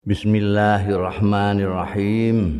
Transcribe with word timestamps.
Bismillahirrahmanirrahim. 0.00 2.56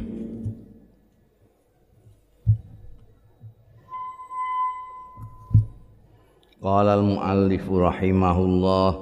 Qala 6.61 7.01
al-muallif 7.01 7.65
rahimahullah 7.65 8.93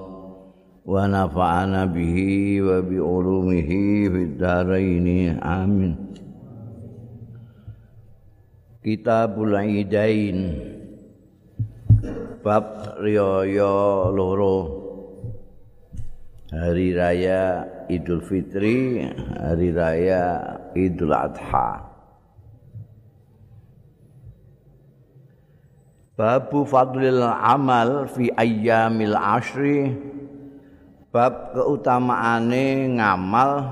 wa 0.87 1.11
nafa'ana 1.11 1.91
bihi 1.91 2.63
wa 2.63 2.79
bi 2.79 3.03
ulumihi 3.03 4.07
fid 4.07 4.39
dharain 4.39 5.35
amin. 5.43 5.99
Kitabul 8.87 9.59
Idain 9.67 10.39
bab 12.47 13.03
riyo 13.03 14.15
loro 14.15 14.78
hari 16.53 16.97
raya 16.97 17.65
Idul 17.89 18.25
Fitri, 18.25 19.05
hari 19.37 19.69
raya 19.73 20.23
Idul 20.73 21.13
Adha. 21.13 21.85
Babu 26.19 26.67
fadlil 26.67 27.23
amal 27.23 28.11
fi 28.11 28.27
ayyamil 28.35 29.15
ashri 29.15 29.95
bab 31.15 31.55
keutamaane 31.55 32.99
ngamal 32.99 33.71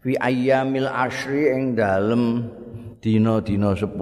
fi 0.00 0.16
ayyamil 0.16 0.88
ashri 0.88 1.52
ing 1.52 1.76
dalem 1.76 2.48
dina-dina 3.04 3.76
10 3.76 3.92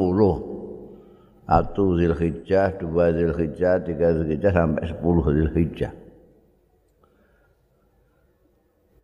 satu 1.47 1.95
Zulhijjah, 1.95 2.75
dua 2.75 3.15
Zulhijjah, 3.15 3.79
tiga 3.87 4.11
Zulhijjah 4.11 4.51
sampai 4.51 4.83
sepuluh 4.91 5.23
Zulhijjah. 5.31 6.06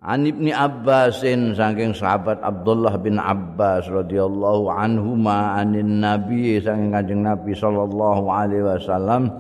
An 0.03 0.27
Ibni 0.27 0.51
Abbasin 0.51 1.55
saking 1.55 1.95
sahabat 1.95 2.43
Abdullah 2.43 2.99
bin 2.99 3.23
Abbas 3.23 3.87
radhiyallahu 3.87 4.67
anhuma 4.67 5.55
anin 5.55 6.03
Nabi 6.03 6.59
saking 6.59 6.91
Kanjeng 6.91 7.23
Nabi 7.23 7.55
sallallahu 7.55 8.27
alaihi 8.27 8.67
wasallam 8.67 9.31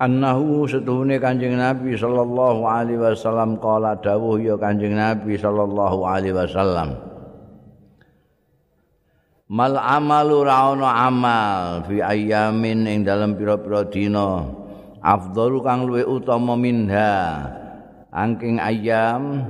annahu 0.00 0.64
setuhune 0.64 1.20
Kanjeng 1.20 1.60
Nabi 1.60 2.00
sallallahu 2.00 2.64
alaihi 2.64 2.96
wasallam 2.96 3.60
qala 3.60 4.00
dawuh 4.00 4.40
ya 4.40 4.56
Kanjeng 4.56 4.96
Nabi 4.96 5.36
sallallahu 5.36 5.98
alaihi 6.08 6.32
wasallam 6.32 6.96
Mal 9.52 9.76
amalu 9.76 10.48
ra'ono 10.48 10.88
amal 10.88 11.84
fi 11.84 12.00
ayyamin 12.00 12.88
ing 12.88 12.98
dalam 13.04 13.36
pira-pira 13.36 13.84
dina 13.84 14.48
afdalu 15.04 15.60
kang 15.60 15.84
luwih 15.84 16.08
utama 16.08 16.56
minha 16.56 17.46
angking 18.16 18.56
ayam 18.56 19.44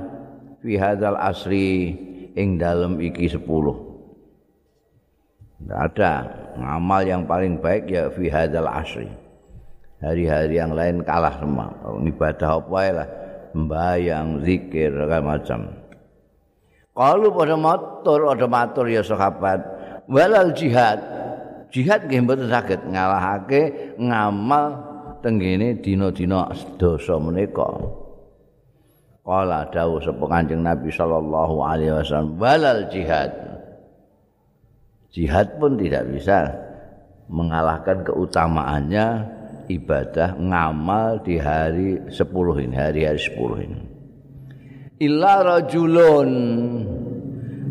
fi 0.59 0.75
hadzal 0.75 1.15
asri 1.15 1.95
ing 2.35 2.59
dalem 2.59 2.99
iki 2.99 3.31
10 3.31 3.39
Tidak 5.57 5.73
ada 5.73 6.13
ngamal 6.59 7.01
yang 7.07 7.23
paling 7.23 7.63
baik 7.63 7.89
ya 7.89 8.11
fi 8.11 8.27
hadzal 8.27 8.67
asri. 8.67 9.09
Hari-hari 9.97 10.61
yang 10.61 10.77
lain 10.77 11.01
kalah 11.01 11.33
semua 11.41 11.73
ibadah 12.05 12.61
apa 12.61 12.79
lah 12.93 13.09
sembahyang 13.55 14.45
zikir 14.45 14.93
segala 14.93 15.25
macam. 15.25 15.73
Kalau 16.93 17.29
pada 17.33 17.57
motor 17.57 18.19
ada 18.29 18.45
matur 18.45 18.85
ya 18.85 19.01
sahabat. 19.01 19.57
Walal 20.05 20.53
jihad. 20.53 21.01
Jihad 21.73 22.05
nggih 22.05 22.21
mboten 22.21 22.53
saged 22.53 22.85
ngalahake 22.85 23.97
ngamal 23.97 24.77
tenggene 25.25 25.81
dina-dina 25.81 26.53
dosa 26.77 27.17
menika 27.17 28.05
Kala 29.27 29.67
dawuh 29.67 29.99
sapa 29.99 30.23
Kanjeng 30.23 30.63
Nabi 30.63 30.87
sallallahu 30.87 31.59
alaihi 31.59 31.91
wasallam 31.91 32.39
walal 32.39 32.87
jihad. 32.87 33.27
Jihad 35.11 35.59
pun 35.59 35.75
tidak 35.75 36.07
bisa 36.15 36.47
mengalahkan 37.27 38.07
keutamaannya 38.07 39.27
ibadah 39.67 40.31
ngamal 40.39 41.19
di 41.27 41.35
hari 41.43 41.99
10 42.07 42.63
ini, 42.63 42.75
hari-hari 42.79 43.19
10 43.19 43.67
ini. 43.67 43.79
Illa 45.03 45.43
rajulun 45.43 46.31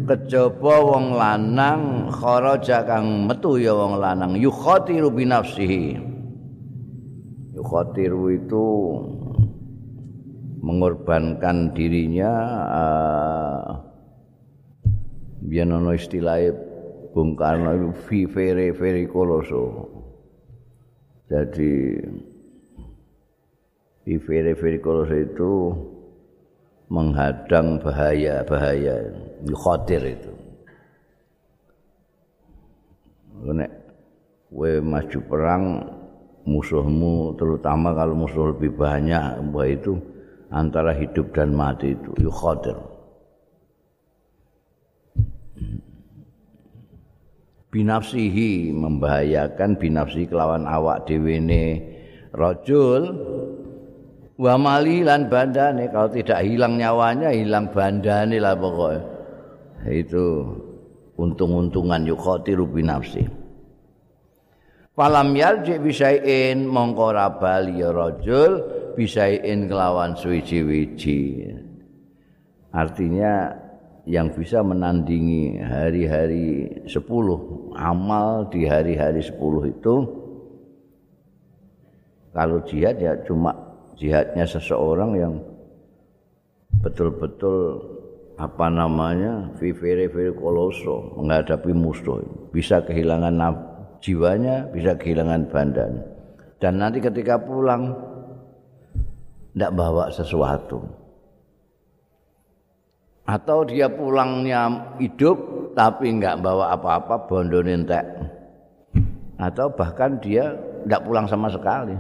kejaba 0.05 0.77
wong 0.85 1.17
lanang 1.17 2.13
kharaja 2.13 2.85
kang 2.85 3.25
metu 3.25 3.57
ya 3.57 3.73
wong 3.73 3.97
lanang 3.97 4.37
yukhatiru 4.37 5.09
bi 5.09 5.25
nafsihi. 5.25 6.05
Yukhatiru 7.57 8.29
itu 8.37 8.65
mengorbankan 10.67 11.71
dirinya 11.79 12.33
uh, 12.67 13.63
nono 15.47 15.95
istilahnya 15.95 16.51
Bung 17.15 17.39
Karno 17.39 17.71
itu 17.73 17.89
vivere 18.11 18.75
veri 18.75 19.07
koloso. 19.07 19.89
Jadi 21.31 21.97
vivere 24.05 24.53
veri 24.53 24.79
koloso 24.83 25.15
itu 25.15 25.51
menghadang 26.91 27.79
bahaya 27.79 28.43
bahaya 28.43 29.17
khawatir 29.49 30.03
itu. 30.03 30.33
Nek 33.49 33.71
we 34.51 34.83
maju 34.83 35.19
perang 35.31 35.65
musuhmu 36.45 37.33
terutama 37.39 37.97
kalau 37.97 38.13
musuh 38.13 38.53
lebih 38.53 38.77
banyak 38.77 39.41
bahwa 39.51 39.67
itu 39.73 40.16
antara 40.57 40.97
hidup 40.97 41.37
dan 41.37 41.53
mati 41.53 41.93
itu. 41.93 42.17
Yukhadir 42.17 42.97
binafsihi 47.77 48.73
membahayakan 48.73 49.77
binafsi 49.77 50.25
kelawan 50.25 50.65
awak 50.65 51.05
dewene. 51.05 51.93
Rajul 52.33 53.03
wa 54.41 54.55
mali 54.57 55.05
lan 55.05 55.29
bandane. 55.29 55.93
Kalau 55.93 56.09
tidak 56.09 56.41
hilang 56.41 56.81
nyawanya 56.81 57.29
hilang 57.37 57.69
bandane 57.69 58.41
lah 58.41 58.57
pokoknya. 58.57 59.05
Itu 59.93 60.25
untung-untungan. 61.21 62.09
Yukhatiru 62.09 62.65
binafsi. 62.65 63.29
Falam 64.97 65.37
yarji 65.37 65.77
bisain 65.77 66.65
mongko 66.65 67.13
rabali 67.13 67.85
ya 67.85 67.93
rajul 67.93 68.65
bisain 68.97 69.69
kelawan 69.69 70.17
suwiji-wiji. 70.17 71.53
Artinya 72.73 73.53
yang 74.07 74.31
bisa 74.33 74.63
menandingi 74.63 75.59
hari-hari 75.61 76.71
10 76.87 76.95
amal 77.75 78.47
di 78.49 78.65
hari-hari 78.65 79.19
10 79.19 79.35
itu 79.75 79.95
kalau 82.31 82.63
jihad 82.63 82.97
ya 83.03 83.19
cuma 83.27 83.51
jihadnya 83.99 84.47
seseorang 84.47 85.11
yang 85.19 85.35
betul-betul 86.85 87.83
apa 88.39 88.69
namanya 88.71 89.51
vivere 89.59 90.07
vere 90.07 90.31
koloso 90.37 91.17
menghadapi 91.19 91.73
musuh 91.75 92.23
bisa 92.55 92.85
kehilangan 92.87 93.35
jiwanya 93.99 94.71
bisa 94.71 94.95
kehilangan 94.95 95.51
badan 95.51 95.93
dan 96.63 96.79
nanti 96.79 97.03
ketika 97.03 97.41
pulang 97.41 97.97
tidak 99.57 99.73
bawa 99.73 100.13
sesuatu. 100.13 100.85
Atau 103.25 103.65
dia 103.65 103.89
pulangnya 103.89 104.93
hidup 105.01 105.73
tapi 105.73 106.13
nggak 106.13 106.45
bawa 106.45 106.77
apa-apa, 106.77 107.25
bondo 107.25 107.65
nentek. 107.65 108.05
Atau 109.41 109.73
bahkan 109.73 110.21
dia 110.21 110.53
tidak 110.85 111.09
pulang 111.09 111.25
sama 111.25 111.49
sekali. 111.49 111.97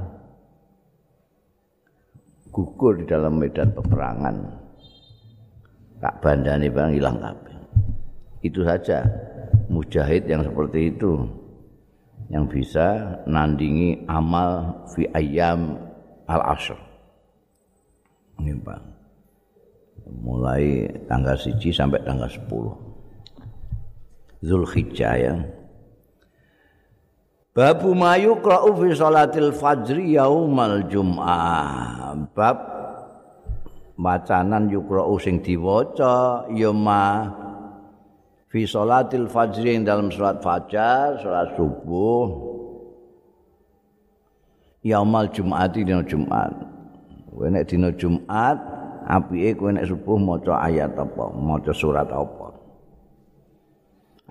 Gugur 2.52 3.00
di 3.00 3.04
dalam 3.08 3.40
medan 3.40 3.72
peperangan. 3.72 4.36
Kak 5.96 6.20
bandani 6.20 6.68
bang 6.68 6.92
hilang 6.92 7.16
kabeh. 7.24 7.56
Itu 8.44 8.68
saja 8.68 9.00
mujahid 9.72 10.28
yang 10.28 10.44
seperti 10.44 10.92
itu 10.92 11.24
yang 12.28 12.44
bisa 12.44 13.16
nandingi 13.24 14.04
amal 14.12 14.84
fi 14.92 15.08
ayam 15.16 15.80
al-asr. 16.28 16.85
Bang. 18.62 18.94
Mulai 20.06 20.86
tanggal 21.10 21.34
siji 21.34 21.74
sampai 21.74 21.98
tanggal 22.06 22.30
10. 22.30 22.46
Zulhijjah 24.46 25.14
ya. 25.18 25.34
Babu 27.56 27.96
mayu 27.96 28.36
qra'u 28.44 28.76
fi 28.76 28.92
salatil 28.92 29.50
fajri 29.50 30.14
yaumal 30.14 30.84
jum'ah. 30.92 32.12
Bab 32.36 32.58
macanan 33.96 34.68
yukra'u 34.68 35.16
sing 35.16 35.40
diwaca 35.40 36.44
ya 36.52 36.68
ma 36.68 37.32
fi 38.52 38.68
salatil 38.68 39.24
fajri 39.24 39.80
dalam 39.80 40.12
salat 40.12 40.44
fajar, 40.44 41.16
salat 41.24 41.56
subuh. 41.56 42.28
Yaumal 44.84 45.26
jum'ati 45.32 45.82
dina 45.82 46.04
Jumat. 46.04 46.75
Kowe 47.36 47.52
nek 47.52 47.68
dina 47.68 47.92
Jumat 47.92 48.56
apike 49.04 49.60
kowe 49.60 49.68
nek 49.68 49.84
subuh 49.84 50.16
maca 50.16 50.56
ayat 50.64 50.96
apa? 50.96 51.36
Maca 51.36 51.72
surat 51.76 52.08
apa? 52.08 52.48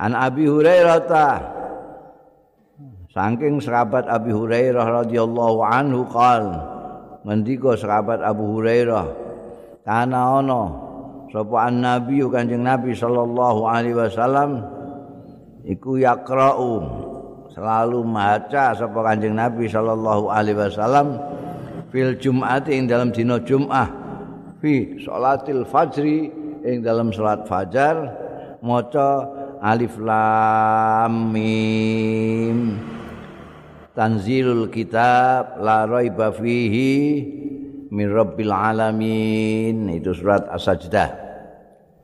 An 0.01 0.17
Abi 0.17 0.49
Hurairah 0.49 0.99
ta. 1.05 1.29
Saking 3.13 3.61
sahabat 3.61 4.09
Abi 4.09 4.33
Hurairah 4.33 5.05
radhiyallahu 5.05 5.61
anhu 5.61 6.03
qal 6.09 6.49
ngendika 7.23 7.77
sahabat 7.77 8.19
Abu 8.25 8.57
Hurairah 8.57 9.05
kana 9.85 10.41
ana 10.41 10.61
sapa 11.31 11.71
nabi 11.71 12.21
Kanjeng 12.27 12.65
Nabi 12.65 12.91
sallallahu 12.91 13.69
alaihi 13.69 13.97
wasallam 13.97 14.61
iku 15.63 15.95
yaqra'u 15.95 16.83
selalu 17.55 18.03
maca 18.03 18.75
sapa 18.75 18.99
Kanjeng 18.99 19.37
Nabi 19.37 19.71
sallallahu 19.71 20.27
alaihi 20.27 20.59
wasallam 20.59 21.15
fil 21.95 22.19
jum'ati 22.19 22.75
ing 22.75 22.91
dalam 22.91 23.15
dina 23.15 23.39
Jum'ah. 23.39 23.87
Fi 24.59 24.99
salatil 24.99 25.63
fajri 25.63 26.27
ing 26.67 26.83
dalam 26.83 27.15
salat 27.15 27.47
fajar. 27.47 27.95
Maca 28.59 29.23
alif 29.63 29.95
lam 29.95 31.31
mim. 31.31 32.83
Tanzilul 33.95 34.67
kitab 34.67 35.63
la 35.63 35.87
raiba 35.87 36.35
fihi 36.35 36.91
min 37.87 38.07
rabbil 38.11 38.51
alamin. 38.51 39.87
Itu 39.95 40.11
surat 40.11 40.51
as-sajdah. 40.51 41.23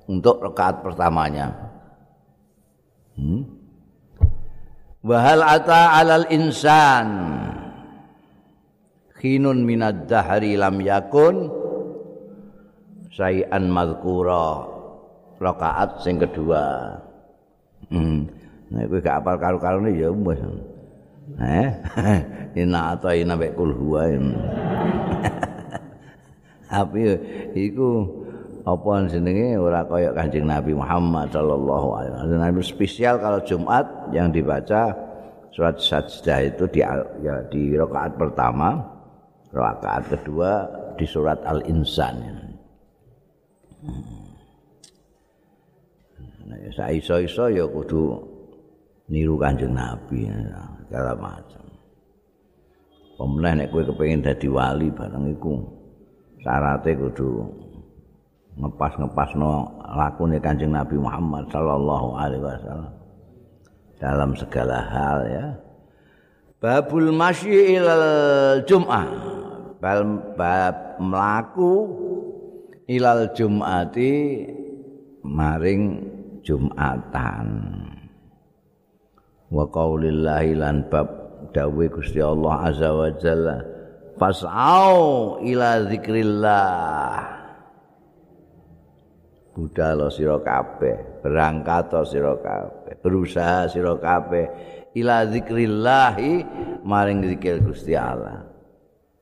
Untuk 0.07 0.39
rakaat 0.39 0.79
pertamanya. 0.79 1.51
Hmm? 3.19 3.59
wahal 5.01 5.41
ata 5.41 5.97
alal 5.97 6.29
insan 6.29 7.07
khinun 9.21 9.61
minad 9.61 10.09
dahri 10.09 10.57
lam 10.57 10.81
yakun 10.81 11.53
sayan 13.13 13.69
madhkura 13.69 14.65
rakaat 15.37 16.01
sing 16.01 16.17
kedua 16.17 16.97
hmm. 17.93 18.41
Nah, 18.71 18.87
kowe 18.87 19.03
gak 19.03 19.19
apal 19.19 19.35
karo-karone 19.35 19.91
ya 19.91 20.07
wis. 20.07 20.39
Eh, 21.43 21.69
ina 22.63 22.95
atau 22.95 23.11
ina 23.11 23.35
mek 23.35 23.51
kul 23.59 23.75
huwa. 23.75 24.07
Tapi 26.71 27.03
iku 27.51 28.07
apa 28.63 29.11
jenenge 29.11 29.59
ora 29.59 29.83
kaya 29.83 30.15
Kanjeng 30.15 30.47
Nabi 30.47 30.71
Muhammad 30.71 31.35
sallallahu 31.35 31.87
alaihi 31.99 32.11
wasallam. 32.15 32.39
Nabi 32.39 32.63
spesial 32.63 33.19
kalau 33.19 33.43
Jumat 33.43 33.83
yang 34.15 34.31
dibaca 34.31 34.95
surat 35.51 35.75
sajdah 35.75 36.39
itu 36.47 36.63
di 36.71 36.79
ya 37.19 37.43
di 37.51 37.75
rakaat 37.75 38.15
pertama, 38.15 38.79
rakaat 39.51 40.03
kedua 40.11 40.67
di 40.95 41.05
surat 41.07 41.39
Al-Insan. 41.43 42.15
Hmm. 43.81 44.19
Nah, 46.47 46.57
saya 46.75 46.91
iso-iso 46.95 47.47
ya 47.47 47.63
kudu 47.63 48.19
niru 49.07 49.39
Kanjeng 49.39 49.71
Nabi. 49.71 50.27
Ya. 50.27 50.71
segala 50.91 51.15
macam. 51.15 51.63
Pemenang 53.15 53.63
nek 53.63 53.71
kowe 53.71 53.79
kepengin 53.79 54.19
dadi 54.19 54.51
wali 54.51 54.91
bareng 54.91 55.31
iku 55.31 55.55
syaratnya 56.43 56.99
kudu 56.99 57.47
ngepas-ngepasno 58.59 59.51
lakune 59.95 60.35
Kanjeng 60.43 60.75
Nabi 60.75 60.99
Muhammad 60.99 61.47
sallallahu 61.47 62.19
alaihi 62.19 62.43
wasallam 62.43 62.93
dalam 64.03 64.35
segala 64.35 64.83
hal 64.83 65.19
ya. 65.31 65.47
Babul 66.59 67.15
masyi 67.15 67.79
ilal 67.79 68.59
jum'ah. 68.67 69.07
Bal 69.81 70.05
bab 70.37 71.01
mlaku 71.01 71.73
ilal 72.85 73.33
jum'ati 73.33 74.45
maring 75.25 76.05
jumatan. 76.45 77.49
wa 79.51 79.67
qaulillahi 79.67 80.55
lan 80.55 80.87
bab 80.87 81.07
dawe 81.51 81.85
Gusti 81.91 82.23
Allah 82.23 82.71
azza 82.71 82.89
wa 82.95 83.11
jalla 83.19 83.59
fas'au 84.15 85.37
ila 85.43 85.69
zikrillah 85.91 87.19
budal 89.51 90.07
sira 90.07 90.39
kabeh 90.39 91.19
berangkat 91.19 91.91
sira 92.07 92.39
kabeh 92.39 92.95
berusaha 93.03 93.67
sira 93.67 93.99
kabeh 93.99 94.47
ila 94.95 95.27
zikrillah 95.27 96.15
maring 96.87 97.27
zikir 97.27 97.59
Gusti 97.59 97.91
Allah 97.91 98.47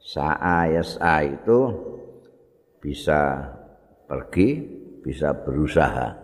sa'a 0.10 1.22
itu 1.22 1.60
bisa 2.82 3.46
pergi 4.10 4.50
bisa 5.06 5.38
berusaha. 5.38 6.18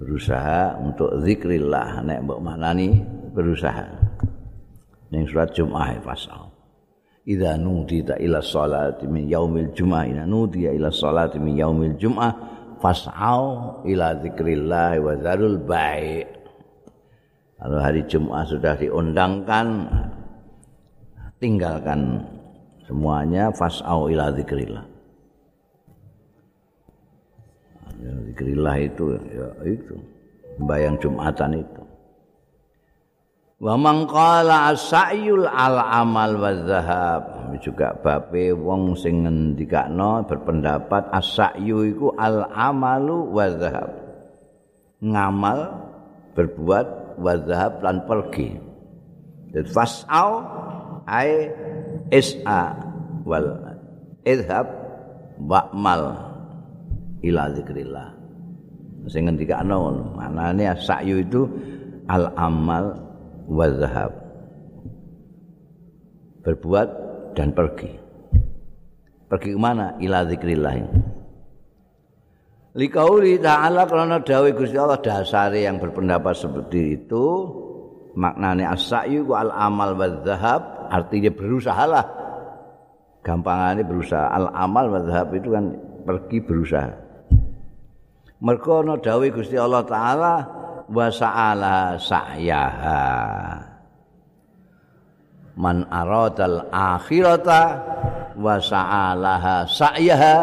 Berusaha 0.00 0.80
untuk 0.80 1.20
zikrillah. 1.20 2.00
Nek 2.02 2.18
mbok 2.24 2.40
manani 2.40 2.96
berusaha. 3.36 3.86
Ning 5.12 5.28
surat 5.28 5.52
Jumat 5.52 6.00
fasal. 6.00 6.48
Idza 7.22 7.54
nudita 7.54 8.18
ila 8.18 8.42
salati 8.42 9.06
min 9.06 9.30
yaumil 9.30 9.70
jum'ah. 9.76 10.08
Ina 10.08 10.24
nudiya 10.26 10.74
ila 10.74 10.90
salati 10.90 11.38
min 11.38 11.54
yaumil 11.54 11.94
jum'ah 12.00 12.32
fas'au 12.82 13.84
ila 13.86 14.18
zikrillah 14.18 14.98
wa 14.98 15.12
zarul 15.22 15.60
bai' 15.62 16.26
Kalau 17.62 17.78
hari 17.78 18.02
Jumat 18.10 18.50
sudah 18.50 18.74
diundangkan 18.74 19.86
tinggalkan 21.38 22.26
semuanya 22.92 23.48
fas'au 23.56 24.12
ila 24.12 24.28
zikrillah 24.36 24.84
ya, 28.76 28.84
itu 28.84 29.04
ya 29.32 29.48
itu. 29.64 29.96
Bayang 30.68 31.00
jumatan 31.00 31.64
itu. 31.64 31.82
Wa 33.62 33.78
man 33.80 34.04
qala 34.04 34.74
asyul 34.74 35.48
al 35.48 35.80
amal 35.80 36.36
wa 36.36 36.52
zahab 36.66 37.22
juga 37.62 37.96
bape 37.96 38.52
wong 38.52 38.92
sing 38.98 39.24
ngendikakno 39.24 40.28
berpendapat 40.28 41.08
asyu 41.14 41.88
iku 41.88 42.12
al 42.18 42.52
amalu 42.52 43.32
wa 43.32 43.46
zahab 43.54 43.90
ngamal 44.98 45.72
berbuat 46.36 47.16
wa 47.16 47.32
zahab 47.48 47.80
lan 47.80 47.96
pergi. 48.04 48.50
Dan 49.56 49.64
fas'au 49.68 50.42
ai 51.06 51.48
is'a 52.10 52.74
wal 53.22 53.60
idhab 54.26 54.66
wa'mal 55.38 56.02
ila 57.22 57.42
zikrillah. 57.54 58.08
Sing 59.10 59.26
ngendikakno 59.26 60.14
manane 60.14 60.70
sa'yu 60.78 61.22
itu 61.26 61.46
al 62.06 62.30
amal 62.38 62.94
wa 63.50 63.66
zahab. 63.66 64.12
Berbuat 66.42 66.88
dan 67.38 67.54
pergi. 67.54 67.90
Pergi 69.30 69.50
ke 69.54 69.58
mana? 69.58 69.98
Ila 69.98 70.26
zikrillah. 70.26 70.74
Likauli 72.72 73.36
ta'ala 73.36 73.84
karena 73.84 74.16
dawe 74.16 74.48
Gusti 74.56 74.80
Allah 74.80 74.96
dasare 74.96 75.60
yang 75.60 75.76
berpendapat 75.76 76.32
seperti 76.32 77.04
itu 77.04 77.24
maknane 78.16 78.64
as-sa'yu 78.64 79.28
al 79.36 79.52
amal 79.52 79.92
wa 79.92 80.08
zahab 80.24 80.62
artinya 80.90 81.30
berusahalah 81.30 82.04
gampangannya 83.22 83.86
berusaha. 83.86 84.26
Al 84.28 84.50
amal 84.52 84.90
wa 84.90 85.00
zahab 85.06 85.32
itu 85.32 85.54
kan 85.54 85.64
pergi 86.02 86.38
berusaha. 86.42 86.92
Mergo 88.42 88.82
ana 88.82 88.98
dawuh 88.98 89.30
Gusti 89.30 89.54
Allah 89.54 89.86
taala 89.86 90.34
wa 90.90 91.06
sa'ala 91.06 91.94
sa'yaha. 91.94 93.02
Man 95.54 95.86
aradal 95.86 96.66
akhirata 96.74 97.62
wa 98.34 98.58
sa'alaha 98.58 99.62
sa'yaha. 99.70 100.36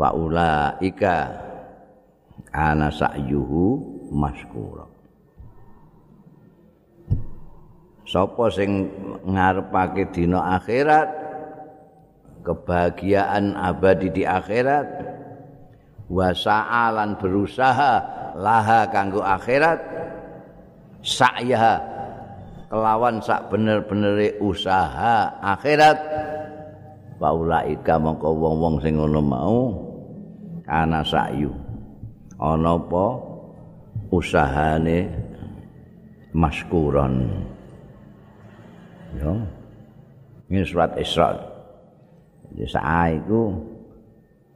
Fa 0.00 0.08
ulaika 0.16 1.14
ana 2.54 2.88
sa'yuhu 2.88 3.82
maskura 4.14 4.97
sapa 8.08 8.48
sing 8.48 8.88
ngarepake 9.28 10.08
dina 10.16 10.56
akhirat? 10.56 11.08
Kebahagiaan 12.40 13.52
abadi 13.52 14.08
di 14.08 14.24
akhirat. 14.24 14.88
Wasa'alan 16.08 17.20
berusaha 17.20 17.92
laha 18.40 18.88
kanggo 18.88 19.20
akhirat. 19.20 19.76
Sa'yaha 21.04 21.76
kelawan 22.72 23.20
sak 23.20 23.52
bener-benere 23.52 24.40
usaha 24.40 25.28
akhirat. 25.44 26.00
Paulaika 27.20 28.00
mongko 28.00 28.30
wong-wong 28.32 28.80
sing 28.80 28.96
ngono 28.96 29.20
mau 29.20 29.58
ana 30.64 31.04
sa'yu. 31.04 31.52
Ana 32.40 32.78
apa? 32.80 33.06
Usahane 34.08 35.04
maskuron 36.32 37.28
ya. 39.16 39.32
Ini 40.48 40.64
surat 40.64 40.96
Isra. 40.96 41.36
Jadi 42.48 42.64
sa'a 42.64 43.12
itu 43.12 43.52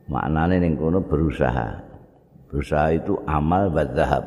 maknane 0.08 0.56
ning 0.60 0.76
kono 0.80 1.04
berusaha. 1.04 1.76
Berusaha 2.48 2.96
itu 2.96 3.16
amal 3.28 3.68
wa 3.72 3.84
zahab. 3.92 4.24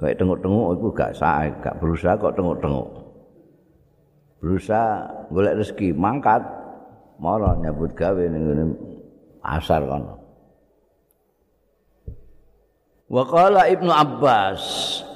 Kayak 0.00 0.16
tengok-tengok 0.18 0.68
itu 0.74 0.86
gak 0.96 1.12
sae 1.14 1.48
gak 1.62 1.78
berusaha 1.78 2.18
kok 2.18 2.34
tengok-tengok. 2.34 2.88
Berusaha 4.42 5.06
golek 5.30 5.58
rezeki 5.62 5.94
mangkat. 5.94 6.42
Mara 7.20 7.52
nyambut 7.60 7.92
gawe 7.92 8.22
ning 8.26 8.42
ngene 8.48 8.64
asar 9.44 9.84
kono. 9.86 10.16
Wa 13.10 13.26
Ibnu 13.66 13.90
Abbas, 13.90 14.62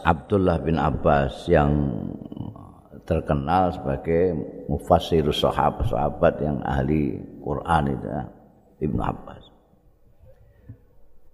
Abdullah 0.02 0.58
bin 0.58 0.76
Abbas 0.82 1.46
yang 1.46 1.70
terkenal 3.04 3.72
sebagai 3.76 4.36
mufassir 4.68 5.24
sahabat-sahabat 5.28 6.34
yang 6.40 6.58
ahli 6.64 7.20
Quran 7.44 7.82
itu 7.92 8.08
ya. 8.08 8.24
Ibnu 8.84 9.00
Abbas. 9.00 9.42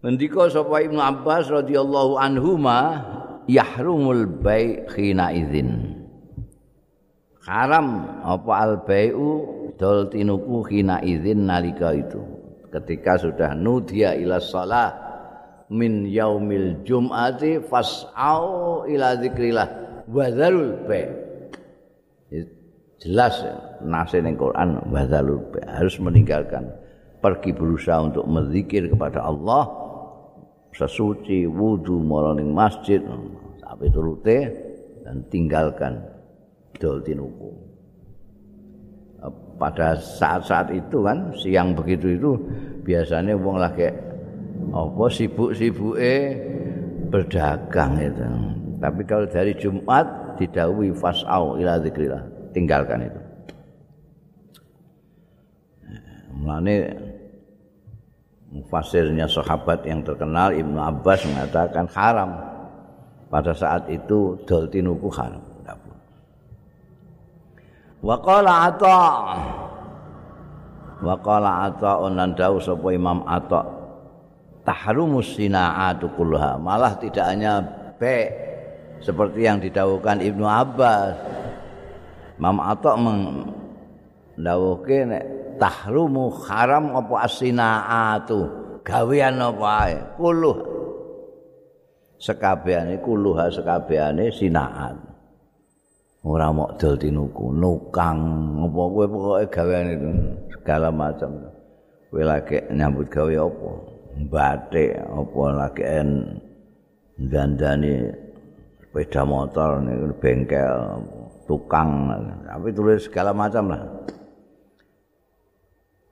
Ngendika 0.04 0.50
sapa 0.50 0.82
Ibnu 0.84 1.00
Abbas 1.00 1.48
radhiyallahu 1.48 2.20
anhuma 2.20 2.78
yahrumul 3.46 4.26
bai' 4.28 4.86
khina 4.90 5.32
idzin. 5.34 5.98
Haram 7.46 8.20
apa 8.22 8.52
al 8.60 8.74
bai'u 8.84 9.28
dol 9.80 10.12
tinuku 10.12 10.66
khina 10.68 11.00
idzin 11.00 11.48
nalika 11.48 11.96
itu. 11.96 12.20
Ketika 12.70 13.18
sudah 13.18 13.50
nudia 13.56 14.14
ila 14.14 14.38
shalah 14.38 14.90
min 15.72 16.06
yaumil 16.06 16.82
jum'ati 16.86 17.66
fas'au 17.66 18.86
ila 18.86 19.18
dzikrillah 19.18 19.68
wa 20.06 20.26
dzalul 20.30 20.86
bai' 20.86 21.29
jelas 23.00 23.40
nase 23.80 24.20
ning 24.20 24.36
Quran 24.36 24.76
wa 24.92 25.02
dzalul 25.08 25.40
bai' 25.48 25.64
harus 25.64 25.96
meninggalkan 25.96 26.68
pergi 27.24 27.56
berusaha 27.56 28.04
untuk 28.04 28.24
berzikir 28.28 28.92
kepada 28.92 29.24
Allah. 29.24 29.64
Sesuci 30.70 31.50
wudu 31.50 31.98
marang 31.98 32.38
masjid 32.54 33.02
sampai 33.58 33.90
turute 33.90 34.38
dan 35.02 35.18
tinggalkan 35.26 35.98
dol 36.78 37.02
tinuku 37.02 37.50
pada 39.60 39.92
saat-saat 40.00 40.72
itu 40.72 41.04
kan 41.04 41.28
siang 41.36 41.76
begitu 41.76 42.16
itu 42.16 42.30
biasanya 42.80 43.36
wong 43.36 43.60
lagi 43.60 43.92
apa 44.72 45.04
sibuk-sibuke 45.12 46.14
berdagang 47.12 48.00
itu. 48.00 48.24
Tapi 48.80 49.00
kalau 49.04 49.28
dari 49.28 49.52
Jumat 49.60 50.08
didawi 50.40 50.88
fasau 50.96 51.60
ila 51.60 51.76
zikrillah 51.84 52.39
tinggalkan 52.50 53.06
itu. 53.06 53.20
Mulane 56.30 56.74
mufasirnya 58.50 59.28
sahabat 59.28 59.84
yang 59.86 60.02
terkenal 60.02 60.54
Ibnu 60.54 60.78
Abbas 60.78 61.26
mengatakan 61.26 61.86
haram. 61.94 62.30
Pada 63.30 63.54
saat 63.54 63.86
itu 63.86 64.34
dol 64.42 64.66
tinuku 64.66 65.06
haram 65.14 65.38
qala 68.00 68.52
ata 68.72 69.00
wa 71.00 71.16
ata 71.68 71.90
onan 72.00 72.32
dau 72.36 72.56
sapa 72.60 72.88
Imam 72.92 73.24
Ata 73.28 73.60
tahrumus 74.64 75.36
sinaatu 75.36 76.12
kulluha. 76.16 76.56
Malah 76.60 76.96
tidak 77.00 77.24
hanya 77.28 77.60
be 78.00 78.28
seperti 79.00 79.48
yang 79.48 79.60
didawuhkan 79.60 80.20
Ibnu 80.20 80.44
Abbas 80.44 81.16
Imam 82.40 82.56
Ata 82.56 82.96
mendawuhke 82.96 85.04
nek 85.04 85.24
tahrumu 85.60 86.32
haram 86.48 86.96
apa 86.96 87.28
asinaatu? 87.28 88.48
Gawean 88.80 89.44
apa 89.44 89.68
ae? 89.84 90.00
Kuluh. 90.16 90.56
Sekabehane 92.16 92.96
kuluha 93.04 93.52
sekabehane 93.52 94.32
sinaat 94.32 94.96
ora 96.24 96.48
mok 96.48 96.80
dol 96.80 96.96
tinuku. 96.96 97.52
Nukang 97.52 98.18
apa 98.64 98.80
kowe 98.88 99.04
pokoke 99.04 99.44
gawean 99.52 99.92
itu 99.92 100.08
segala 100.56 100.88
macam. 100.88 101.44
Kowe 102.08 102.24
lagi 102.24 102.56
nyambut 102.72 103.12
gawe 103.12 103.36
apa? 103.36 103.70
Batik 104.32 104.96
apa 104.96 105.42
lagi 105.52 105.84
en 105.84 106.08
dandani 107.20 108.08
sepeda 108.80 109.28
motor 109.28 109.84
nih 109.84 110.08
bengkel 110.18 111.04
tukang 111.50 112.06
tapi 112.46 112.70
tulis 112.70 113.02
segala 113.10 113.34
macam 113.34 113.74
lah. 113.74 113.82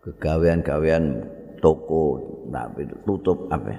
Kegawean-gawean 0.02 1.22
toko 1.62 2.18
tapi 2.50 2.90
tutup 3.06 3.46
apa 3.54 3.78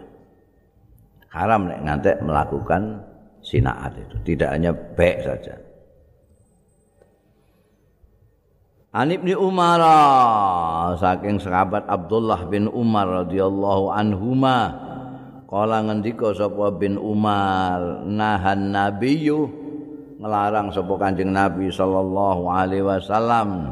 haram 1.36 1.68
nek 1.68 1.84
ngantek 1.84 2.18
melakukan 2.24 3.04
sinaat 3.44 3.92
itu. 4.00 4.16
Tidak 4.24 4.48
hanya 4.48 4.72
baik 4.72 5.20
saja. 5.28 5.60
An 8.90 9.14
Ibnu 9.14 9.38
Umar 9.38 9.84
saking 10.98 11.44
sahabat 11.44 11.86
Abdullah 11.86 12.48
bin 12.50 12.66
Umar 12.72 13.28
radhiyallahu 13.28 13.94
anhuma 13.94 14.74
kala 15.46 15.86
ngendika 15.86 16.34
sapa 16.34 16.74
bin 16.74 16.98
Umar 16.98 18.02
nahan 18.08 18.74
nabiyyu 18.74 19.69
ngelarang 20.20 20.68
sapa 20.76 20.94
Kanjeng 21.00 21.32
Nabi 21.32 21.72
sallallahu 21.72 22.52
alaihi 22.52 22.84
wasallam. 22.84 23.72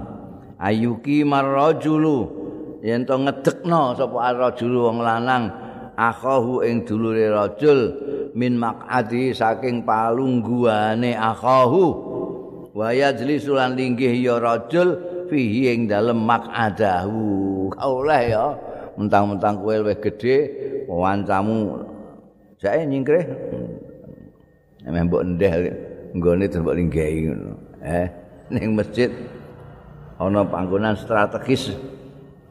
Ayuki 0.58 1.28
marrajulu. 1.28 2.48
Yen 2.82 3.04
to 3.04 3.20
ngedekno 3.20 3.94
sapa 4.00 4.32
ar-rajul 4.32 4.74
wong 4.88 5.04
lanang 5.04 5.52
akhahu 6.00 6.64
ing 6.64 6.88
dulure 6.88 7.28
rajul 7.34 7.80
min 8.32 8.56
maq'adi 8.56 9.36
saking 9.36 9.84
palungguane 9.84 11.12
akhahu. 11.14 11.86
Wa 12.72 12.96
yajlisu 12.96 13.58
lan 13.58 13.76
linggih 13.76 14.16
ya 14.16 14.40
rajul 14.40 14.98
fihi 15.28 15.76
ing 15.76 15.92
dalem 15.92 16.24
maq'adahu. 16.24 17.76
Kauleh 17.76 18.24
ya 18.32 18.56
mentang-mentang 18.96 19.60
kowe 19.62 19.76
luwih 19.84 20.00
gedhe 20.00 20.38
wancamu 20.88 21.84
jae 22.56 22.88
nyingkrih. 22.88 23.26
Nek 24.88 25.12
mbok 25.12 25.22
ndeh 25.36 25.54
nggone 26.18 26.50
mbok 26.50 26.78
linggahi 26.78 27.18
ngono 27.30 27.52
eh 27.86 28.08
ning 28.50 28.74
masjid 28.74 29.14
ana 30.18 30.42
panggonan 30.44 30.98
strategis 30.98 31.78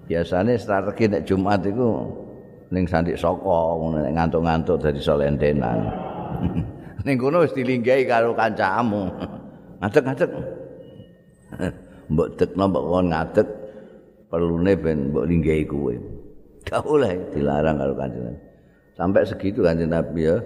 biasane 0.06 0.54
strategi 0.54 1.10
nek 1.10 1.24
Jumat 1.26 1.66
iku 1.66 2.06
ning 2.70 2.86
Sandik 2.86 3.18
Soko 3.18 3.82
ngono 3.82 4.02
nek 4.02 4.14
ngantuk-ngantuk 4.14 4.76
dadi 4.82 5.00
solendenan. 5.02 5.78
ning 7.06 7.16
kono 7.18 7.42
wis 7.42 7.54
dilinggahi 7.54 8.06
karo 8.06 8.34
kancamu. 8.34 9.06
Ngadeg-ngadeg. 9.82 10.30
mbok 12.10 12.28
dekno 12.38 12.64
mbok 12.70 12.84
kon 12.86 13.06
ngadeg 13.10 13.48
perlune 14.30 14.72
ben 14.78 14.98
mbok 15.10 15.26
linggahi 15.26 15.62
kowe. 15.66 15.94
Gak 16.66 16.82
oleh 16.86 17.14
dilarang 17.34 17.78
karo 17.78 17.94
kancamu. 17.94 18.34
Sampai 18.96 19.28
segitu 19.28 19.60
kanjeng 19.62 19.92
Nabi 19.92 20.26
ya 20.26 20.36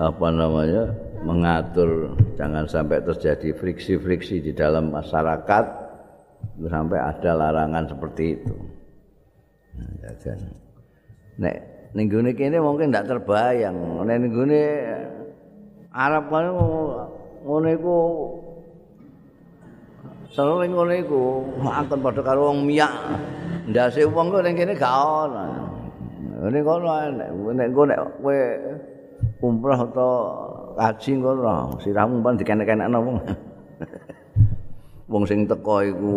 apa 0.00 0.26
namanya 0.32 0.88
mengatur 1.20 2.16
jangan 2.40 2.64
sampai 2.64 3.04
terjadi 3.04 3.52
friksi-friksi 3.52 4.40
di 4.40 4.52
dalam 4.56 4.88
masyarakat 4.88 5.64
sampai 6.60 6.98
ada 7.00 7.30
larangan 7.36 7.84
seperti 7.88 8.24
itu. 8.40 8.56
Nek 11.40 11.56
ning 11.96 12.06
gone 12.08 12.30
kene 12.36 12.60
mungkin 12.60 12.92
ndak 12.92 13.08
terbayang. 13.08 13.76
Nek 14.04 14.16
ning 14.20 14.32
gone 14.32 14.62
Arab 15.90 16.30
kan 16.30 16.54
iku 17.66 17.98
sering 20.30 20.70
ngono 20.70 20.94
iku 20.94 21.42
makan 21.58 21.98
padha 21.98 22.22
karo 22.22 22.52
wong 22.52 22.64
miyak. 22.64 22.92
Ndase 23.68 24.08
wong 24.08 24.32
kok 24.32 24.44
ning 24.44 24.56
kene 24.56 24.72
gak 24.76 24.94
ono. 24.94 25.46
Ngene 26.40 26.60
kono 26.64 26.88
nek 27.12 27.28
nek 27.56 27.68
kowe 28.20 28.38
umrah 29.40 29.80
atau 29.84 30.12
haji 30.78 31.10
ngono 31.18 31.80
siramu 31.80 32.22
pan 32.22 32.34
dikenek-kenekno 32.38 32.98
wong. 33.00 33.16
Wong 35.10 35.24
sing 35.26 35.42
teko 35.48 35.82
iku 35.82 36.16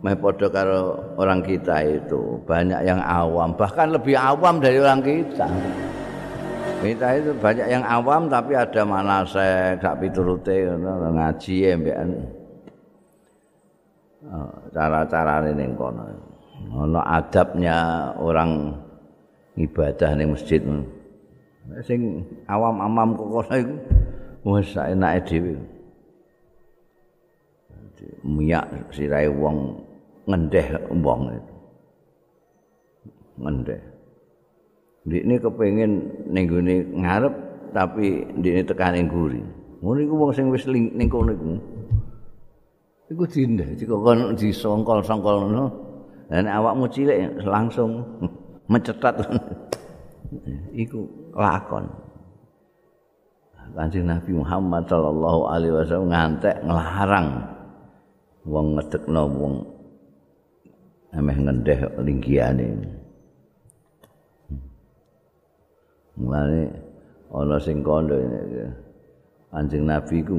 meh 0.00 0.16
padha 0.16 0.48
karo 0.48 0.96
orang 1.18 1.42
kita 1.42 1.82
itu. 1.82 2.38
Banyak 2.46 2.86
yang 2.86 3.02
awam 3.02 3.52
bahkan 3.58 3.90
lebih 3.90 4.14
awam 4.14 4.62
dari 4.62 4.78
orang 4.78 5.02
kita. 5.02 5.48
Kita 6.80 7.06
itu 7.12 7.36
banyak 7.36 7.66
yang 7.68 7.84
awam 7.84 8.30
tapi 8.32 8.56
ada 8.56 8.80
mana 8.88 9.20
saya 9.26 9.76
gak 9.76 10.00
piturute 10.00 10.64
ngaji 10.80 11.54
ya 11.60 11.76
mbekan. 11.76 12.10
Oh, 14.20 14.52
cara-cara 14.72 15.44
ini 15.48 15.68
kono. 15.76 16.04
Ono 16.76 17.00
adabnya 17.04 18.12
orang 18.20 18.72
ibadah 19.56 20.12
ning 20.16 20.36
masjid 20.36 20.60
sing 21.86 22.26
awam-awam 22.50 23.14
kok 23.14 23.28
kono 23.30 23.54
iku 23.54 23.74
wis 24.56 24.74
enake 24.74 25.20
dhewe 25.28 25.54
miyak 28.24 28.66
sirai 28.92 29.28
wong 29.28 29.76
ngendeh 30.24 30.68
wong 31.00 31.20
itu. 31.36 31.54
ngendek. 33.40 33.80
Ndikne 35.08 35.34
kepengin 35.40 35.92
ning 36.28 36.44
gone 36.44 36.76
ngarep 36.92 37.34
tapi 37.72 38.28
ndikne 38.36 38.62
tekan 38.68 38.92
ning 38.92 39.08
guri. 39.08 39.40
Ngono 39.80 39.98
iku 40.04 40.14
wong 40.16 40.32
sing 40.36 40.52
wis 40.52 40.68
ning 40.68 41.08
kono 41.08 41.32
iku. 41.32 41.56
Iku 43.10 43.24
dindeh, 43.26 43.74
jika 43.74 43.96
kon 43.98 44.38
disongkol-songkol. 44.38 45.50
Dan 46.30 46.46
awakmu 46.46 46.86
cilik 46.94 47.42
langsung 47.42 48.06
mencetat. 48.70 49.18
Iku 50.74 51.06
lakon. 51.34 51.86
Kanjeng 53.70 54.10
Nabi 54.10 54.34
Muhammad 54.34 54.82
sallallahu 54.90 55.40
alaihi 55.46 55.74
wasallam 55.78 56.10
ngantek 56.10 56.56
nglarang 56.66 57.28
wong 58.42 58.66
ngedekno 58.74 59.22
wong 59.30 59.54
ameh 61.14 61.36
ngendeh 61.38 61.78
linggiane. 62.02 62.66
Mulane 66.18 66.62
ana 67.30 67.56
sing 67.62 67.86
kandha 67.86 68.18
Kanjeng 69.50 69.86
Nabi 69.86 70.22
ku 70.26 70.34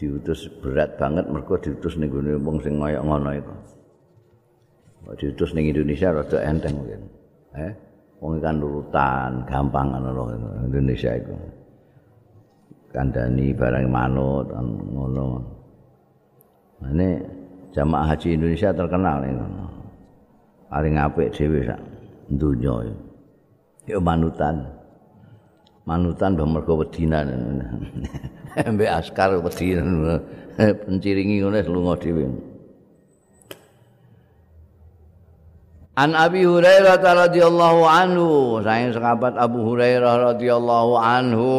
diutus 0.00 0.48
berat 0.64 0.96
banget 0.96 1.28
mergo 1.28 1.60
diutus 1.60 1.96
ning 2.00 2.12
gone 2.12 2.36
wong 2.40 2.60
sing 2.60 2.76
kaya 2.76 3.00
ngono. 3.00 3.36
Kok 5.04 5.16
diutus 5.16 5.56
ning 5.56 5.68
Indonesia 5.72 6.12
rada 6.12 6.44
enteng 6.44 6.76
mungkin. 6.76 7.08
Eh, 7.56 7.72
wong 8.20 8.36
kan 8.38 8.60
nurutan, 8.60 9.42
gampang 9.48 9.96
ngono 9.96 10.30
Indonesia 10.68 11.16
iku. 11.16 11.34
Kandani 12.92 13.56
barang 13.56 13.86
manut 13.88 14.46
ngono. 14.52 15.40
Ini 16.80 17.08
jamaah 17.72 18.12
haji 18.12 18.36
Indonesia 18.36 18.70
terkenal 18.76 19.24
ini. 19.24 19.44
Paling 20.70 20.94
apik 21.00 21.32
dhewe 21.34 21.66
sak 21.66 21.80
donya. 22.30 22.92
Ya 23.88 23.98
manutan. 23.98 24.80
manutan 25.88 26.36
mbah 26.38 26.46
mergo 26.46 26.78
wedinan 26.78 27.26
mbek 28.74 28.90
askar 28.94 29.34
wedinan 29.42 30.22
penciringi 30.86 31.42
ngono 31.42 31.58
lunga 31.66 31.98
dhewe 31.98 32.30
An 36.00 36.16
Abi 36.16 36.48
Hurairah 36.48 36.96
radhiyallahu 36.96 37.84
anhu, 37.84 38.56
sayang 38.64 38.96
sahabat 38.96 39.36
Abu 39.36 39.68
Hurairah 39.68 40.32
radhiyallahu 40.32 40.96
anhu, 40.96 41.50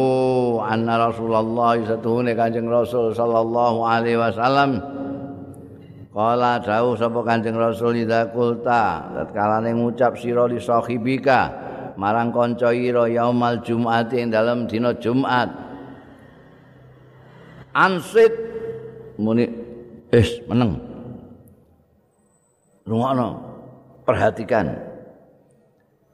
anna 0.58 0.98
Rasulullah 0.98 1.78
satuhune 1.86 2.34
Kanjeng 2.34 2.66
Rasul 2.66 3.14
sallallahu 3.14 3.86
alaihi 3.86 4.18
wasallam 4.18 4.82
Kala 6.10 6.58
dawuh 6.58 6.98
sapa 6.98 7.22
Kanjeng 7.22 7.54
Rasul 7.54 8.02
idza 8.02 8.34
qulta 8.34 9.14
tatkala 9.14 9.62
ngucap 9.62 10.18
sira 10.18 10.50
li 10.50 10.58
sahibika 10.58 11.48
marang 11.94 12.34
kanca 12.34 12.74
ira 12.74 13.06
yaumal 13.06 13.62
jumat 13.62 14.10
ing 14.10 14.28
dalem 14.28 14.66
dina 14.66 14.92
Jumat. 14.98 15.48
Ansit 17.72 18.34
muni 19.22 19.46
wis 20.10 20.36
meneng. 20.50 20.76
Rungokno. 22.84 23.51
Perhatikan. 24.12 24.66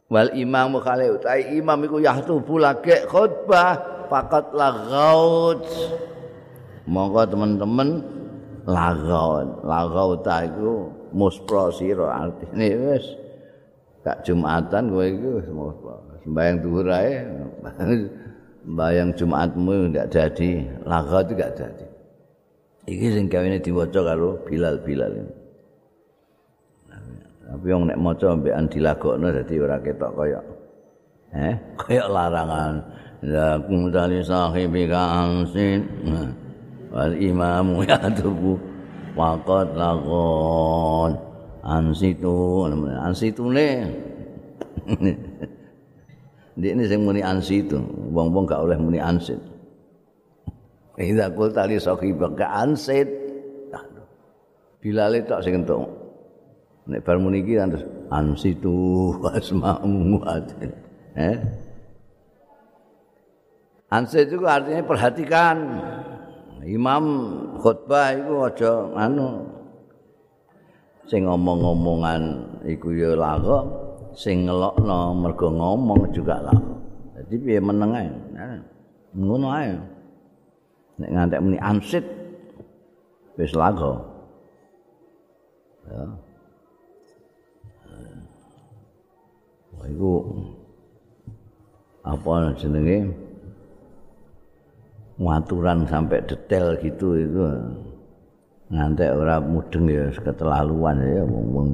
Wal 0.06 0.30
imam 0.38 0.78
khali 0.78 1.10
utai 1.10 1.58
imam 1.58 1.82
iku 1.82 1.98
yahtu 1.98 2.38
bulake 2.38 3.10
khutbah 3.10 4.06
fakat 4.06 4.54
lagaut. 4.54 5.66
Monggo 6.86 7.26
teman-teman 7.26 8.06
lagaut. 8.64 9.66
Lagaut 9.66 10.22
iku 10.22 10.94
musprosira 11.10 12.22
artine 12.22 12.68
wis 12.78 13.04
Kak 14.06 14.22
Jumatan 14.22 14.94
kowe 14.94 15.02
iku 15.04 15.30
sembahyang 16.22 16.56
dhuwur 16.62 16.88
ae. 16.94 17.12
Sembahyang 18.68 19.16
Jumatmu 19.16 19.88
enggak 19.88 20.12
jadi, 20.12 20.60
laga 20.84 21.24
itu 21.24 21.32
enggak 21.40 21.52
jadi. 21.56 21.86
Iki 22.84 23.06
sing 23.16 23.24
kawene 23.32 23.64
diwaca 23.64 24.00
karo 24.04 24.44
Bilal-Bilal 24.44 25.12
ini. 25.16 25.37
Tapi 27.48 27.66
wong 27.72 27.88
nek 27.88 27.98
maca 27.98 28.36
ambekan 28.36 28.68
dilagokno 28.68 29.32
dadi 29.32 29.54
ora 29.56 29.80
ketok 29.80 30.12
kaya 30.12 30.40
eh 31.32 31.54
kaya 31.80 32.04
larangan. 32.04 32.74
La 33.24 33.58
kumtali 33.58 34.20
sahibi 34.22 34.86
kansin. 34.86 35.80
Wal 36.92 37.16
imamu 37.16 37.82
ya 37.88 37.98
tubu 38.12 38.60
waqat 39.16 39.74
lagon. 39.74 41.28
ansitu 41.68 42.64
ansitune 42.96 43.68
Dik 46.58 46.74
ini 46.74 46.90
sing 46.90 47.06
muni 47.06 47.22
ansitu, 47.22 47.78
wong-wong 48.10 48.42
gak 48.42 48.66
oleh 48.66 48.74
muni 48.74 48.98
ansit. 48.98 49.38
Ida 50.98 51.30
kul 51.30 51.54
tali 51.54 51.78
soki 51.78 52.10
baka 52.10 52.50
ansit. 52.66 53.06
Bilal 54.82 55.22
itu 55.22 55.38
sing 55.38 55.62
entuk. 55.62 55.86
Nek 56.88 57.04
bar 57.04 57.20
muni 57.20 57.44
iki 57.44 57.60
terus 57.60 57.84
ansitu 58.08 59.12
asma'u 59.36 60.24
Eh? 61.18 61.36
Ansit 63.88 64.28
itu 64.28 64.44
artinya 64.44 64.84
perhatikan. 64.84 65.56
Imam 66.64 67.04
khutbah 67.60 68.12
itu 68.12 68.32
aja 68.44 68.72
anu. 68.96 69.48
Sing 71.08 71.24
ngomong-ngomongan 71.24 72.22
iku 72.68 72.92
ya 72.92 73.16
lago 73.16 73.64
sing 74.12 74.44
ngelokno 74.44 75.16
mergo 75.16 75.48
ngomong 75.48 76.12
juga 76.12 76.36
lago 76.44 76.76
dadi 77.16 77.34
piye 77.40 77.60
meneng 77.64 77.90
ae? 77.96 78.08
Ngono 79.16 79.48
ae. 79.48 79.72
Nek 81.00 81.10
ngantek 81.16 81.40
muni 81.40 81.58
ansit 81.64 82.04
wis 83.40 83.56
lago 83.56 84.04
ya 85.88 86.27
iku 89.88 90.12
apa 92.04 92.52
jenenge 92.56 93.08
ngaturan 95.18 95.82
sampai 95.90 96.22
detail 96.24 96.78
gitu 96.78 97.18
itu 97.18 97.42
ngantek 98.68 99.10
ora 99.16 99.40
mudeng 99.40 99.88
ya 99.88 100.12
keterlaluan 100.12 101.00
ya 101.00 101.22
wong-wong. 101.24 101.70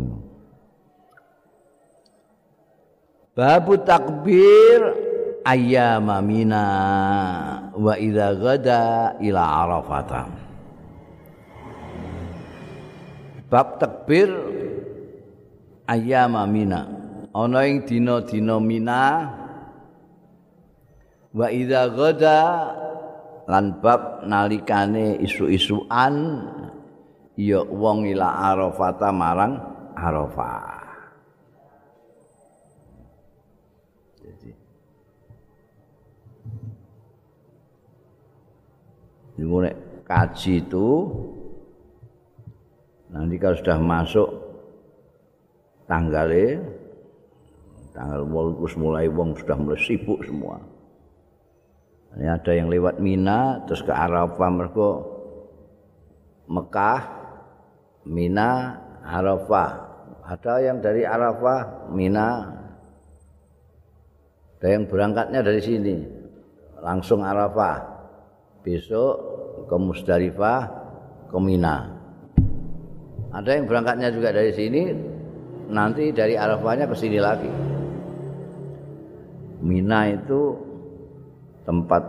Babu 3.35 3.75
takbir 3.83 4.95
ayyam 5.43 6.07
mina 6.23 6.65
wa 7.75 7.95
idza 7.99 8.31
gada 8.39 8.83
ila 9.19 9.43
arafata. 9.43 10.31
Bab 13.51 13.83
takbir 13.83 14.31
ayyam 15.91 16.39
mina 16.47 16.94
ana 17.35 17.67
ing 17.67 17.83
dina-dina 17.83 18.57
mina. 18.63 19.05
Wa 21.35 21.51
idza 21.51 21.91
gada 21.91 22.41
lan 23.51 23.83
bab 23.83 24.23
nalikane 24.23 25.19
isu-isuan 25.19 26.47
ya 27.35 27.61
wong 27.67 28.07
ila 28.07 28.55
arafata 28.55 29.11
marang 29.11 29.59
arafah. 29.99 30.79
Jadi 34.23 34.51
kaji 40.07 40.55
itu 40.63 40.89
nanti 43.11 43.35
kalau 43.43 43.59
sudah 43.59 43.79
masuk 43.83 44.29
tanggalnya 45.91 46.63
tanggal 47.95 48.27
walaupun 48.27 48.69
mulai 48.77 49.07
wong 49.07 49.39
sudah 49.39 49.57
mulai 49.57 49.79
sibuk 49.79 50.21
semua 50.27 50.59
ini 52.15 52.27
ada 52.27 52.53
yang 52.55 52.69
lewat 52.71 52.99
Mina 52.99 53.63
terus 53.67 53.83
ke 53.83 53.91
Arafah 53.95 54.51
mereka 54.51 54.89
Mekah 56.45 57.01
Mina 58.05 58.85
Arafah. 59.05 59.71
Ada 60.25 60.55
yang 60.65 60.81
dari 60.81 61.05
Arafah, 61.05 61.93
Mina. 61.93 62.49
Ada 64.57 64.67
yang 64.81 64.89
berangkatnya 64.89 65.41
dari 65.45 65.61
sini. 65.61 65.97
Langsung 66.81 67.21
Arafah. 67.21 67.85
Besok 68.65 69.15
ke 69.69 69.77
Musdalifah, 69.77 70.61
ke 71.29 71.37
Mina. 71.37 71.93
Ada 73.37 73.61
yang 73.61 73.69
berangkatnya 73.69 74.09
juga 74.09 74.33
dari 74.33 74.53
sini, 74.57 74.89
nanti 75.69 76.09
dari 76.17 76.33
Arafahnya 76.39 76.89
ke 76.89 76.97
sini 76.97 77.19
lagi. 77.21 77.74
Mina 79.65 80.13
itu 80.13 80.61
tempat 81.65 82.05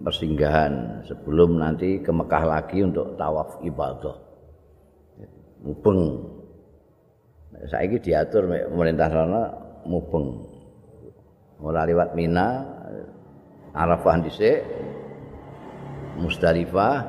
persinggahan 0.00 1.04
sebelum 1.04 1.60
nanti 1.60 2.00
ke 2.00 2.08
Mekah 2.08 2.44
lagi 2.48 2.80
untuk 2.80 3.12
tawaf 3.20 3.60
ibadah. 3.60 4.16
mubeng. 5.60 6.32
saiki 7.56 7.98
diatur 7.98 8.46
pemerintah 8.46 9.08
sana 9.08 9.42
mubeng 9.88 10.44
ora 11.58 11.88
liwat 11.88 12.12
Mina 12.12 12.62
Arafah 13.72 14.20
dhisik 14.20 14.60
Musdalifah 16.20 17.00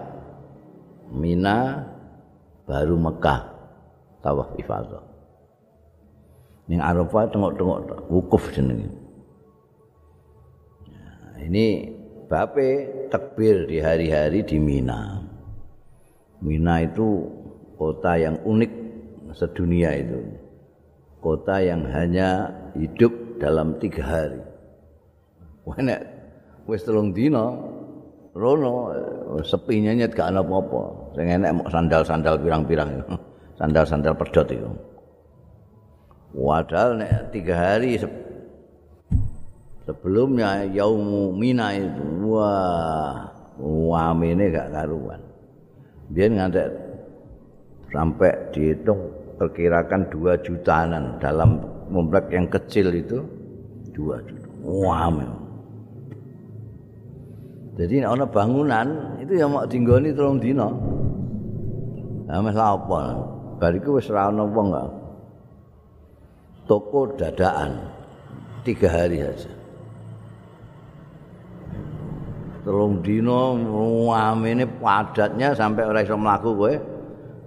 Mina 1.12 1.84
baru 2.64 2.96
Mekah 2.96 3.42
tawaf 4.24 4.56
ifadah 4.56 5.04
ning 6.72 6.80
Arafah 6.80 7.28
tengok-tengok 7.28 8.08
wukuf 8.08 8.52
jenenge 8.56 9.07
ini 11.42 11.94
bape 12.28 12.70
takbir 13.14 13.70
di 13.70 13.78
hari-hari 13.80 14.44
di 14.44 14.58
Mina 14.60 15.22
Mina 16.42 16.86
itu 16.86 17.26
kota 17.78 18.18
yang 18.18 18.38
unik 18.46 18.72
sedunia 19.34 19.94
itu 19.98 20.48
kota 21.22 21.60
yang 21.60 21.84
hanya 21.90 22.54
hidup 22.78 23.12
dalam 23.42 23.78
tiga 23.82 24.04
hari. 24.06 24.42
Wah 25.66 25.78
nek 25.82 26.02
wis 26.70 26.86
telung 26.86 27.12
dina 27.12 27.52
rono 28.38 28.94
sepinya 29.44 29.92
nyet 29.92 30.14
gak 30.14 30.32
ana 30.32 30.46
apa-apa. 30.46 30.82
Sing 31.18 31.28
enek 31.28 31.52
mok 31.58 31.68
sandal-sandal 31.74 32.36
pirang-pirang. 32.42 32.90
Sandal-sandal 33.60 34.14
pedot 34.14 34.48
itu. 34.54 34.70
Wadal 36.38 37.02
nek 37.02 37.34
tiga 37.34 37.58
hari 37.58 37.98
se 37.98 38.06
sebelumnya 39.88 40.68
yaumu 40.68 41.32
mina 41.32 41.72
itu 41.72 42.04
wah 42.28 43.32
wamene 43.58 44.52
gak 44.52 44.76
karuan. 44.76 45.24
Biar 46.12 46.30
ngantek 46.36 46.68
sampai 47.96 48.32
dihitung 48.52 49.00
perkirakan 49.40 50.12
dua 50.12 50.36
jutaan 50.44 51.18
dalam 51.24 51.64
mumlek 51.88 52.28
yang 52.36 52.52
kecil 52.52 52.92
itu 52.92 53.24
dua 53.96 54.20
juta. 54.28 54.48
Wah, 54.68 55.08
Jadi 57.78 58.02
nek 58.02 58.34
bangunan 58.34 59.16
itu 59.22 59.38
yang 59.38 59.54
mau 59.54 59.64
dinggoni 59.64 60.12
telung 60.12 60.42
dina. 60.42 60.68
Lah 62.28 62.42
mes 62.44 62.58
apa? 62.58 63.02
Bariku 63.62 64.02
wis 64.02 64.10
ora 64.12 64.34
ana 64.34 64.44
wong. 64.44 64.74
Toko 66.68 67.16
dadaan 67.16 67.80
tiga 68.68 68.92
hari 68.92 69.24
saja. 69.24 69.57
Telung 72.68 73.00
dina 73.00 73.56
ini 74.44 74.68
padatnya 74.68 75.56
sampai 75.56 75.88
ora 75.88 76.04
iso 76.04 76.20
mlaku 76.20 76.52
kowe. 76.52 76.76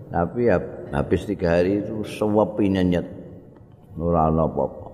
Tapi 0.09 0.49
habis 0.97 1.29
tiga 1.29 1.61
hari 1.61 1.85
itu 1.85 2.01
sewepi 2.09 2.73
nyenyet. 2.73 3.05
ora 4.01 4.33
ana 4.33 4.49
apa-apa. 4.49 4.89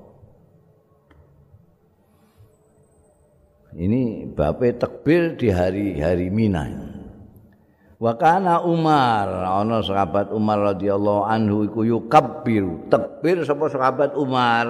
Ini 3.79 4.35
bape 4.35 4.75
takbir 4.75 5.39
di 5.39 5.47
hari-hari 5.47 6.27
Mina. 6.27 6.75
Wa 8.03 8.19
kana 8.19 8.67
Umar, 8.67 9.31
ana 9.31 9.79
sahabat 9.79 10.35
Umar 10.35 10.75
radhiyallahu 10.75 11.23
anhu 11.23 11.71
iku 11.71 11.87
yukabbiru, 11.87 12.91
takbir 12.91 13.47
sapa 13.47 13.71
sahabat 13.71 14.19
Umar. 14.19 14.67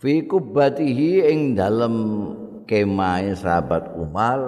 Fi 0.00 0.24
kubbatihi 0.24 1.28
ing 1.28 1.54
dalem 1.54 1.94
kemahe 2.72 3.36
sahabat 3.36 3.92
Umar 4.00 4.40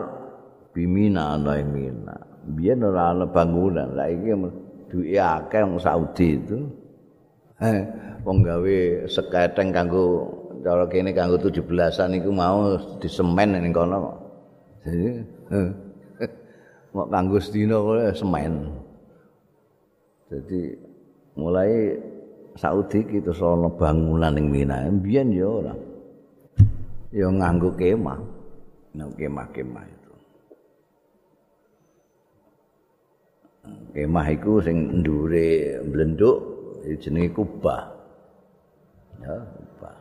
bimina 0.73 1.37
Mina. 1.37 2.17
Biyen 2.45 2.81
ora 2.81 3.13
ana 3.13 3.29
bangunan, 3.29 3.93
la 3.93 4.09
iki 4.09 4.33
duwe 4.89 5.17
akeh 5.21 5.61
wong 5.65 5.81
Saudi 5.81 6.41
itu. 6.41 6.61
Eh, 7.61 7.81
wong 8.25 8.45
gawe 8.45 8.77
seketeng 9.09 9.73
kanggo 9.73 10.29
cara 10.61 10.85
kene 10.89 11.13
kanggo 11.13 11.37
17-an 11.41 12.17
iku 12.21 12.31
mau 12.33 12.77
disemen 13.01 13.61
ning 13.61 13.73
kono. 13.73 14.13
Jadi 14.85 15.25
mau 16.97 17.09
kanggo 17.09 17.41
sedina 17.41 17.81
kok 17.81 18.13
semen. 18.13 18.53
Jadi 20.29 20.61
mulai 21.41 21.97
Saudi 22.61 23.01
kita 23.09 23.33
sono 23.33 23.73
bangunan 23.73 24.37
ning 24.37 24.53
Mina, 24.53 24.85
mbiyen 24.89 25.33
ya 25.33 25.49
ora. 25.49 25.94
Ya 27.15 27.31
nganggo 27.31 27.71
kemah. 27.79 28.19
Nang 28.95 29.11
kemah-kemah 29.15 29.85
itu. 29.87 30.13
Kemah 33.95 34.27
iku 34.35 34.59
sing 34.59 35.03
ndure 35.03 35.79
mblenduk 35.87 36.37
jenenge 36.99 37.31
kubah. 37.31 37.95
ya 39.25 39.37
ubah 39.41 39.97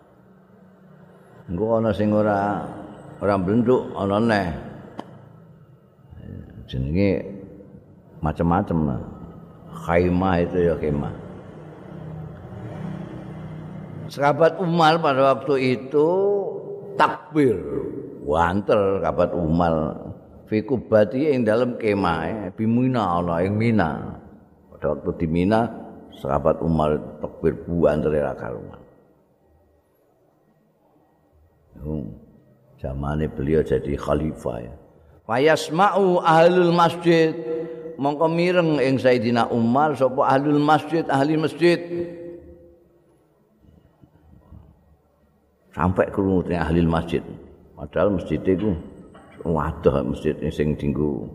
engko 1.47 1.65
ana 1.80 1.91
sing 1.95 2.10
ora 2.12 2.65
ora 3.23 3.36
blenduk 3.39 3.93
ana 3.95 4.17
neh 4.19 4.49
jenenge 6.67 7.23
macam-macam 8.23 8.99
khaimah 9.88 10.36
itu 10.43 10.58
ya 10.71 10.76
khaimah 10.80 11.13
Sahabat 14.04 14.62
Umar 14.62 15.02
pada 15.02 15.34
waktu 15.34 15.73
itu 15.73 16.10
takbir. 16.99 17.58
Wanter 18.23 19.03
sahabat 19.03 19.32
Umar. 19.36 19.75
Fi 20.47 20.63
kubati 20.63 21.32
ing 21.34 21.43
dalam 21.43 21.75
kemah 21.75 22.51
bimina 22.56 23.19
ana 23.19 23.43
ing 23.43 23.56
Mina. 23.56 24.19
Pada 24.71 24.95
waktu 24.95 25.23
di 25.23 25.27
Mina 25.27 25.67
sahabat 26.19 26.63
Umar 26.63 26.99
takbir 27.19 27.58
buanter 27.67 28.15
ra 28.15 28.36
karuan 28.36 28.84
zamane 32.84 33.32
beliau 33.32 33.63
jadi 33.63 33.95
khalifah 33.95 34.58
ya. 34.60 34.73
Fayasma'u 35.23 36.19
ahlul 36.19 36.75
masjid. 36.75 37.32
Mongko 37.95 38.27
mireng 38.27 38.82
ing 38.84 38.99
Sayyidina 38.99 39.47
Umar 39.53 39.95
sapa 39.95 40.27
ahlul 40.27 40.60
masjid 40.60 41.08
ahli 41.08 41.39
masjid 41.39 41.79
sampai 45.73 46.07
krungu 46.13 46.45
ahli 46.53 46.86
masjid 46.86 47.21
padahal 47.73 48.15
masjid 48.15 48.39
itu 48.45 48.71
wadah 49.43 50.05
masjid 50.05 50.38
sing 50.53 50.77
dinggo 50.77 51.27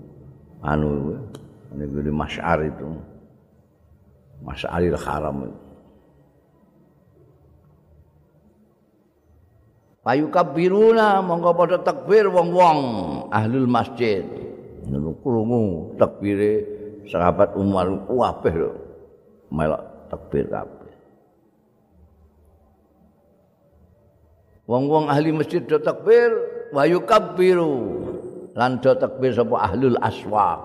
anu 0.65 1.19
niku 1.75 2.01
di 2.01 2.13
masyar 2.15 2.65
itu 2.65 2.89
masyaril 4.41 4.97
haram 4.97 5.37
itu 5.45 5.69
Payu 10.09 10.33
kabiruna 10.33 11.21
monggo 11.21 11.53
padha 11.53 11.85
takbir 11.85 12.33
wong-wong 12.33 12.79
ahlul 13.29 13.69
masjid. 13.69 14.25
Ngono 14.89 15.21
krungu 15.21 15.63
takbire 16.01 16.65
sahabat 17.05 17.53
Umar 17.53 17.93
kabeh 18.09 18.55
lho. 18.57 18.73
Melok 19.53 20.09
takbir 20.09 20.49
kabeh. 20.49 20.78
Wong-wong 24.69 25.09
ahli 25.09 25.33
masjid 25.33 25.65
do 25.65 25.81
takbir 25.81 26.29
wayu 26.77 27.01
kabiru 27.09 28.05
lan 28.53 28.77
do 28.85 28.93
takbir 28.93 29.33
sapa 29.33 29.73
ahlul 29.73 29.97
aswaq. 29.97 30.61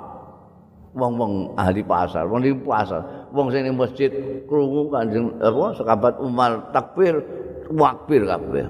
Wong-wong 0.94 1.58
ahli 1.58 1.82
pasar, 1.82 2.30
wong 2.30 2.46
di 2.46 2.54
pasar, 2.54 3.02
wong 3.34 3.50
sing 3.50 3.66
masjid 3.74 4.14
krungu 4.46 4.94
kanjeng 4.94 5.34
apa 5.42 5.74
sahabat 5.80 6.22
Umar 6.22 6.70
takbir 6.70 7.18
takbir 7.66 8.30
kabeh. 8.30 8.68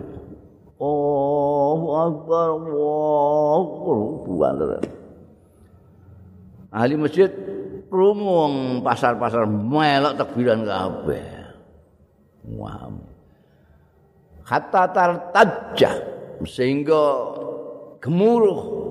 Allahu 0.79 1.87
Akbar 1.95 2.47
Allahu 2.59 3.91
Akbar 4.39 4.83
Ahli 6.73 6.97
masjid 6.97 7.29
krungu 7.89 8.49
pasar-pasar 8.81 9.45
melok 9.45 10.13
takbiran 10.17 10.65
kabeh. 10.65 11.53
Wah. 12.57 13.12
Hatta 14.43 14.91
tartajja 14.91 15.91
sehingga 16.43 17.03
gemuruh. 18.03 18.83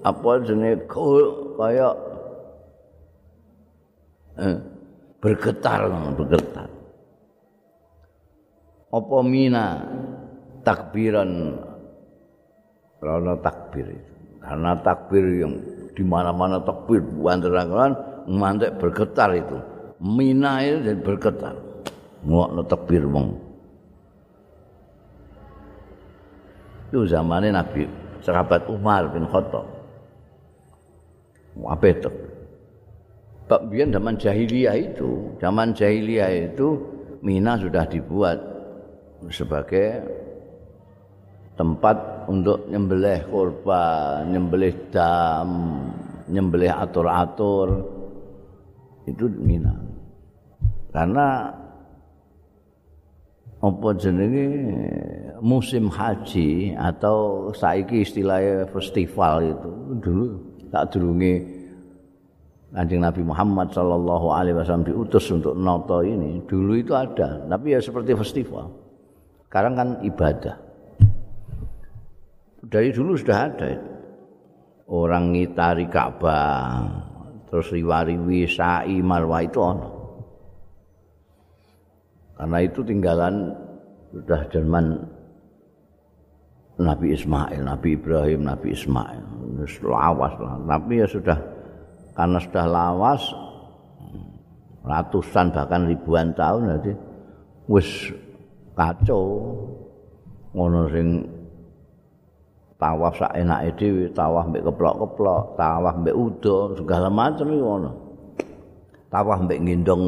Apa 0.00 0.40
jenenge? 0.40 0.88
Kaya 1.60 1.92
eh, 4.40 4.56
bergetar 5.20 5.92
bergetar. 6.16 6.68
Apa 8.88 9.16
mina? 9.20 9.84
Takbiran. 10.64 11.56
Karena 13.00 13.32
takbir 13.40 13.86
itu. 13.92 14.12
Karena 14.40 14.72
takbir 14.80 15.24
yang 15.40 15.52
di 15.92 16.04
mana-mana 16.04 16.60
takbir 16.64 17.00
wanderan 17.20 17.92
mantek 18.28 18.76
bergetar 18.80 19.36
itu. 19.36 19.56
Mina 20.00 20.64
itu 20.64 20.96
bergetar. 21.00 21.56
Ngok 22.24 22.68
takbir 22.68 23.04
wong 23.04 23.49
itu 26.90 27.06
zamannya 27.06 27.54
Nabi 27.54 27.86
sahabat 28.26 28.66
Umar 28.66 29.06
bin 29.14 29.24
Khattab. 29.30 29.62
Apa 31.60 31.86
itu 31.90 32.10
Bak 33.50 33.66
biyen 33.66 33.90
zaman 33.90 34.14
jahiliyah 34.14 34.78
itu, 34.78 35.34
zaman 35.42 35.74
jahiliyah 35.74 36.54
itu 36.54 36.78
Mina 37.18 37.58
sudah 37.58 37.82
dibuat 37.82 38.38
sebagai 39.26 40.06
tempat 41.58 42.30
untuk 42.30 42.64
nyembelih 42.70 43.26
korban, 43.26 44.30
nyembelih 44.30 44.72
dam, 44.94 45.50
nyembelih 46.30 46.70
atur-atur. 46.70 47.90
Itu 49.10 49.26
Mina. 49.34 49.74
Karena 50.94 51.50
apa 53.60 53.88
jenenge? 53.92 54.48
Musim 55.40 55.88
haji 55.92 56.76
atau 56.76 57.48
saiki 57.52 58.04
istilahnya 58.04 58.68
festival 58.72 59.56
itu. 59.56 59.70
Dulu 60.00 60.26
tak 60.72 60.96
durunge 60.96 61.60
Kanjeng 62.70 63.02
Nabi 63.02 63.22
Muhammad 63.26 63.74
sallallahu 63.74 64.30
alaihi 64.30 64.56
wasallam 64.56 64.86
diutus 64.88 65.28
untuk 65.32 65.52
noto 65.56 66.00
ini. 66.00 66.40
Dulu 66.44 66.72
itu 66.76 66.92
ada 66.96 67.44
tapi 67.48 67.76
ya 67.76 67.80
seperti 67.80 68.16
festival. 68.16 68.72
Sekarang 69.48 69.74
kan 69.76 69.88
ibadah. 70.04 70.56
Dari 72.64 72.92
dulu 72.92 73.16
sudah 73.16 73.38
ada. 73.50 73.68
Orang 74.90 75.36
ngitari 75.36 75.86
Ka'bah 75.86 76.82
terus 77.46 77.70
riwariwi 77.70 78.46
sa'i 78.46 78.98
marwah 79.02 79.42
itu 79.42 79.58
ono 79.62 79.99
karena 82.40 82.58
itu 82.64 82.80
tinggalan 82.80 83.52
sudah 84.16 84.40
zaman 84.48 84.96
Nabi 86.80 87.12
Ismail, 87.12 87.60
Nabi 87.60 87.88
Ibrahim, 87.92 88.48
Nabi 88.48 88.72
Ismail. 88.72 89.20
Lawas 89.84 90.32
lah. 90.40 90.56
Tapi 90.64 91.04
ya 91.04 91.06
sudah 91.06 91.36
karena 92.16 92.40
sudah 92.40 92.64
lawas 92.64 93.22
ratusan 94.80 95.52
bahkan 95.52 95.84
ribuan 95.84 96.32
tahun 96.32 96.80
jadi 96.80 96.92
wis 97.68 98.16
kacau 98.72 99.52
ngono 100.56 100.88
sing 100.88 101.28
tawaf 102.80 103.20
sak 103.20 103.36
enake 103.36 103.76
dhewe 103.76 104.04
tawaf 104.16 104.48
mbek 104.48 104.64
keplok-keplok 104.64 105.60
tawaf 105.60 106.00
mbek 106.00 106.16
udo 106.16 106.72
segala 106.80 107.12
macam 107.12 107.52
iku 107.52 107.60
ngono 107.60 107.90
tawaf 109.12 109.44
mbek 109.44 109.60
ngendong 109.60 110.04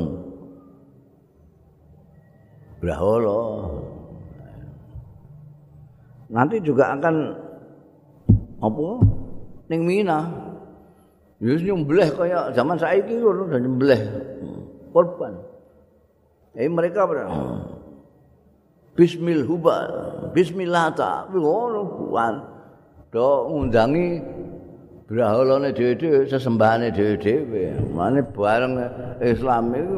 brahala 2.82 3.70
nanti 6.26 6.58
juga 6.58 6.98
akan 6.98 7.14
apa 8.58 8.88
ning 9.70 9.86
Mina 9.86 10.50
Ya 11.42 11.58
nyembelih 11.58 12.14
kaya 12.14 12.54
zaman 12.54 12.78
saiki 12.78 13.18
ngono 13.18 13.50
dan 13.50 13.66
nyembelih 13.66 13.98
korban. 14.94 15.34
Eh 16.54 16.70
mereka 16.70 17.02
ber 17.02 17.26
Bismil 18.94 19.42
hubal, 19.48 19.88
bismillah 20.36 20.92
ta, 20.94 21.26
ngono 21.32 21.82
buan. 21.98 22.44
Do 23.10 23.48
ngundangi 23.48 24.20
brahalane 25.08 25.72
dhewe-dhewe, 25.72 26.28
sesembahane 26.28 26.92
dhewe-dhewe. 26.92 27.90
Mane 27.90 28.20
bareng 28.20 28.78
Islam 29.18 29.72
itu 29.74 29.96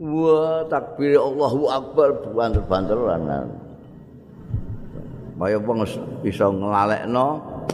wah 0.00 0.64
takbir 0.68 1.16
Allahu 1.16 1.68
Akbar 1.70 2.08
banter-banteran. 2.32 3.50
Kaya 5.36 5.60
wong 5.60 5.84
iso 6.24 6.48
nglalekno 6.48 7.26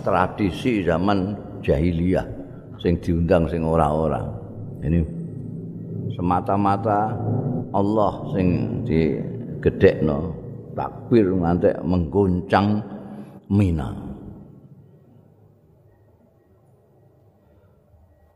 tradisi 0.02 0.82
zaman 0.82 1.38
jahiliyah. 1.62 2.42
sing 2.82 2.98
diundang 2.98 3.46
sing 3.46 3.62
ora-ora. 3.62 4.18
Ini 4.82 4.98
semata-mata 6.18 7.14
Allah 7.70 8.12
sing 8.34 8.82
digedhekno 8.82 10.34
takbir 10.74 11.30
ngantek 11.30 11.78
mengguncang 11.86 12.82
Mina. 13.52 14.11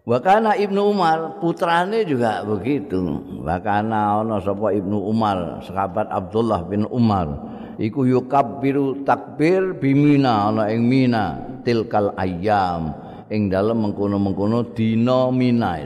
Wakana 0.06 0.54
Ibnu 0.54 0.94
Umar 0.94 1.42
putrane 1.42 2.06
juga 2.06 2.46
begitu. 2.46 3.02
Wakana 3.42 4.22
ana 4.22 4.38
sapa 4.38 4.70
Ibnu 4.70 5.02
Umar, 5.02 5.66
sahabat 5.66 6.06
Abdullah 6.14 6.62
bin 6.62 6.86
Umar, 6.94 7.26
iku 7.74 8.06
yukabbiru 8.06 9.02
takbir 9.02 9.74
bimina 9.74 10.46
ana 10.54 10.70
ing 10.70 10.86
Mina 10.86 11.58
tilkal 11.66 12.14
ayyam. 12.14 13.06
ing 13.26 13.50
dalem 13.50 13.90
mengkono-mengkono 13.90 14.70
dina 14.70 15.30
mina. 15.34 15.82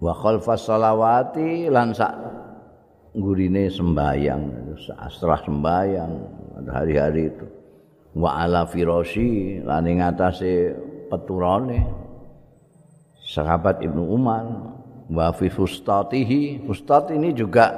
Wa 0.00 0.16
khalfas 0.16 0.64
salawati 0.64 1.68
lan 1.68 1.92
sak 1.92 2.14
gurine 3.12 3.68
sembayang, 3.68 4.42
setelah 5.12 5.40
sembayang 5.44 6.12
hari-hari 6.72 7.28
itu. 7.28 7.59
Wa 8.10 8.42
ala 8.42 8.66
firasyi 8.66 9.62
lan 9.62 9.86
ing 9.86 10.02
atase 10.02 10.74
peturane 11.06 11.78
sahabat 13.22 13.78
Ibnu 13.86 14.02
Umar 14.02 14.46
wa 15.06 15.30
fi 15.30 15.46
fustatihi. 15.46 16.66
Fustat 16.66 17.14
ini 17.14 17.30
juga 17.30 17.70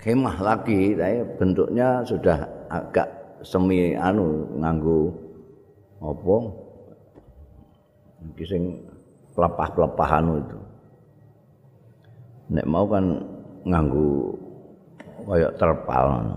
kemah 0.00 0.36
lagi 0.44 0.96
bentuknya 1.40 2.04
sudah 2.04 2.44
agak 2.68 3.08
semi 3.40 3.96
anu 3.96 4.52
nganggo 4.60 5.16
apa? 6.04 6.36
Iki 8.20 8.44
sing 8.44 8.62
pelepah-pelepah 9.32 10.10
anu 10.20 10.44
itu. 10.44 10.58
Nek 12.52 12.68
mau 12.68 12.84
kan 12.84 13.16
nganggo 13.64 14.36
kaya 15.24 15.48
terpal. 15.56 16.36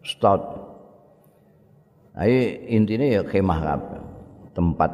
Stot 0.00 0.65
Ayo 2.16 2.64
intinya 2.64 3.04
ya 3.04 3.20
kemah 3.20 3.60
tempat 4.56 4.90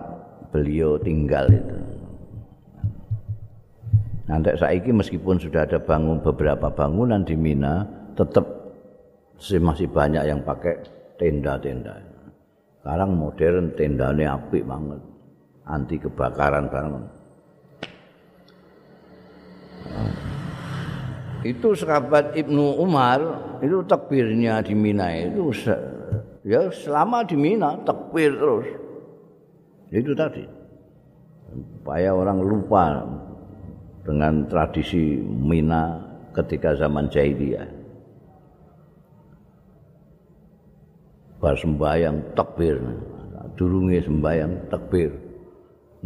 beliau 0.51 0.99
tinggal 0.99 1.47
itu. 1.55 1.79
Nanti 4.27 4.59
saiki 4.59 4.91
meskipun 4.91 5.39
sudah 5.39 5.63
ada 5.63 5.79
bangun 5.79 6.19
beberapa 6.19 6.67
bangunan 6.71 7.23
di 7.23 7.39
Mina, 7.39 7.87
tetap 8.19 8.43
masih 9.39 9.87
banyak 9.87 10.23
yang 10.27 10.43
pakai 10.43 10.83
tenda-tenda. 11.15 11.99
Sekarang 12.83 13.15
modern 13.15 13.71
tendanya 13.79 14.35
apik 14.35 14.67
banget. 14.67 14.99
Anti 15.63 15.97
kebakaran 16.03 16.67
banget. 16.67 17.05
Itu 21.43 21.75
sahabat 21.75 22.35
Ibnu 22.35 22.83
Umar 22.83 23.19
itu 23.63 23.83
takbirnya 23.87 24.63
di 24.63 24.75
Mina 24.75 25.11
itu 25.15 25.51
ya 26.47 26.71
selama 26.71 27.27
di 27.27 27.35
Mina 27.39 27.79
takbir 27.87 28.35
terus. 28.35 28.69
Itu 29.93 30.13
tadi. 30.17 30.45
Supaya 31.53 32.17
orang 32.17 32.41
lupa 32.41 33.05
dengan 34.07 34.49
tradisi 34.49 35.21
Mina 35.21 36.01
ketika 36.33 36.73
zaman 36.75 37.13
jahiliyah. 37.13 37.83
bar 41.43 41.59
sembayang 41.59 42.39
takbir 42.39 42.79
durunge 43.59 43.99
sembayang 43.99 44.71
takbir 44.71 45.11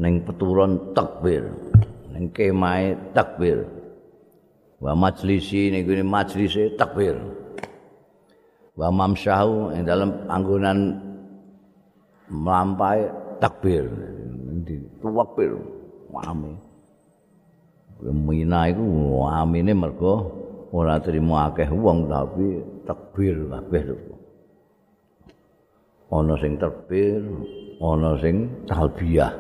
ning 0.01 0.25
peturon 0.25 0.97
takbir 0.97 1.45
ning 2.09 2.33
kemae 2.33 2.97
takbir 3.13 3.69
wa 4.81 4.97
majlisi 4.97 5.69
gune 5.85 6.09
majlise 6.09 6.73
takbir 6.81 7.21
wa 8.77 8.89
mamsyahu 8.93 9.73
ing 9.73 9.83
dalam 9.89 10.29
anggonan 10.29 11.01
mlampai 12.29 13.09
takbir 13.41 13.89
takbir 15.01 15.53
wame 16.13 16.53
Mina 17.97 18.69
iku 18.69 19.25
amine 19.25 19.73
mergo 19.73 20.29
ora 20.69 21.01
trimo 21.01 21.41
akeh 21.41 21.65
wong 21.73 22.13
tapi 22.13 22.61
takbir 22.85 23.41
kabeh 23.49 23.85
ana 26.13 26.35
sing 26.39 26.55
terbir, 26.59 27.23
ana 27.83 28.15
sing 28.23 28.47
talbiyah. 28.71 29.33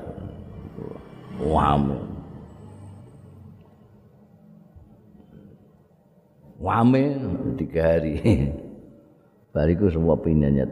Wame. 1.36 1.98
Wame 6.56 7.04
tiga 7.60 7.82
hari. 8.00 8.14
Bariku 9.56 9.88
semua 9.88 10.20
pinyanyet. 10.20 10.68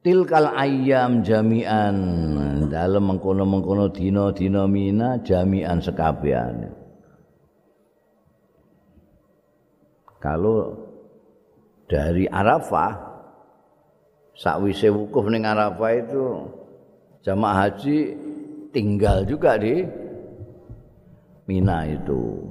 Tilkal 0.00 0.48
ayam 0.56 1.20
jami'an 1.20 1.96
dalam 2.72 3.04
mengkono-mengkono 3.04 3.92
dina-dina 3.92 4.64
mina 4.64 5.20
jami'an 5.20 5.84
sekabian. 5.84 6.72
Kalau 10.24 10.88
dari 11.84 12.24
Arafah 12.24 12.96
sakwise 14.32 14.88
wukuf 14.88 15.28
ning 15.28 15.44
Arafah 15.44 15.92
itu 16.00 16.48
jamaah 17.20 17.68
haji 17.68 18.16
tinggal 18.72 19.28
juga 19.28 19.60
di 19.60 19.84
Mina 21.44 21.82
itu 21.84 22.49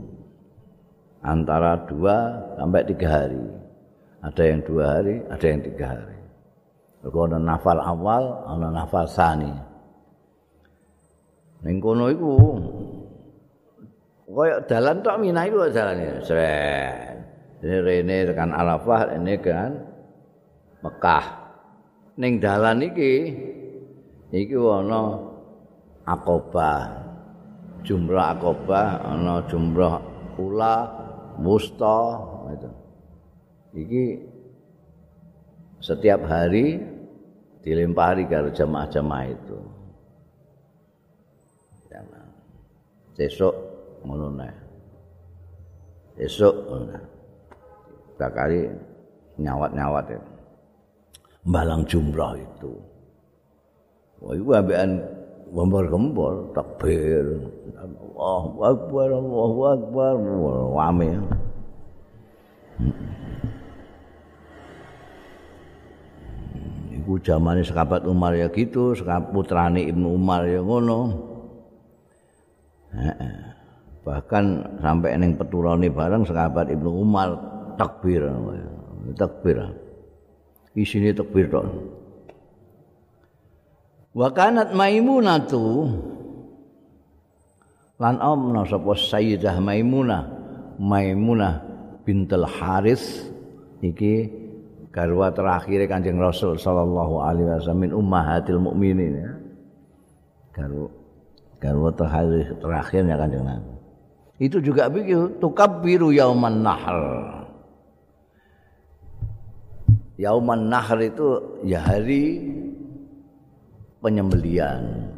antara 1.23 1.79
dua 1.87 2.39
sampai 2.55 2.83
tiga 2.87 3.07
hari. 3.07 3.43
Ada 4.19 4.43
yang 4.43 4.59
dua 4.67 4.83
hari, 4.99 5.15
ada 5.31 5.45
yang 5.47 5.61
tiga 5.63 5.85
hari. 5.95 6.19
Kalau 6.99 7.23
ada 7.31 7.39
nafal 7.39 7.79
awal, 7.79 8.23
ada 8.43 8.67
nafal 8.67 9.07
sani. 9.07 9.51
Ning 11.63 11.79
kono 11.79 12.11
iku 12.11 12.35
koyo 14.27 14.63
dalan 14.67 14.99
tok 15.03 15.19
Mina 15.19 15.47
iku 15.47 15.67
dalane. 15.71 16.19
Sret. 16.23 17.15
Ini 17.59 17.75
rene 17.83 18.17
tekan 18.23 18.55
Arafah, 18.55 19.19
ini 19.19 19.35
kan 19.43 19.71
Mekah. 20.79 21.25
Ning 22.15 22.39
dalan 22.39 22.83
iki 22.83 23.35
iki 24.31 24.55
ana 24.55 25.19
Aqabah. 26.07 27.07
Jumrah 27.83 28.35
Aqabah, 28.35 28.87
ana 29.07 29.43
jumrah 29.47 30.03
ula, 30.35 30.75
musta 31.39 32.19
itu. 32.51 32.69
Iki 33.79 34.03
setiap 35.79 36.27
hari 36.27 36.83
dilempari 37.63 38.27
ke 38.27 38.51
jamaah-jamaah 38.51 39.27
itu. 39.31 39.59
Besok 43.19 43.51
ngono. 44.07 44.31
Besok 46.15 46.55
ngono. 46.71 46.99
Bakali 48.15 48.63
nyawat-nyawat 49.35 50.05
itu. 50.15 50.31
Balang 51.43 51.83
jumrah 51.83 52.39
itu. 52.39 52.71
Wah, 54.23 54.35
itu 54.35 54.51
ambekan 54.51 55.18
gembor-gembor, 55.49 56.53
takbir. 56.53 57.25
Allahu 57.79 58.59
Akbar, 58.63 59.07
Allahu 59.15 59.59
Akbar. 59.65 60.13
Wame. 60.75 61.09
Iku 66.99 67.17
zamane 67.25 67.63
sekabat 67.65 68.05
Umar 68.05 68.37
ya 68.37 68.47
gitu, 68.53 68.93
sekabat 68.93 69.33
putrane 69.33 69.87
Ibnu 69.87 70.13
Umar 70.13 70.45
ya 70.45 70.61
ngono. 70.61 70.99
Bahkan 74.05 74.45
sampai 74.81 75.17
neng 75.17 75.37
peturane 75.37 75.89
bareng 75.89 76.25
sekabat 76.25 76.69
Ibnu 76.69 76.89
Umar 77.03 77.35
takbir. 77.77 78.27
Takbir. 79.17 79.57
Isine 80.77 81.15
takbir 81.15 81.49
tok. 81.49 81.65
Wa 84.09 84.33
kanat 84.33 84.73
Maimunatu 84.73 85.85
lan 88.01 88.15
omna 88.17 88.65
sapa 88.65 88.97
Sayyidah 88.97 89.61
Maimunah 89.61 90.23
Maimunah 90.81 91.61
bintul 92.07 92.47
Haris 92.47 93.29
iki 93.85 94.25
garwa 94.89 95.29
terakhir 95.29 95.85
Kanjeng 95.85 96.17
Rasul 96.17 96.57
sallallahu 96.57 97.21
alaihi 97.21 97.45
wasallam 97.53 97.83
min 97.85 97.91
ummahatil 97.93 98.57
mukminin 98.57 99.13
ya. 99.13 99.31
Garwa 100.55 100.89
garwa 101.61 101.89
terakhir 101.93 102.57
terakhirnya 102.57 103.15
Kanjeng 103.19 103.45
Nabi. 103.45 103.73
Itu 104.39 104.63
juga 104.63 104.87
begitu 104.87 105.35
tukabbiru 105.43 106.15
yauman 106.15 106.63
nahr. 106.63 106.99
Yauman 110.15 110.71
nahr 110.71 110.97
itu 111.03 111.59
ya 111.67 111.83
hari 111.83 112.39
penyembelian. 113.99 115.11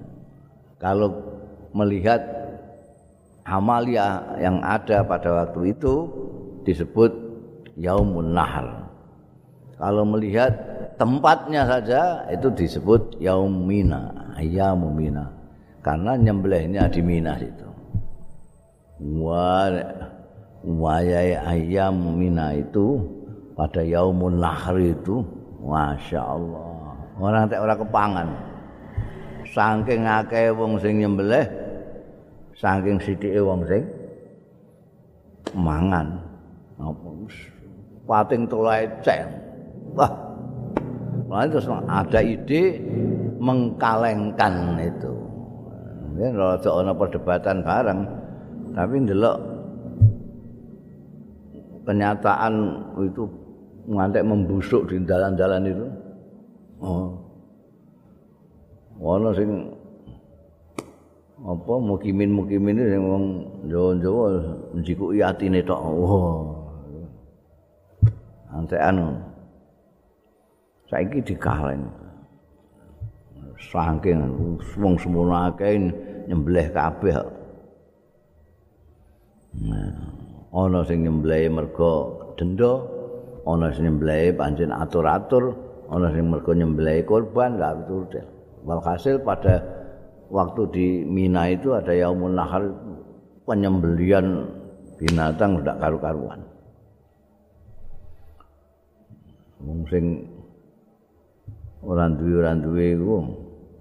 Kalau 0.82 1.14
melihat 1.72 2.22
amalia 3.46 4.38
yang 4.42 4.62
ada 4.62 5.06
pada 5.06 5.30
waktu 5.46 5.74
itu 5.78 6.10
disebut 6.66 7.12
yaumun 7.78 8.34
nahr. 8.34 8.90
Kalau 9.82 10.06
melihat 10.06 10.54
tempatnya 11.02 11.66
saja 11.66 12.26
itu 12.30 12.54
disebut 12.54 13.18
yaumina, 13.18 14.34
ayyamumina. 14.38 15.34
Karena 15.82 16.14
nyembelihnya 16.14 16.86
di 16.94 17.02
Mina 17.02 17.34
itu. 17.42 17.66
Wa 19.02 19.66
wayai 20.62 21.34
ayam 21.34 21.98
Mina 22.22 22.54
itu 22.54 23.02
pada 23.58 23.82
yaumun 23.82 24.38
nahr 24.38 24.78
itu 24.78 25.26
Masya 25.62 26.22
Allah 26.22 26.70
orang 27.22 27.50
orang 27.54 27.78
kepangan 27.78 28.28
saking 29.52 30.08
akeh 30.08 30.50
wong 30.56 30.80
sing 30.80 31.04
nyembelih 31.04 31.46
saking 32.56 32.98
sithike 33.04 33.40
wong 33.44 33.62
sing 33.68 33.84
mangan 35.54 36.18
apa 36.80 37.10
pating 38.08 38.48
tulae 38.48 38.88
cek 39.04 39.28
wah 39.94 40.32
Lalu 41.32 41.48
terus 41.48 41.68
ada 41.88 42.20
ide 42.20 42.64
mengkalengkan 43.40 44.76
itu. 44.84 45.14
Ya, 46.20 46.28
kalau 46.36 46.84
ada 46.84 46.92
perdebatan 46.92 47.64
bareng, 47.64 48.00
tapi 48.76 48.96
ndelok 49.08 49.38
kenyataan 51.88 52.54
itu 53.08 53.24
ngantek 53.88 54.28
membusuk 54.28 54.92
di 54.92 55.00
jalan-jalan 55.08 55.72
itu. 55.72 55.88
Oh. 56.84 57.16
Ono 59.02 59.34
sing 59.34 59.50
apa 61.42 61.74
mukimin-mukimin 61.74 62.78
itu 62.78 62.94
yang 62.94 63.04
wong 63.10 63.26
Jawa-Jawa 63.66 64.26
njikuki 64.78 65.26
atine 65.26 65.66
tok. 65.66 65.82
Oh. 65.82 66.54
Antekan. 68.54 69.18
Saiki 70.86 71.18
dikaleng. 71.26 71.82
Saking 73.74 74.22
wong 74.78 74.94
semono 75.02 75.34
akeh 75.50 75.82
nyembelih 76.30 76.70
kabeh. 76.70 77.18
Nah, 79.66 79.98
ana 80.54 80.86
sing 80.86 81.02
nyembelih 81.02 81.50
mergo 81.50 82.22
denda, 82.38 82.86
ana 83.50 83.74
sing 83.74 83.90
nyembelih 83.90 84.38
pancen 84.38 84.70
atur-atur, 84.70 85.58
ana 85.90 86.14
sing 86.14 86.30
mergo 86.30 86.54
nyembelih 86.54 87.02
korban, 87.06 87.58
lha 87.58 87.76
itu 87.82 88.22
Walhasil 88.62 89.18
pada 89.26 89.62
waktu 90.30 90.62
di 90.72 90.88
Mina 91.04 91.50
itu 91.50 91.74
ada 91.74 91.92
Yaumun 91.92 92.38
Nahar 92.38 92.64
penyembelian 93.44 94.46
binatang 95.02 95.60
sudah 95.60 95.76
karu-karuan. 95.82 96.40
Wong 99.62 99.82
sing 99.90 100.26
ora 101.82 102.10
duwe 102.10 102.34
ora 102.42 102.54
duwe 102.58 102.86
iku 102.98 103.18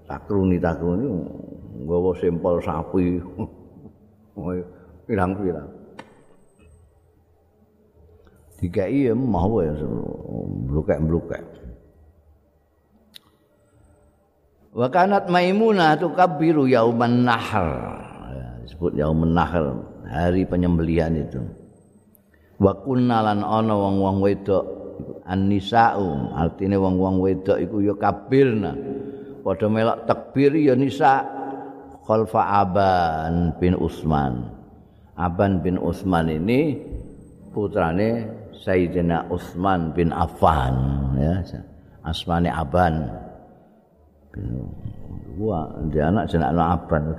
takruni 0.09 0.57
takruni 0.57 1.09
nggawa 1.85 2.11
sempol 2.17 2.57
sapi. 2.61 3.21
Pirang-pirang. 5.11 5.69
Dikai 8.61 9.09
ya 9.09 9.17
mau 9.17 9.61
ya 9.65 9.73
blukek-blukek. 10.69 11.60
Wa 14.71 14.87
kanat 14.87 15.27
Maimunah 15.27 15.99
tukabbiru 15.99 16.71
yauman 16.71 17.27
nahr. 17.27 17.71
Ya, 18.31 18.49
disebut 18.63 18.95
yauman 18.95 19.35
nahr, 19.35 19.75
hari 20.07 20.47
penyembelihan 20.47 21.11
itu. 21.19 21.43
Wa 22.63 22.79
kunnalan 22.79 23.43
ana 23.43 23.75
wong-wong 23.75 24.23
wedok 24.23 24.65
an-nisa'u, 25.27 26.37
artine 26.39 26.79
wong-wong 26.79 27.19
wedok 27.19 27.59
iku 27.59 27.83
ya 27.83 27.95
kabirna. 27.99 28.77
Padha 29.41 29.67
melok 29.73 30.05
takbir 30.05 30.53
ya 30.55 30.77
nisa 30.77 31.25
khalfa 32.05 32.63
Aban 32.63 33.57
bin 33.59 33.75
Usman. 33.75 34.55
Aban 35.17 35.65
bin 35.65 35.81
Usman 35.81 36.29
ini 36.29 36.79
putrane 37.51 38.29
Sayyidina 38.55 39.33
Utsman 39.33 39.97
bin 39.97 40.13
Affan 40.13 40.77
ya. 41.17 41.41
Asmane 42.05 42.53
Aban. 42.53 43.09
Bin 44.35 44.67
Wah, 45.41 45.73
dia 45.89 46.13
anak 46.13 46.29
jenak 46.29 46.53
Aban, 46.53 47.17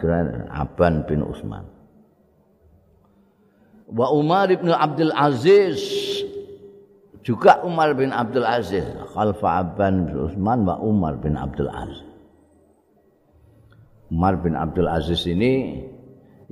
Aban 0.52 0.94
bin 1.10 1.26
Utsman. 1.26 1.66
Wa 3.92 4.08
Umar 4.14 4.48
bin 4.48 4.72
Abdul 4.72 5.12
Aziz 5.12 5.82
juga 7.26 7.60
Umar 7.66 7.98
bin 7.98 8.14
Abdul 8.14 8.46
Aziz 8.46 8.86
khalfa 9.12 9.66
Aban 9.66 10.08
bin 10.08 10.16
Utsman 10.30 10.64
wa 10.64 10.78
Umar 10.80 11.18
bin 11.20 11.36
Abdul 11.36 11.68
Aziz. 11.68 12.04
Umar 14.12 14.40
bin 14.44 14.56
Abdul 14.56 14.88
Aziz 14.92 15.24
ini 15.28 15.84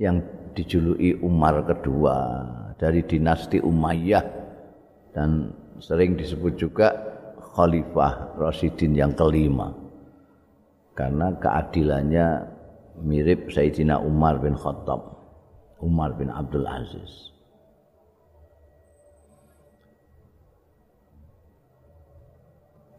yang 0.00 0.20
dijuluki 0.56 1.20
Umar 1.20 1.60
kedua 1.64 2.44
dari 2.80 3.04
dinasti 3.04 3.60
Umayyah 3.60 4.24
dan 5.12 5.52
sering 5.80 6.16
disebut 6.16 6.56
juga 6.56 6.88
Khalifah 7.56 8.36
Rasidin 8.40 8.96
yang 8.96 9.12
kelima. 9.12 9.89
Karena 11.00 11.32
keadilannya 11.40 12.28
mirip 13.00 13.48
Sayyidina 13.48 13.96
Umar 14.04 14.36
bin 14.44 14.52
Khattab 14.52 15.16
Umar 15.80 16.12
bin 16.20 16.28
Abdul 16.28 16.68
Aziz 16.68 17.32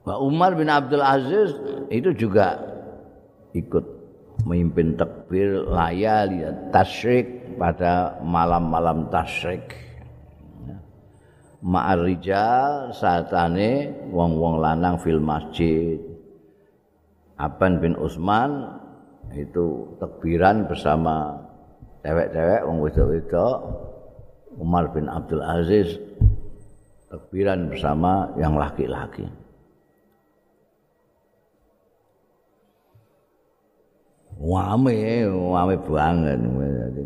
Pak 0.02 0.18
Umar 0.18 0.58
bin 0.58 0.66
Abdul 0.66 1.06
Aziz 1.06 1.54
itu 1.94 2.10
juga 2.18 2.58
ikut 3.54 3.86
memimpin 4.50 4.98
takbir 4.98 5.62
layali 5.70 6.42
tasyrik 6.74 7.54
pada 7.62 8.18
malam-malam 8.26 9.14
tasyrik. 9.14 9.78
Ma'ar 11.62 12.02
rijal 12.02 12.90
saatane 12.98 13.94
wong-wong 14.10 14.58
lanang 14.58 14.98
fil 14.98 15.22
masjid. 15.22 16.11
Aban 17.42 17.82
bin 17.82 17.98
Utsman 17.98 18.70
itu 19.34 19.98
takbiran 19.98 20.70
bersama 20.70 21.42
cewek-cewek 22.06 22.62
wong 22.70 22.78
wedok-wedok. 22.86 23.58
Umar 24.62 24.94
bin 24.94 25.10
Abdul 25.10 25.42
Aziz 25.42 25.98
takbiran 27.10 27.74
bersama 27.74 28.30
yang 28.38 28.54
laki-laki. 28.54 29.26
wame 34.42 35.30
wame 35.30 35.76
banget 35.86 36.40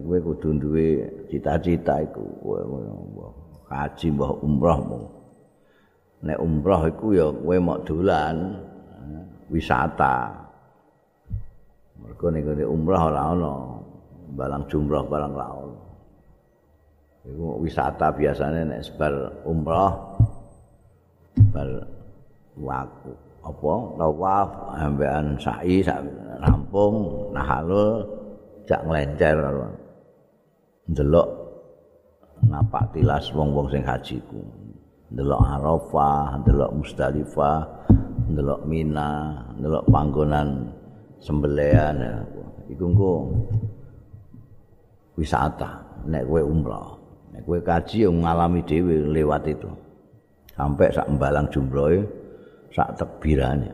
kowe 0.08 0.20
kudu 0.24 0.50
duwe 0.56 0.88
cita-cita 1.28 2.00
iku 2.00 2.24
kaji 3.68 4.08
mbah 4.16 4.32
umrohmu 4.40 5.04
nek 6.24 6.40
umroh 6.40 6.88
iku 6.88 7.08
ya 7.12 7.28
kowe 7.36 7.56
mok 7.60 7.84
dolan 7.84 8.56
wisata. 9.50 10.32
Mergo 12.02 12.28
nek 12.30 12.46
umroh 12.68 13.02
ora 13.10 13.22
ana 13.34 13.54
balang 14.36 14.64
jumroh 14.70 15.06
barang 15.08 15.34
ra 15.34 15.48
ono. 15.50 15.80
Iku 17.26 17.66
wisata 17.66 18.14
biasanya 18.14 18.62
nek 18.70 18.82
sebar 18.86 19.14
umroh 19.48 19.94
bar 21.50 21.70
waktu 22.60 23.12
apa? 23.46 23.74
Tawaf 23.98 24.50
ambekan 24.78 25.38
sa'i 25.42 25.82
rampung 26.42 27.30
nahalul 27.34 28.06
jak 28.66 28.82
nglencer 28.82 29.38
karo 29.38 29.70
ndelok 30.90 31.28
napak 32.46 32.94
tilas 32.94 33.30
wong-wong 33.34 33.70
sing 33.74 33.82
haji 33.82 34.18
ku 34.30 34.42
ndelok 35.14 35.42
Arafah 35.42 36.42
ndelok 36.42 36.72
Musdalifah 36.82 37.60
ndelok 38.32 38.62
Mina 38.66 39.10
ndelok 39.58 39.86
panggonan 39.90 40.74
sembelian 41.22 42.26
iku 42.70 42.84
engko 42.90 43.14
wisata. 45.18 45.82
Nek 46.06 46.26
kowe 46.30 46.42
umrah 46.46 46.94
nek 47.34 47.42
kowe 47.46 47.58
kaji 47.62 48.06
ngalami 48.06 48.62
dhewe 48.66 48.96
lewat 49.10 49.50
itu. 49.50 49.70
Sampai 50.54 50.94
sak 50.94 51.10
mbalang 51.12 51.50
jumrohe 51.52 52.06
sak 52.72 52.96
tekbirane. 52.96 53.74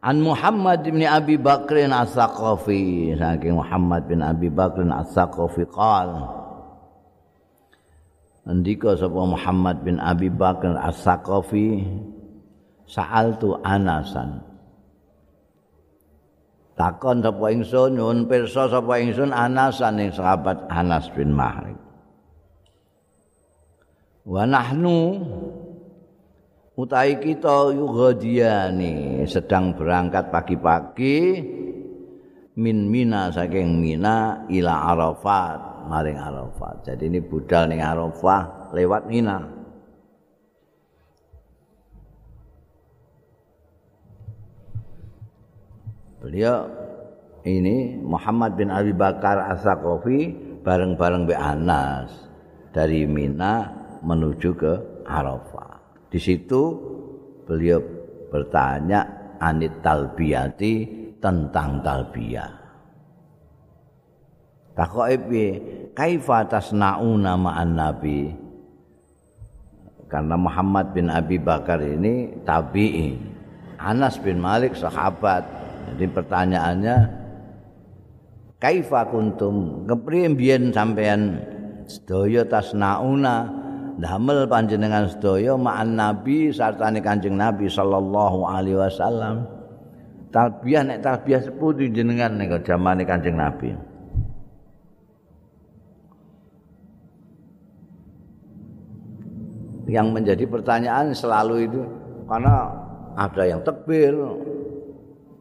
An 0.00 0.16
Muhammad 0.24 0.80
bin 0.88 1.04
Abi 1.04 1.36
Bakr 1.36 1.84
As-Saqafi. 1.84 3.12
Saking 3.20 3.60
Muhammad 3.60 4.08
bin 4.08 4.24
Abi 4.24 4.48
Bakr 4.48 4.88
As-Saqafi 4.88 5.68
qal 5.68 6.39
Andika 8.50 8.98
sapa 8.98 9.22
Muhammad 9.30 9.86
bin 9.86 10.02
Abi 10.02 10.26
Bakr 10.26 10.74
As-Saqafi 10.74 11.86
sa'altu 12.82 13.54
Anasan. 13.62 14.42
Takon 16.74 17.22
sapa 17.22 17.46
ingsun 17.54 17.94
nyuwun 17.94 18.26
pirsa 18.26 18.66
sapa 18.66 18.98
ingsun 18.98 19.30
Anasan 19.30 20.02
ing 20.02 20.10
sahabat 20.10 20.66
Anas 20.66 21.06
bin 21.14 21.30
Malik. 21.30 21.78
Wa 24.26 24.42
nahnu 24.42 25.22
utai 26.74 27.22
kita 27.22 27.70
yughadiyani 27.70 29.22
sedang 29.30 29.78
berangkat 29.78 30.26
pagi-pagi 30.34 31.18
min 32.58 32.90
mina 32.90 33.30
saking 33.30 33.78
mina 33.78 34.42
ila 34.50 34.90
arafat 34.90 35.69
maring 35.90 36.14
arafat 36.14 36.86
jadi 36.86 37.10
ini 37.10 37.18
budal 37.18 37.66
ning 37.66 37.82
arafah 37.82 38.70
lewat 38.70 39.10
mina. 39.10 39.58
Beliau 46.20 46.68
ini 47.48 47.96
Muhammad 47.96 48.52
bin 48.54 48.68
Abi 48.68 48.92
Bakar 48.92 49.40
As-Saqafi 49.56 50.36
bareng-bareng 50.60 51.24
Mbak 51.24 51.40
Anas 51.40 52.12
dari 52.76 53.08
Mina 53.08 53.72
menuju 54.04 54.50
ke 54.52 54.72
Arafah. 55.08 55.80
Di 56.12 56.20
situ 56.20 56.76
beliau 57.48 57.80
bertanya 58.28 59.32
anit 59.40 59.80
talbiyati 59.80 60.74
tentang 61.24 61.80
talbiyah. 61.80 62.59
Takoke 64.80 65.16
piye? 65.28 65.48
Kaifa 65.92 66.48
tasnauna 66.48 67.36
ma'an 67.36 67.76
nabi? 67.76 68.32
Karena 70.08 70.40
Muhammad 70.40 70.96
bin 70.96 71.12
Abi 71.12 71.36
Bakar 71.36 71.84
ini 71.84 72.32
tabi'i. 72.48 73.20
Anas 73.76 74.16
bin 74.16 74.40
Malik 74.40 74.72
sahabat. 74.72 75.44
Jadi 75.92 76.08
pertanyaannya 76.08 76.96
Kaifa 78.56 79.04
kuntum? 79.12 79.84
Kepriye 79.84 80.32
mbiyen 80.32 80.72
sampean 80.72 81.44
sedaya 81.84 82.48
tasnauna 82.48 83.52
damel 84.00 84.48
panjenengan 84.48 85.12
sedaya 85.12 85.60
ma'an 85.60 85.92
nabi 85.92 86.48
sartane 86.48 87.04
kanjeng 87.04 87.36
nabi 87.36 87.68
sallallahu 87.68 88.48
alaihi 88.48 88.80
wasallam 88.80 89.44
talbiyah 90.32 90.86
nek 90.88 90.98
talbiyah 91.04 91.40
sepundi 91.44 91.92
jenengan 91.92 92.38
nek 92.38 92.64
jamane 92.64 93.04
kanjeng 93.04 93.36
nabi 93.36 93.76
yang 99.90 100.14
menjadi 100.14 100.46
pertanyaan 100.46 101.10
selalu 101.10 101.66
itu 101.66 101.82
karena 102.30 102.70
ada 103.18 103.42
yang 103.42 103.58
tekbir 103.66 104.14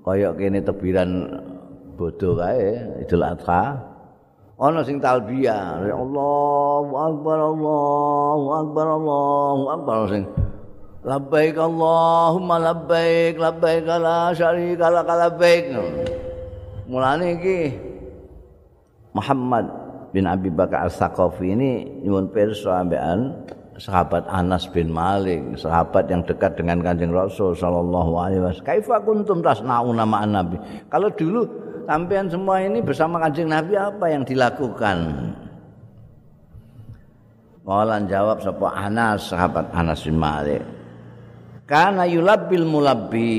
kayak 0.01 0.41
kene 0.41 0.59
tebiran 0.65 1.09
bodoh 1.93 2.33
kae 2.33 2.81
Idul 3.05 3.21
Adha. 3.21 3.77
Ana 4.59 4.83
sing 4.83 4.99
talbiyah 4.99 5.87
Allahu 5.87 6.91
akbar 6.97 7.37
Allahu 7.39 8.47
akbar 8.57 8.85
Allahu 8.89 9.63
akbar. 9.71 9.97
Sing 10.11 10.23
labbaik 11.05 11.55
Allahumma 11.55 12.59
labbaik 12.59 13.39
labbaik 13.39 13.85
la 13.87 14.33
syarika 14.35 14.91
lak 14.91 15.07
labbaik. 15.07 15.77
Mulane 16.89 17.37
iki 17.37 17.59
Muhammad 19.13 19.69
bin 20.09 20.25
Abi 20.25 20.49
Bakar 20.49 20.89
As-Saqafi 20.89 21.53
ini 21.53 22.01
nyuwun 22.01 22.33
pirsa 22.33 22.81
ambekan 22.81 23.45
sahabat 23.79 24.27
Anas 24.27 24.67
bin 24.69 24.91
Malik, 24.91 25.39
sahabat 25.55 26.11
yang 26.11 26.21
dekat 26.27 26.59
dengan 26.59 26.83
Kanjeng 26.83 27.15
Rasul 27.15 27.55
sallallahu 27.55 28.11
alaihi 28.19 28.43
wasallam. 28.43 28.67
Kaifa 28.67 28.95
kuntum 29.01 29.39
tasnauna 29.39 30.03
ma'an 30.03 30.35
nabi? 30.35 30.59
Kalau 30.91 31.07
dulu 31.15 31.47
sampean 31.87 32.27
semua 32.27 32.59
ini 32.59 32.83
bersama 32.83 33.17
kancing 33.23 33.47
Nabi 33.47 33.79
apa 33.79 34.05
yang 34.11 34.27
dilakukan? 34.27 34.97
Mawalan 37.63 38.05
jawab 38.11 38.43
sapa 38.43 38.67
Anas, 38.75 39.31
sahabat 39.31 39.71
Anas 39.71 40.03
bin 40.03 40.19
Malik. 40.19 40.61
Karena 41.63 42.03
yulabbil 42.03 42.67
mulabbi. 42.67 43.31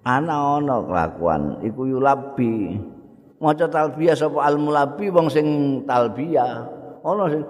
Ana 0.00 0.60
ana 0.60 0.80
kelakuan 0.80 1.60
iku 1.60 1.84
yulabbi. 1.84 2.76
Maca 3.40 3.68
talbiyah 3.68 4.16
sapa 4.16 4.44
al 4.44 4.60
mulabbi 4.60 5.08
wong 5.08 5.32
sing 5.32 5.80
talbiyah. 5.88 6.60
Ana 7.00 7.24
sing 7.32 7.40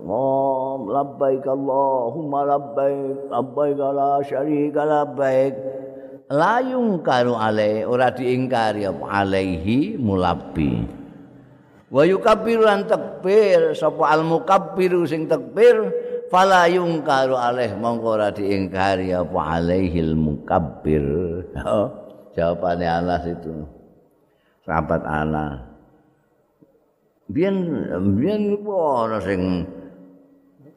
Oh, 0.00 0.88
labbaik 0.88 1.44
Allahumma 1.44 2.48
labbaik, 2.48 3.28
labbaik 3.28 3.76
la 3.76 4.24
syarika 4.24 4.82
labbaik. 4.88 5.54
layung 6.30 7.02
karu 7.02 7.34
alai 7.34 7.82
ora 7.82 8.14
diingkari 8.14 8.86
apa 8.86 9.04
alaihi 9.10 9.98
mulabbi. 9.98 10.86
Wa 11.90 12.06
yukabbiru 12.06 12.62
lan 12.62 12.86
takbir 12.86 13.74
sapa 13.74 14.14
al 14.14 14.22
mukabbiru 14.22 15.02
sing 15.10 15.26
takbir 15.26 15.90
fala 16.30 16.70
yungkaru 16.70 17.34
alaih 17.34 17.74
mongko 17.74 18.06
ora 18.14 18.30
diingkari 18.30 19.10
apa 19.10 19.58
alaihil 19.58 20.14
mukabbir. 20.14 21.02
Jawabannya 22.38 22.86
Anas 22.86 23.26
itu. 23.26 23.66
Sahabat 24.62 25.02
Anas. 25.02 25.66
Biyen 27.26 27.58
biyen 28.14 28.62
ora 28.70 29.18
sing 29.18 29.66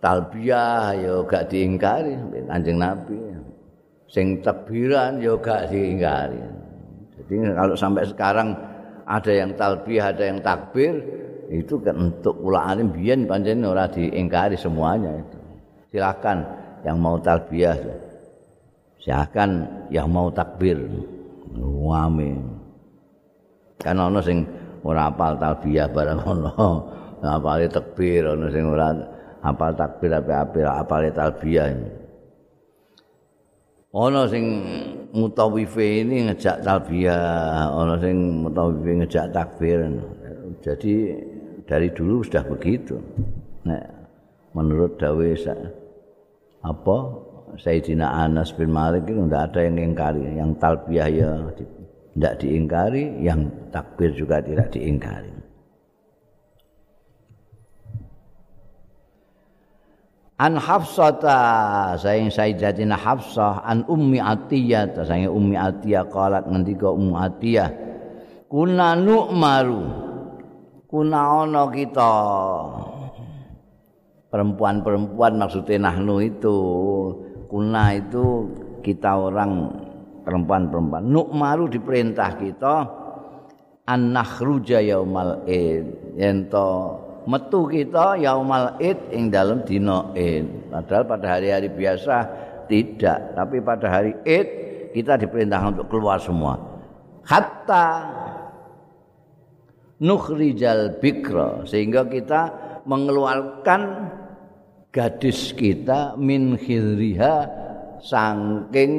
talbiyah 0.03 0.99
ya 0.99 1.23
gak 1.23 1.47
diingkari 1.47 2.19
kanjeng 2.51 2.75
Nabi 2.75 3.15
sing 4.11 4.43
takbiran 4.43 5.17
ya 5.17 5.33
gak 5.39 5.73
diingkari. 5.73 6.37
Jadi 7.17 7.33
kalau 7.55 7.73
sampai 7.73 8.03
sekarang 8.05 8.53
ada 9.09 9.31
yang 9.31 9.51
talbiyah, 9.57 10.05
ada 10.13 10.23
yang 10.23 10.39
takbir, 10.39 11.01
itu 11.51 11.75
kan 11.81 12.11
untuk 12.11 12.39
ulaane 12.39 12.85
biyen 12.87 13.25
pancen 13.25 13.65
ora 13.65 13.89
diingkari 13.89 14.55
semuanya 14.55 15.11
itu. 15.17 15.37
Silakan 15.93 16.45
yang 16.85 16.97
mau 17.01 17.17
talbiyah. 17.17 17.77
Silakan 19.01 19.65
yang 19.89 20.07
mau 20.09 20.29
takbir. 20.29 20.77
Amin. 21.93 22.41
Kan 23.77 23.99
ana 24.01 24.21
sing 24.23 24.47
ora 24.81 25.11
hafal 25.11 25.37
talbiyah 25.37 25.87
barang 25.91 26.21
ono. 26.25 26.53
Hafal 27.21 27.69
takbir 27.69 28.25
ana 28.25 28.49
sing 28.49 28.65
ora 28.65 28.89
hafal 29.43 29.75
takbir 29.75 30.11
ape-ape 30.15 30.63
hafal 30.63 31.03
talbiyah. 31.11 31.75
Ana 33.93 34.25
sing 34.25 34.45
mutawife 35.13 35.85
ini 35.85 36.25
ngejak 36.31 36.65
talbiyah, 36.65 37.69
ana 37.69 37.99
sing 38.01 38.41
mutawife 38.41 38.89
ngejak 39.03 39.29
takbir. 39.29 39.85
Jadi 40.65 41.13
dari 41.67 41.93
dulu 41.93 42.25
sudah 42.25 42.41
begitu. 42.47 42.97
Nah, 43.67 43.83
menurut 44.57 44.97
dawe 44.97 45.29
apa 46.63 46.97
Sayyidina 47.59 48.07
Anas 48.25 48.49
bin 48.55 48.73
Malik 48.73 49.05
itu 49.05 49.21
tidak 49.29 49.53
ada 49.53 49.59
yang 49.61 49.77
ingkari, 49.77 50.25
yang 50.41 50.51
talbiyah 50.57 51.09
ya 51.11 51.29
tidak 52.17 52.33
diingkari, 52.41 53.03
yang 53.21 53.45
takbir 53.69 54.09
juga 54.15 54.41
tidak 54.41 54.73
diingkari. 54.73 55.42
An 60.37 60.57
hafsata 60.57 61.37
sayang 61.97 62.33
sayyidatina 62.33 62.97
hafsah 62.97 63.61
an 63.65 63.85
ummi 63.85 64.17
atiyah 64.17 64.93
sayang 65.05 65.33
ummi 65.33 65.57
atiyah 65.57 66.07
qalat 66.09 66.45
ngendika 66.49 66.89
ummi 66.89 67.13
atiyah 67.13 67.69
kuna 68.49 68.93
nu'maru 68.97 70.13
kuna 70.93 71.41
ana 71.41 71.73
kita? 71.73 72.13
Perempuan-perempuan 74.29 75.41
maksudnya 75.41 75.89
nahnu 75.89 76.21
itu 76.21 76.57
kuna 77.49 77.97
itu 77.97 78.49
kita 78.85 79.17
orang 79.17 79.73
perempuan-perempuan. 80.21 81.05
Nu'maru 81.09 81.69
diperintah 81.69 82.37
kita 82.37 82.75
an 83.89 84.13
nakhruja 84.13 84.81
yaumal 84.85 85.45
id 85.49 86.17
ento 86.17 86.97
metu 87.29 87.67
kita 87.67 88.19
yaumal 88.19 88.75
id 88.79 88.99
ing 89.15 89.31
dalam 89.31 89.63
dina 89.63 90.11
id. 90.15 90.71
Padahal 90.71 91.03
pada 91.07 91.25
hari-hari 91.39 91.69
biasa 91.71 92.15
tidak 92.67 93.35
tapi 93.35 93.57
pada 93.59 93.87
hari 93.87 94.11
id 94.27 94.47
kita 94.93 95.17
diperintahkan 95.19 95.79
untuk 95.79 95.87
keluar 95.89 96.19
semua. 96.19 96.59
Hatta 97.23 98.11
nukhrijal 100.03 100.99
bikra 100.99 101.63
sehingga 101.63 102.03
kita 102.03 102.41
mengeluarkan 102.83 104.11
gadis 104.91 105.55
kita 105.55 106.19
min 106.19 106.59
khidriha 106.59 107.47
saking 108.03 108.93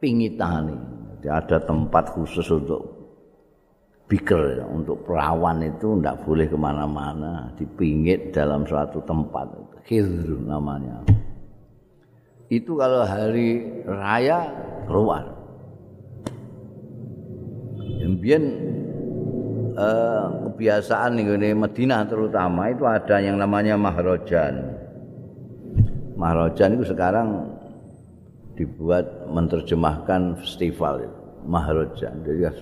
pingitani 0.00 0.76
ada 1.24 1.56
tempat 1.60 2.12
khusus 2.12 2.44
untuk 2.52 2.93
biker 4.14 4.62
untuk 4.70 5.02
perawan 5.02 5.58
itu 5.66 5.98
tidak 5.98 6.22
boleh 6.22 6.46
ke 6.46 6.54
mana-mana 6.54 7.50
dipingit 7.58 8.30
dalam 8.30 8.62
suatu 8.62 9.02
tempat. 9.02 9.50
Khidr 9.82 10.38
namanya. 10.46 11.02
Itu 12.46 12.78
kalau 12.78 13.02
hari 13.02 13.82
raya 13.82 14.54
keluar. 14.86 15.26
Kemudian 17.98 18.42
eh, 19.74 20.26
kebiasaan 20.46 21.18
ini 21.18 21.50
Medina 21.50 22.06
terutama 22.06 22.70
itu 22.70 22.86
ada 22.86 23.18
yang 23.18 23.34
namanya 23.42 23.74
mahrojan 23.74 24.76
mahrojan 26.14 26.78
itu 26.78 26.94
sekarang 26.94 27.50
dibuat 28.54 29.26
menerjemahkan 29.26 30.38
festival 30.38 31.02
itu 31.02 31.20
mahrojan 31.42 32.22
jadi 32.22 32.54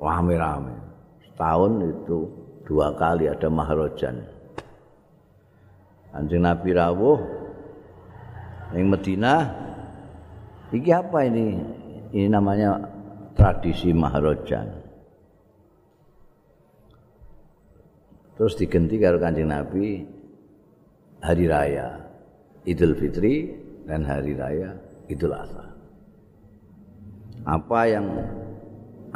rame-rame. 0.00 0.76
Setahun 1.24 1.72
itu 1.84 2.18
dua 2.64 2.96
kali 2.96 3.28
ada 3.28 3.48
mahrojan. 3.48 4.24
Anjing 6.16 6.42
Nabi 6.42 6.70
rawuh 6.72 7.20
yang 8.72 8.88
Medina. 8.88 9.34
Iki 10.72 10.90
apa 10.90 11.18
ini? 11.28 11.46
Ini 12.10 12.26
namanya 12.32 12.80
tradisi 13.36 13.92
mahrojan. 13.92 14.66
Terus 18.36 18.52
diganti 18.60 19.00
karo 19.00 19.16
Kanjeng 19.16 19.48
Nabi 19.48 20.04
hari 21.24 21.44
raya 21.48 22.04
Idul 22.68 22.92
Fitri 22.98 23.48
dan 23.88 24.04
hari 24.04 24.36
raya 24.36 24.76
Idul 25.08 25.32
Adha. 25.32 25.66
Apa 27.46 27.80
yang 27.88 28.06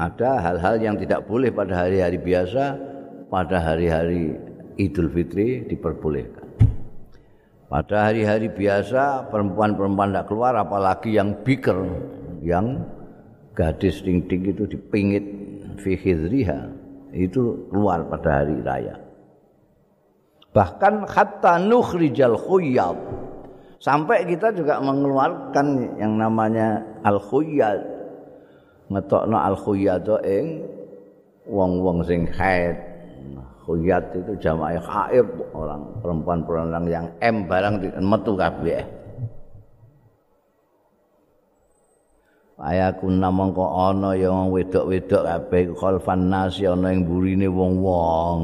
ada 0.00 0.40
hal-hal 0.40 0.80
yang 0.80 0.96
tidak 0.96 1.28
boleh 1.28 1.52
pada 1.52 1.84
hari-hari 1.84 2.16
biasa 2.16 2.64
pada 3.28 3.60
hari-hari 3.60 4.32
Idul 4.80 5.12
Fitri 5.12 5.68
diperbolehkan. 5.68 6.48
Pada 7.68 8.10
hari-hari 8.10 8.50
biasa 8.50 9.28
perempuan-perempuan 9.30 10.10
tidak 10.10 10.26
keluar 10.26 10.56
apalagi 10.56 11.14
yang 11.14 11.36
biker 11.44 11.78
yang 12.40 12.82
gadis 13.52 14.00
ting-ting 14.00 14.42
itu 14.48 14.64
dipingit 14.66 15.22
fikidriha 15.78 16.72
itu 17.14 17.68
keluar 17.68 18.08
pada 18.08 18.42
hari 18.42 18.58
raya. 18.64 18.96
Bahkan 20.50 21.06
hatta 21.06 21.62
nukhrijal 21.62 22.34
khuyyab. 22.34 22.98
Sampai 23.80 24.26
kita 24.26 24.52
juga 24.52 24.82
mengeluarkan 24.82 25.96
yang 25.96 26.18
namanya 26.18 26.82
al 27.06 27.22
khuyyab 27.22 27.99
ngetokno 28.90 29.36
al 29.38 29.54
khuyat 29.54 30.06
ing 30.26 30.66
wong-wong 31.46 32.02
sing 32.02 32.26
haid 32.26 32.74
khuyat 33.62 34.02
itu 34.18 34.34
jamaah 34.42 34.82
haid 34.82 35.26
orang 35.54 35.86
perempuan-perempuan 36.02 36.84
yang 36.90 37.06
M 37.22 37.46
barang 37.46 37.78
metu 38.02 38.34
kabeh 38.34 38.82
Aya 42.60 42.92
kuna 42.92 43.32
mongko 43.32 43.64
ana 43.88 44.12
ya 44.12 44.28
wedok-wedok 44.52 45.24
kabeh 45.24 45.72
khalfan 45.72 46.28
nas 46.28 46.60
ana 46.60 46.92
ing 46.92 47.08
burine 47.08 47.48
wong-wong. 47.48 48.40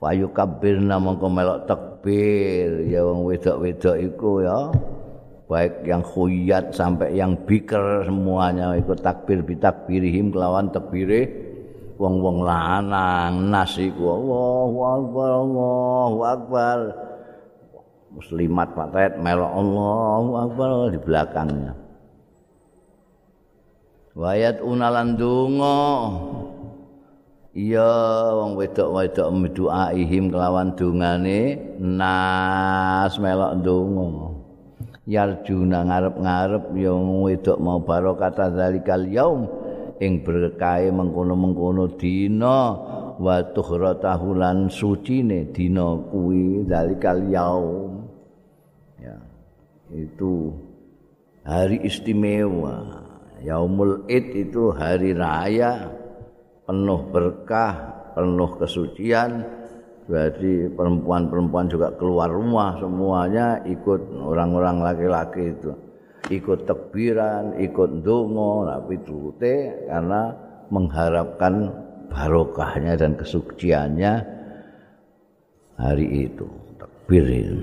Payu 0.00 0.32
kabir 0.32 0.80
mongko 0.80 1.28
melok 1.28 1.68
takbir 1.68 2.88
ya 2.88 3.04
wong 3.04 3.28
wedok-wedok 3.28 3.96
iku 4.00 4.32
ya. 4.40 4.72
Baik 5.50 5.82
yang 5.82 6.06
khuyat 6.06 6.70
sampai 6.70 7.18
yang 7.18 7.34
biker 7.42 8.06
semuanya 8.06 8.78
ikut 8.78 9.02
takbir 9.02 9.42
bitakbirihim 9.42 10.30
kelawan 10.30 10.70
takbire 10.70 11.26
wong-wong 11.98 12.46
lanang 12.46 13.50
nasi 13.50 13.90
ku 13.90 14.06
Allahu 14.06 14.78
akbar 14.78 15.28
Allahu 15.42 16.18
akbar. 16.22 16.78
Muslimat 18.10 18.74
patet 18.74 19.18
melok 19.18 19.52
Allahu 19.54 20.30
akbar 20.38 20.68
di 20.90 20.98
belakangnya. 20.98 21.72
Wayat 24.14 24.58
unalan 24.62 25.14
donga 25.14 25.82
iya 27.54 27.90
wong 28.34 28.54
wedok-wedok 28.58 29.28
meduaihim 29.30 30.30
kelawan 30.30 30.74
dungane 30.74 31.58
nas 31.78 33.14
melok 33.22 33.62
donga 33.62 34.29
yarjuna 35.10 35.82
ngarep-ngarep 35.90 36.70
ya 36.78 36.94
wedok 36.94 37.58
mau 37.58 37.82
barokah 37.82 38.30
zalikal 38.54 39.02
yaum 39.10 39.50
ing 39.98 40.22
berkahe 40.22 40.94
mengkono-mengkono 40.94 41.98
dina. 41.98 42.58
Wa 43.20 43.52
tuhratahu 43.52 44.32
lan 44.32 44.72
sucine 44.72 45.52
dina 45.52 45.92
kuwi 46.08 46.64
zalikal 46.64 47.20
yaum 47.28 48.08
ya 48.96 49.20
itu 49.92 50.56
hari 51.44 51.84
istimewa. 51.84 53.04
Yaumul 53.40 54.08
id 54.08 54.36
itu 54.36 54.72
hari 54.72 55.16
raya 55.16 55.88
penuh 56.64 57.08
berkah 57.08 57.72
penuh 58.12 58.56
kesucian 58.60 59.48
berarti 60.10 60.66
perempuan-perempuan 60.74 61.70
juga 61.70 61.94
keluar 61.94 62.26
rumah 62.34 62.74
semuanya 62.82 63.62
ikut 63.62 64.10
orang-orang 64.26 64.82
laki-laki 64.82 65.54
itu 65.54 65.70
ikut 66.30 66.68
tekbiran, 66.68 67.58
ikut 67.58 68.06
dongo, 68.06 68.68
tapi 68.68 68.94
nah, 68.96 69.02
turute 69.02 69.56
karena 69.90 70.22
mengharapkan 70.70 71.54
barokahnya 72.06 72.94
dan 72.94 73.18
kesuciannya 73.18 74.12
hari 75.74 76.30
itu 76.30 76.46
takbir 76.78 77.24
itu. 77.26 77.58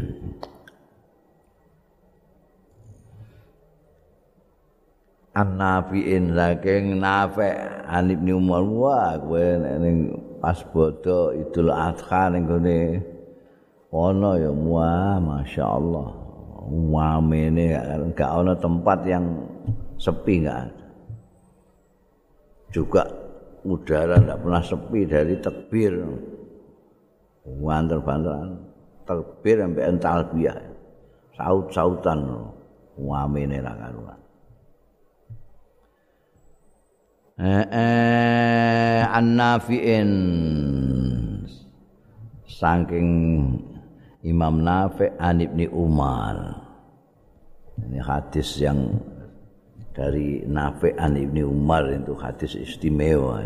An-nafi'in 5.37 6.33
saking 6.33 6.97
nafi' 6.97 7.53
Anibni 7.85 8.33
Umar 8.33 8.65
wah 8.65 9.13
ini 9.21 10.09
pas 10.37 10.59
bodo 10.73 11.33
Idul 11.33 11.69
Adha 11.73 12.29
ning 12.33 12.45
gone. 12.45 12.81
Ana 13.87 14.31
ya 14.37 14.51
wah 14.51 15.17
masyaallah. 15.17 16.09
Wamene 16.67 17.71
gak 18.11 18.27
ana 18.27 18.51
tempat 18.59 18.99
yang 19.07 19.23
sepi 19.97 20.45
enggak 20.45 20.69
juga 22.69 23.03
udara 23.65 24.21
enggak 24.21 24.39
pernah 24.45 24.63
sepi 24.63 25.01
dari 25.09 25.35
tekbir 25.41 25.93
wanter-wanteran 27.47 28.59
tekbir 29.07 29.57
sampai 29.63 29.83
ental 29.87 30.19
biaya 30.35 30.69
saut-sautan 31.33 32.19
wamene 32.99 33.57
ra 33.63 33.73
karuan 33.73 34.19
eh 37.37 39.01
an-nafi'in. 39.05 40.11
Saking 42.49 43.09
Imam 44.25 44.65
Nafi' 44.65 45.13
an 45.21 45.45
Ibni 45.45 45.69
Umar. 45.69 46.57
Ini 47.77 48.01
hadis 48.01 48.57
yang 48.57 48.97
dari 49.93 50.41
Nafi' 50.41 50.97
an 50.97 51.13
Ibni 51.13 51.45
Umar 51.45 51.85
itu 51.93 52.17
hadis 52.17 52.57
istimewa 52.57 53.45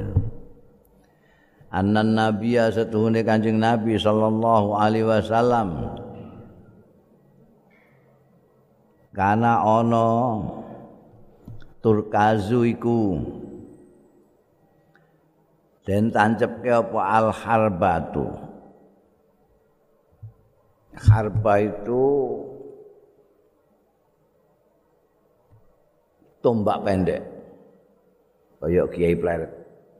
Annan 1.71 2.15
Nabiya 2.15 2.67
setuhune 2.71 3.23
Kanjeng 3.23 3.55
Nabi 3.59 3.95
sallallahu 3.95 4.75
alaihi 4.75 5.07
wasallam. 5.07 5.95
Kana 9.15 9.63
ana 9.63 10.07
turkazu 11.79 12.67
iku 12.67 13.19
den 15.85 16.13
tancepke 16.13 16.69
apa? 16.69 16.99
Al 17.01 17.27
harbatu 17.33 18.51
harba 20.97 21.53
itu 21.63 22.03
tombak 26.43 26.83
pendek. 26.83 27.21
Kayak 28.61 28.87
kiai 28.93 29.15
pleret. 29.17 29.51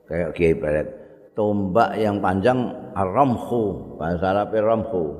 Kayak 0.06 0.30
kiai 0.36 0.56
pleret. 0.58 0.88
Tombak 1.34 1.96
yang 1.96 2.20
panjang 2.20 2.60
ramhu 2.94 3.96
bahasa 3.96 4.36
Arab 4.36 4.52
ramhu. 4.54 5.16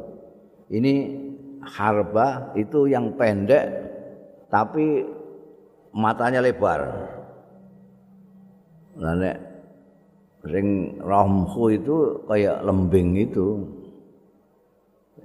Ini 0.68 0.93
harba 1.62 2.51
itu 2.57 2.89
yang 2.89 3.16
pendek 3.16 3.64
tapi 4.51 5.07
matanya 5.95 6.43
lebar. 6.43 6.82
Nah 8.99 9.16
ring 10.45 10.97
romhu 11.01 11.73
itu 11.73 12.25
kayak 12.25 12.65
lembing 12.65 13.17
itu. 13.17 13.47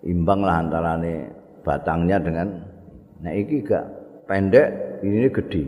Imbang 0.06 0.44
lah 0.44 0.62
antarane 0.62 1.32
batangnya 1.66 2.22
dengan 2.22 2.48
nah 3.24 3.32
iki 3.32 3.64
gak 3.64 3.84
pendek 4.28 5.00
ini 5.02 5.28
gede. 5.32 5.64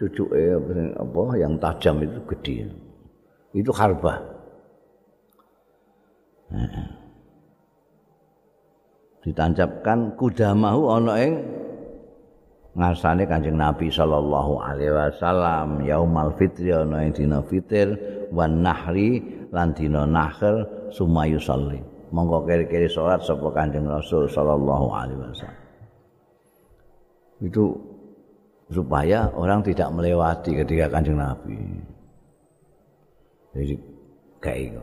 Cucu 0.00 0.24
eh 0.32 0.54
apa 0.96 1.22
yang 1.38 1.58
tajam 1.60 2.00
itu 2.02 2.18
gede. 2.30 2.56
Itu 3.54 3.70
harba 3.70 4.34
ditancapkan 9.24 10.20
kuda 10.20 10.52
mahu 10.52 10.82
ono 10.84 11.12
ing 11.16 11.32
ngarsane 12.74 13.22
Kanjeng 13.30 13.54
Nabi 13.54 13.86
sallallahu 13.86 14.58
alaihi 14.58 14.90
wasallam 14.90 15.86
yaumal 15.86 16.34
fitri 16.34 16.74
ana 16.74 17.06
ing 17.06 17.14
dina 17.14 17.38
fitir 17.46 17.94
wan 18.34 18.66
nahri 18.66 19.22
lan 19.54 19.70
dina 19.78 20.02
nahr 20.02 20.66
sumayu 20.90 21.38
salli 21.38 21.78
monggo 22.14 22.46
kiri-kiri 22.46 22.86
salat 22.86 23.22
sapa 23.26 23.50
Kanjeng 23.50 23.90
Rasul 23.90 24.30
sallallahu 24.30 24.86
alaihi 24.94 25.18
wasallam. 25.18 25.62
Itu 27.42 27.64
supaya 28.70 29.26
orang 29.34 29.66
tidak 29.66 29.90
melewati 29.90 30.54
ketika 30.54 30.86
Kanjeng 30.86 31.18
Nabi. 31.18 31.58
Jadi 33.54 33.74
kayak 34.38 34.78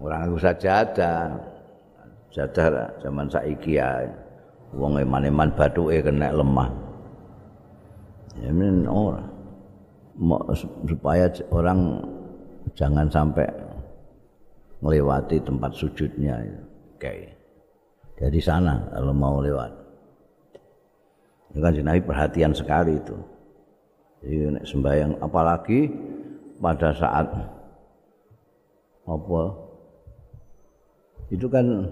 orang 0.00 0.20
aku 0.28 0.36
saja 0.40 0.84
ada 0.84 1.12
jadah 2.32 2.88
zaman 3.00 3.28
saiki 3.28 3.80
ya 3.80 4.04
wong 4.74 4.98
eman-eman 5.00 5.50
bathuke 5.54 6.02
kena 6.02 6.34
lemah. 6.34 6.70
Ya 8.42 8.50
men 8.50 8.86
ora. 8.90 9.22
supaya 10.86 11.26
orang 11.50 11.98
jangan 12.78 13.10
sampai 13.10 13.50
melewati 14.78 15.42
tempat 15.42 15.74
sujudnya 15.74 16.38
kayak 17.02 17.34
dari 18.14 18.38
sana 18.38 18.78
kalau 18.94 19.10
mau 19.10 19.42
lewat. 19.42 19.74
Itu 21.50 21.58
kan 21.58 21.74
Nabi 21.74 22.02
perhatian 22.02 22.54
sekali 22.54 22.94
itu. 22.94 23.18
Jadi 24.22 24.62
sembahyang 24.62 25.18
apalagi 25.18 25.90
pada 26.62 26.94
saat 26.94 27.26
apa? 29.02 29.42
Itu 31.34 31.50
kan 31.50 31.90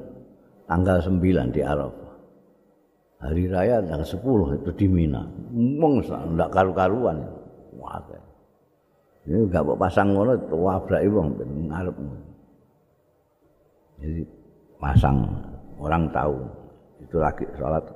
tanggal 0.71 1.03
9 1.03 1.51
di 1.51 1.61
Arafah 1.67 2.02
hari 3.23 3.47
raya 3.47 3.79
tanggal 3.87 4.03
10 4.03 4.59
itu 4.59 4.71
di 4.75 4.87
Mina. 4.91 5.23
Mung 5.55 6.03
ndak 6.03 6.51
karu-karuan. 6.51 7.23
Wah. 7.79 8.03
Ini 9.23 9.47
enggak 9.47 9.63
kok 9.63 9.79
pasang 9.79 10.19
ngono 10.19 10.35
wabrake 10.51 11.07
wong 11.07 11.39
ngarep. 11.71 11.95
Jadi 14.03 14.27
pasang 14.83 15.23
orang 15.79 16.11
tahu 16.11 16.43
itu 16.99 17.17
lagi 17.23 17.47
sholat. 17.55 17.87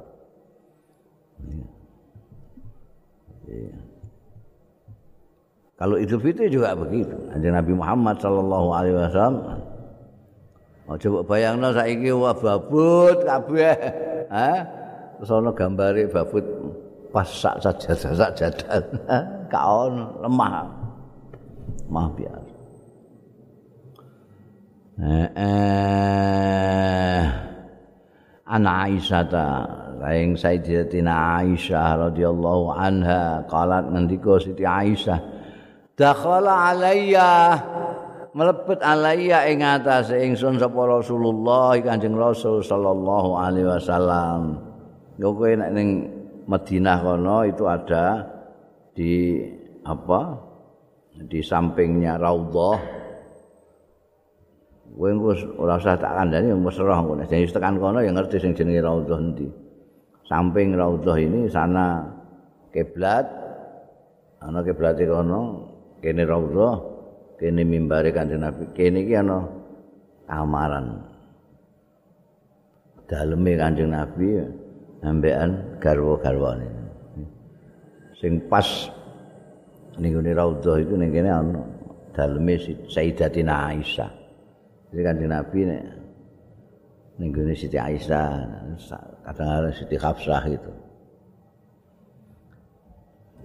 Kalau 5.76 5.98
Idul 5.98 6.22
Fitri 6.22 6.46
juga 6.46 6.78
begitu. 6.78 7.18
Ada 7.34 7.58
Nabi 7.58 7.72
Muhammad 7.74 8.16
sallallahu 8.22 8.68
alaihi 8.70 8.96
wasallam. 8.96 9.34
Oh, 10.86 10.94
coba 10.94 11.26
bayangno 11.26 11.74
saiki 11.74 12.14
wah 12.14 12.38
babut 12.38 13.26
kabeh. 13.26 13.74
Ana 15.24 15.50
gambare 15.56 16.04
babut 16.10 16.44
pas 17.14 17.24
sak 17.24 17.64
sajadah 17.64 18.12
sajadah. 18.12 18.82
Ka 19.52 19.60
ono 19.64 20.20
lemah. 20.20 20.68
Lemah 21.86 22.08
biasa 22.12 22.56
eh, 25.00 25.28
eh. 25.36 27.24
Ana 28.46 28.70
Aisyah 28.86 29.24
ta. 29.26 29.46
Laing 29.96 30.36
Sayyidatina 30.36 31.40
Aisyah 31.40 32.12
radhiyallahu 32.12 32.68
anha 32.68 33.42
qalat 33.48 33.88
ngendika 33.88 34.36
Siti 34.38 34.62
Aisyah 34.62 35.18
dakhala 35.96 36.76
alayya. 36.76 37.56
Melebet 38.36 38.84
alayya 38.84 39.48
ing 39.48 39.64
atase 39.64 40.20
ingsun 40.20 40.60
sapa 40.60 40.84
Rasulullah 40.84 41.72
Kanjeng 41.80 42.12
Rasul 42.12 42.60
sallallahu 42.60 43.32
alaihi 43.32 43.64
wasallam 43.64 44.60
Yo 45.16 45.32
kowe 45.32 45.48
nek 45.48 45.72
ning 45.72 45.88
Madinah 46.46 46.98
kono 47.02 47.42
itu 47.48 47.64
ada 47.64 48.22
di 48.92 49.40
apa? 49.82 50.20
Di 51.16 51.40
sampingnya 51.40 52.20
Raudhah. 52.20 52.78
Kowe 54.92 55.08
engko 55.08 55.32
ora 55.56 55.80
usah 55.80 55.96
tak 55.96 56.12
kandhani 56.12 56.52
wis 56.60 56.76
roh 56.76 57.00
ngono. 57.00 57.24
Jadi 57.24 57.48
tekan 57.48 57.80
kono 57.80 58.04
ya 58.04 58.12
ngerti 58.12 58.36
sing 58.38 58.52
jenenge 58.52 58.84
Raudhah 58.84 59.18
endi. 59.18 59.48
Samping 60.28 60.76
Raudhah 60.76 61.16
ini 61.16 61.48
sana 61.48 62.04
kiblat. 62.70 63.24
Ana 64.36 64.60
kiblat 64.60 65.00
kono, 65.00 65.40
kene 66.04 66.22
Raudhah, 66.28 66.74
kene 67.40 67.64
mimbare 67.64 68.12
Kanjeng 68.12 68.44
Nabi. 68.44 68.68
Kene 68.76 69.00
iki 69.00 69.16
ana 69.16 69.48
amaran. 70.28 71.00
Daleme 73.08 73.56
Kanjeng 73.56 73.96
Nabi 73.96 74.28
ya. 74.28 74.46
Ambekan 75.06 75.78
garwa-garwane. 75.78 76.66
Sing 78.18 78.42
pas 78.50 78.66
ning 80.02 80.18
ngene 80.18 80.34
raudhah 80.34 80.82
iku 80.82 80.98
ning 80.98 81.14
kene 81.14 81.30
ana 81.30 81.62
daleme 82.10 82.58
Sayyidatina 82.90 83.70
Aisyah. 83.70 84.10
Jadi 84.90 85.00
kan 85.06 85.16
Nabi 85.22 85.60
nek 85.68 85.82
ning 87.22 87.30
ngene 87.30 87.54
Siti 87.54 87.78
Aisyah, 87.78 88.28
kadang-kadang 89.24 89.74
Siti 89.78 89.96
Hafsah 89.96 90.44
itu. 90.50 90.72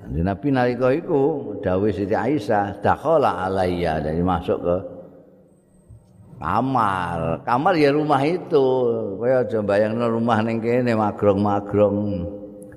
Nabi 0.02 0.48
nalika 0.50 0.90
iku 0.90 1.54
dawuh 1.62 1.94
Siti 1.94 2.18
Aisyah, 2.18 2.82
"Dakhala 2.82 3.46
alayya," 3.48 4.02
jadi 4.02 4.18
masuk 4.26 4.60
ke 4.66 4.76
kamar 6.42 7.46
kamar 7.46 7.74
ya 7.78 7.94
rumah 7.94 8.26
itu 8.26 8.66
kaya 9.22 9.46
aja 9.46 9.62
bayangno 9.62 10.10
rumah 10.10 10.42
ning 10.42 10.58
kene 10.58 10.98
magrong-magrong 10.98 12.26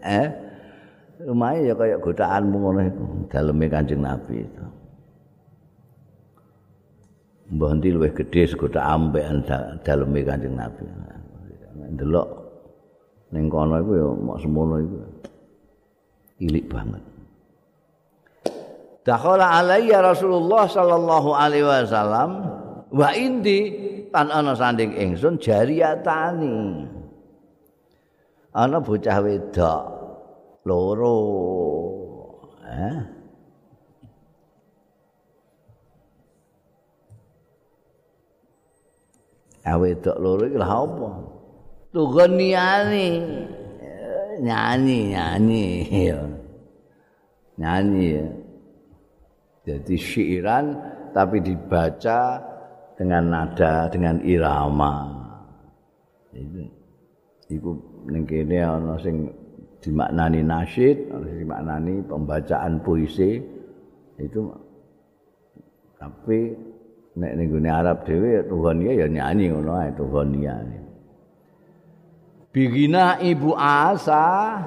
eh 0.04 0.44
Lumayan 1.24 1.72
ya 1.72 1.74
kayak 1.78 2.02
godaanmu 2.04 2.56
ngono 2.60 2.80
iku, 2.84 3.04
daleme 3.32 3.64
Kanjeng 3.72 4.04
Nabi 4.04 4.44
itu. 4.44 4.64
Mbah 7.54 7.70
ndi 7.80 7.88
luwih 7.96 8.12
gedhe 8.12 8.44
segoda 8.44 8.84
ambekan 8.84 9.40
daleme 9.80 10.20
Kanjeng 10.20 10.52
Nabi. 10.52 10.84
Ndelok 11.96 12.28
ning 13.32 13.48
kono 13.48 13.80
iku 13.80 13.92
ya 13.96 14.06
mok 14.10 14.38
semono 14.44 14.74
iku. 14.84 14.96
Ilik 16.44 16.66
banget. 16.68 17.02
Dakhala 19.06 19.64
alayya 19.64 20.04
Rasulullah 20.04 20.68
sallallahu 20.68 21.30
alaihi 21.32 21.64
wasallam 21.64 22.30
wa 22.94 23.10
indi? 23.10 23.60
Tan 24.14 24.30
ana 24.30 24.54
sanding 24.54 24.94
ingsun 24.94 25.42
jariyatani. 25.42 26.86
Ana 28.54 28.78
bocah 28.78 29.18
wedok 29.18 29.82
loro. 30.62 31.18
Eh? 32.70 32.98
Awe 39.64 39.88
tok 39.96 40.20
loro 40.20 40.44
iki 40.44 40.58
lha 40.60 40.68
apa? 40.68 41.10
Tugoniani 41.88 43.06
nyanyi 44.44 44.98
nyanyi. 45.14 45.66
Nyanyi 47.56 48.06
ya. 48.18 48.26
jadi 49.64 49.96
syairan 49.96 50.76
tapi 51.16 51.40
dibaca 51.40 52.42
dengan 52.94 53.24
nada 53.30 53.90
dengan 53.90 54.22
irama 54.22 55.10
itu 56.34 56.66
itu 57.50 57.70
ning 58.10 58.24
kene 58.24 58.58
ana 58.64 58.96
sing 58.98 59.30
dimaknani 59.84 60.40
nasyid, 60.40 61.12
dimaknani 61.12 62.00
pembacaan 62.08 62.80
puisi 62.80 63.36
itu 64.16 64.40
tapi 66.00 66.56
nek 67.14 67.32
ning 67.36 67.46
gone 67.52 67.70
Arab 67.70 68.02
dhewe 68.08 68.42
tuhania 68.48 68.92
ya 69.04 69.06
nyanyi 69.06 69.44
ngono 69.52 69.72
ae 69.78 69.90
tuhania. 69.94 70.54
Bigina 72.54 73.18
ibu 73.18 73.54
asa 73.58 74.58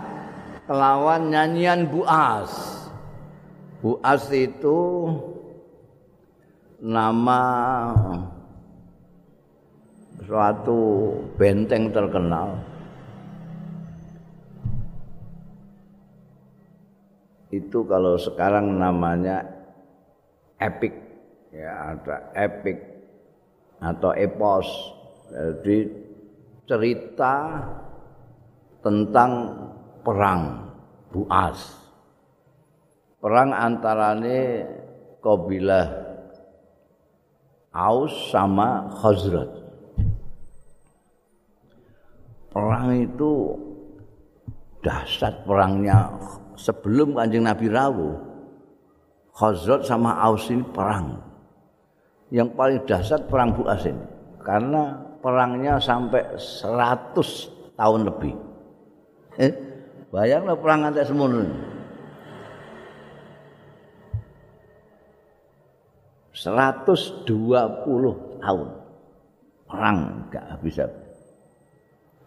kelawan 0.68 1.32
nyanyian 1.32 1.88
buas. 1.88 2.52
Buas 3.80 4.28
itu 4.36 4.80
nama 6.82 7.42
suatu 10.22 10.80
benteng 11.36 11.90
terkenal. 11.90 12.62
Itu 17.48 17.88
kalau 17.88 18.20
sekarang 18.20 18.78
namanya 18.78 19.42
epic. 20.60 20.94
Ya 21.56 21.96
ada 21.96 22.30
epic 22.36 22.78
atau 23.80 24.12
epos. 24.14 24.68
Jadi 25.32 25.90
cerita 26.68 27.64
tentang 28.84 29.32
perang 30.04 30.68
Buas 31.08 31.88
perang 33.18 33.56
antarane 33.56 34.64
kabilah 35.24 36.07
Aus 37.78 38.34
sama 38.34 38.90
Khazraj 38.98 39.54
perang 42.50 42.90
itu 42.90 43.54
dahsyat 44.82 45.46
perangnya 45.46 46.10
sebelum 46.58 47.14
Kanjeng 47.14 47.46
Nabi 47.46 47.70
rawuh 47.70 48.18
Khazraj 49.38 49.86
sama 49.86 50.18
Aus 50.18 50.50
ini 50.50 50.66
perang. 50.74 51.22
Yang 52.34 52.50
paling 52.58 52.80
dahsyat 52.90 53.22
perang 53.30 53.54
Buas 53.54 53.86
ini. 53.86 54.04
Karena 54.42 54.98
perangnya 55.22 55.78
sampai 55.78 56.26
100 56.36 57.78
tahun 57.78 58.02
lebih. 58.10 58.34
Eh, 59.38 59.54
bayanglah 60.10 60.58
perang 60.58 60.90
antek 60.90 61.06
semono. 61.06 61.46
120 66.38 67.26
tahun 68.46 68.70
perang 69.68 69.98
gak 70.30 70.46
habis 70.54 70.76
habis. 70.78 71.16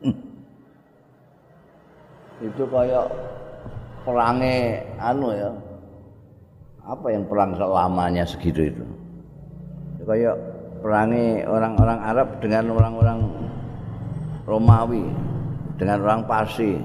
Hmm. 0.03 0.17
Itu 2.43 2.65
kayak 2.67 3.07
perange 4.03 4.83
anu 4.99 5.29
ya. 5.31 5.51
Apa 6.85 7.07
yang 7.13 7.29
perang 7.29 7.55
selamanya 7.55 8.27
segitu 8.27 8.73
itu? 8.73 8.85
Kayak 10.03 10.37
perangi 10.81 11.45
orang-orang 11.45 12.01
Arab 12.03 12.29
dengan 12.43 12.75
orang-orang 12.75 13.21
Romawi, 14.49 15.05
dengan 15.79 16.03
orang 16.03 16.27
Parsi. 16.27 16.81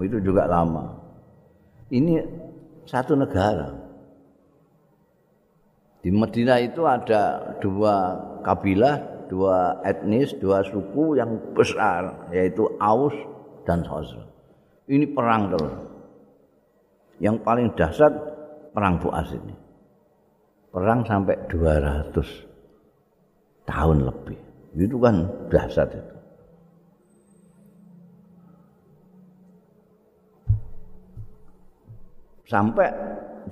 Itu 0.00 0.16
juga 0.24 0.48
lama. 0.48 0.96
Ini 1.92 2.24
satu 2.88 3.12
negara. 3.18 3.79
Di 6.00 6.08
Medina 6.08 6.56
itu 6.56 6.88
ada 6.88 7.56
dua 7.60 8.16
kabilah, 8.40 9.28
dua 9.28 9.84
etnis, 9.84 10.32
dua 10.40 10.64
suku 10.64 11.20
yang 11.20 11.52
besar, 11.52 12.32
yaitu 12.32 12.64
Aus 12.80 13.12
dan 13.68 13.84
Khazraj. 13.84 14.28
Ini 14.90 15.06
perang 15.12 15.52
terus. 15.54 15.74
yang 17.20 17.36
paling 17.44 17.68
dahsyat 17.76 18.10
perang 18.72 18.96
Buas 18.96 19.28
ini. 19.36 19.52
Perang 20.72 21.04
sampai 21.04 21.36
200 21.52 22.16
tahun 23.68 24.08
lebih. 24.08 24.40
Itu 24.72 24.96
kan 24.96 25.28
dahsyat 25.52 25.90
itu. 25.92 26.16
Sampai 32.48 32.88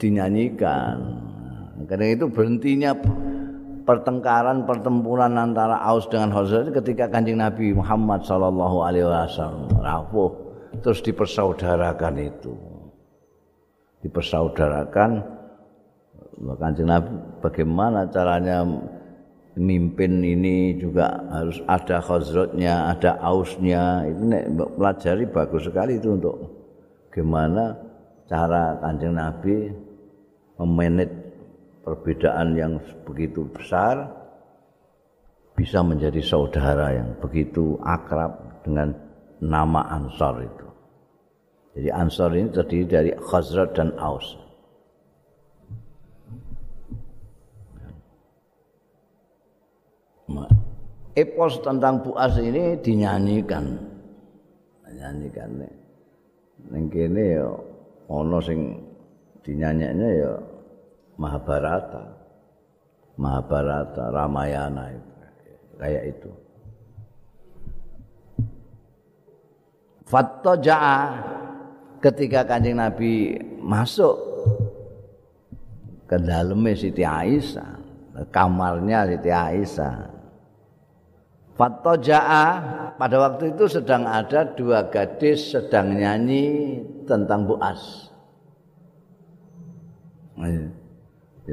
dinyanyikan. 0.01 1.28
Karena 1.87 2.07
itu 2.11 2.26
berhentinya 2.26 2.97
pertengkaran 3.87 4.66
pertempuran 4.68 5.39
antara 5.39 5.79
Aus 5.81 6.11
dengan 6.11 6.35
Khazraj 6.35 6.74
ketika 6.76 7.09
Kanjeng 7.09 7.41
Nabi 7.41 7.72
Muhammad 7.72 8.20
sallallahu 8.26 8.85
alaihi 8.85 9.09
wasallam 9.09 9.70
rapuh 9.81 10.29
terus 10.85 11.01
dipersaudarakan 11.01 12.14
itu. 12.20 12.53
dipersaudarakan 13.99 15.11
Kanjeng 16.39 16.87
Nabi 16.87 17.11
bagaimana 17.43 18.07
caranya 18.14 18.62
mimpin 19.59 20.22
ini 20.22 20.79
juga 20.79 21.18
harus 21.35 21.59
ada 21.66 21.99
khazratnya, 21.99 22.95
ada 22.95 23.18
ausnya. 23.18 24.07
Itu 24.07 24.22
nek 24.22 24.45
pelajari 24.79 25.26
bagus 25.26 25.66
sekali 25.66 25.99
itu 25.99 26.14
untuk 26.14 26.39
gimana 27.11 27.74
cara 28.31 28.79
Kanjeng 28.79 29.18
Nabi 29.18 29.74
memanage 30.62 31.28
perbedaan 31.89 32.53
yang 32.53 32.76
begitu 33.09 33.49
besar 33.49 34.12
bisa 35.57 35.80
menjadi 35.80 36.20
saudara 36.20 36.93
yang 36.93 37.16
begitu 37.16 37.80
akrab 37.80 38.61
dengan 38.61 38.93
nama 39.41 39.89
Ansar 39.97 40.45
itu. 40.45 40.68
Jadi 41.80 41.89
Ansar 41.89 42.36
ini 42.36 42.53
terdiri 42.53 42.84
dari 42.84 43.11
Khazraj 43.16 43.72
dan 43.72 43.97
Aus. 43.97 44.36
Epos 51.16 51.59
tentang 51.64 52.05
Buas 52.05 52.36
ini 52.39 52.78
dinyanyikan. 52.78 53.74
Dinyanyikan. 54.86 55.66
Ning 56.68 56.84
kene 56.93 57.24
ya 57.41 57.49
ana 58.07 58.39
sing 58.45 58.76
ya 59.49 60.30
Mahabharata. 61.18 62.04
Mahabharata, 63.18 64.02
Ramayana 64.14 64.94
itu. 64.94 65.12
Kayak 65.78 66.04
itu. 66.14 66.30
Fattaja'a 70.08 70.98
ketika 72.00 72.46
Kanjeng 72.46 72.80
Nabi 72.80 73.36
masuk 73.60 74.16
ke 76.08 76.16
dalamnya 76.16 76.72
Siti 76.72 77.04
Aisyah, 77.04 77.70
kamarnya 78.32 79.04
Siti 79.04 79.28
Aisyah. 79.28 80.16
Fatoja'a 81.58 82.46
pada 82.96 83.16
waktu 83.18 83.50
itu 83.52 83.66
sedang 83.66 84.06
ada 84.06 84.46
dua 84.46 84.86
gadis 84.86 85.50
sedang 85.50 85.90
nyanyi 85.90 86.78
tentang 87.02 87.50
Buas. 87.50 88.08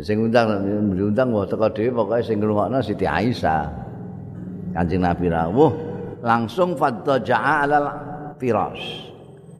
Sing 0.04 0.28
undang 0.28 0.60
diundang 0.92 1.32
wah 1.32 1.48
teko 1.48 1.72
dhewe 1.72 1.92
pokoke 1.96 2.20
sing 2.20 2.44
ngrungokno 2.44 2.84
Siti 2.84 3.08
Aisyah. 3.08 3.64
Kanjeng 4.76 5.08
Nabi 5.08 5.32
rawuh 5.32 5.72
langsung 6.20 6.76
fatoja'a 6.76 7.64
alal 7.64 7.88
firas. 8.36 8.82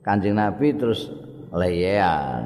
Kanjeng 0.04 0.36
Nabi 0.36 0.76
terus 0.76 1.08
leyan 1.56 2.44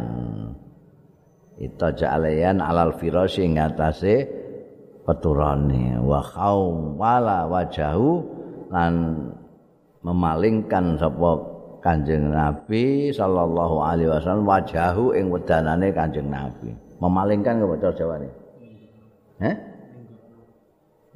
itaja 1.57 2.13
leyan 2.21 2.61
alal 2.61 2.93
firasy 2.93 3.49
ing 3.49 3.57
atase 3.57 4.29
peturane 5.01 5.97
wa 5.97 6.21
wala 6.93 7.49
wajahu 7.49 8.21
lan 8.69 8.93
memalingkan 10.05 10.93
sapa 11.01 11.57
Kanjeng 11.81 12.29
Nabi 12.29 13.09
sallallahu 13.09 13.81
alaihi 13.81 14.13
wasallam 14.13 14.45
wajahu 14.45 15.17
ing 15.17 15.33
wedanane 15.33 15.89
Kanjeng 15.89 16.29
Nabi. 16.29 16.88
Memalingkan 16.99 17.63
ke 17.63 17.65
bocah 17.65 17.91
Jawa 17.95 18.19
ini. 18.19 18.29
Eh? 19.39 19.55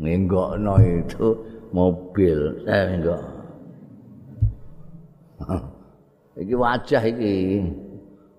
Itu 0.04 1.28
mobil, 1.76 2.40
eh 2.68 2.86
enggak. 2.96 3.22
iki 6.42 6.56
wajah 6.56 7.04
iki. 7.04 7.36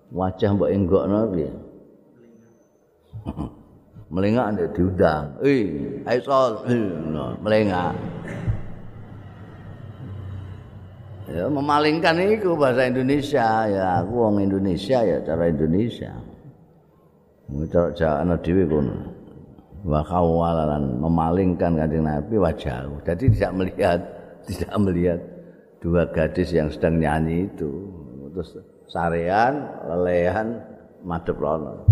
Wajah 0.09 0.49
mbok 0.57 0.71
enggokno 0.73 1.19
piye? 1.33 1.51
melengak 4.13 4.47
ndek 4.53 4.69
diundang. 4.73 5.25
Eh, 5.41 6.01
ayo 6.05 6.19
sol, 6.25 6.51
melengak. 7.41 7.93
ya 11.25 11.49
memalingkan 11.49 12.21
itu 12.21 12.53
bahasa 12.53 12.85
Indonesia 12.85 13.65
ya 13.65 13.85
aku 14.01 14.13
wong 14.29 14.45
Indonesia 14.45 15.01
ya 15.01 15.17
cara 15.25 15.49
Indonesia 15.49 16.13
cara 17.45 17.93
Jawa 17.93 18.15
ana 18.25 18.35
dhewe 18.41 18.63
kono 18.65 18.95
wa 19.85 20.01
kawalan 20.01 20.97
memalingkan 20.97 21.77
kanjeng 21.77 22.09
Nabi 22.09 22.35
wajah 22.41 22.89
jadi 23.05 23.25
tidak 23.29 23.51
melihat 23.53 23.99
tidak 24.49 24.73
melihat 24.81 25.19
dua 25.85 26.09
gadis 26.09 26.49
yang 26.49 26.73
sedang 26.73 26.97
nyanyi 26.97 27.45
itu. 27.45 27.69
Terus 28.33 28.49
sarean 28.89 29.53
lelehan 29.85 30.59
madhep 31.05 31.37
rono. 31.37 31.85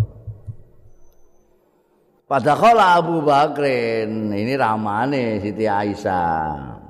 Padahal 2.26 2.78
Abu 2.82 3.22
Bakrin 3.22 4.34
ini 4.34 4.58
ramane 4.58 5.38
Siti 5.38 5.70
Aisyah. 5.70 6.82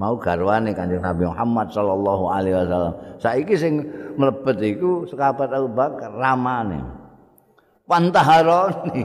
Mau 0.00 0.16
garwane 0.16 0.72
Kanjeng 0.72 1.04
Nabi 1.04 1.28
Muhammad 1.28 1.68
sallallahu 1.68 2.24
alaihi 2.30 2.56
wasallam. 2.56 2.94
Saiki 3.20 3.52
sing 3.58 3.84
mlebet 4.16 4.56
iku 4.78 5.04
sekabat 5.04 5.52
Abu 5.52 5.68
Bakar 5.74 6.14
ramane. 6.14 7.03
Pantaharoni. 7.84 9.02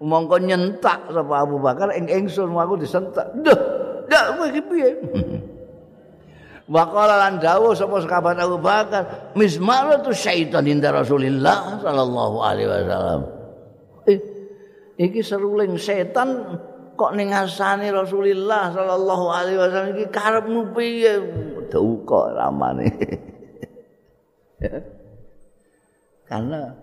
Mongko 0.00 0.36
nyentak 0.40 1.12
sapa 1.12 1.34
Abu 1.44 1.60
Bakar 1.60 1.92
ing 1.92 2.08
ingsun 2.08 2.56
aku 2.56 2.80
disentak. 2.80 3.36
Duh, 3.44 3.60
ndak 4.08 4.24
kowe 4.38 4.46
iki 4.48 4.62
piye? 4.64 4.90
Waqala 6.72 7.18
lan 7.18 7.42
dawuh 7.42 7.74
sapa 7.74 8.00
sekabat 8.00 8.38
Abu 8.40 8.56
Bakar, 8.62 9.34
mismaratu 9.36 10.14
syaitan 10.14 10.64
inda 10.64 10.94
Rasulillah 10.94 11.82
sallallahu 11.82 12.36
alaihi 12.40 12.68
wasallam. 12.70 13.20
Eh, 14.08 14.18
iki 14.96 15.20
seruling 15.20 15.76
setan 15.76 16.56
kok 17.00 17.16
ning 17.16 17.32
ngasane 17.32 17.88
Rasulullah 17.88 18.68
sallallahu 18.76 19.24
alaihi 19.32 19.56
wasallam 19.56 19.90
iki 19.96 20.06
karepmu 20.12 20.60
piye 20.76 21.16
duka 21.72 22.36
ramane 22.36 22.92
karena 26.28 26.76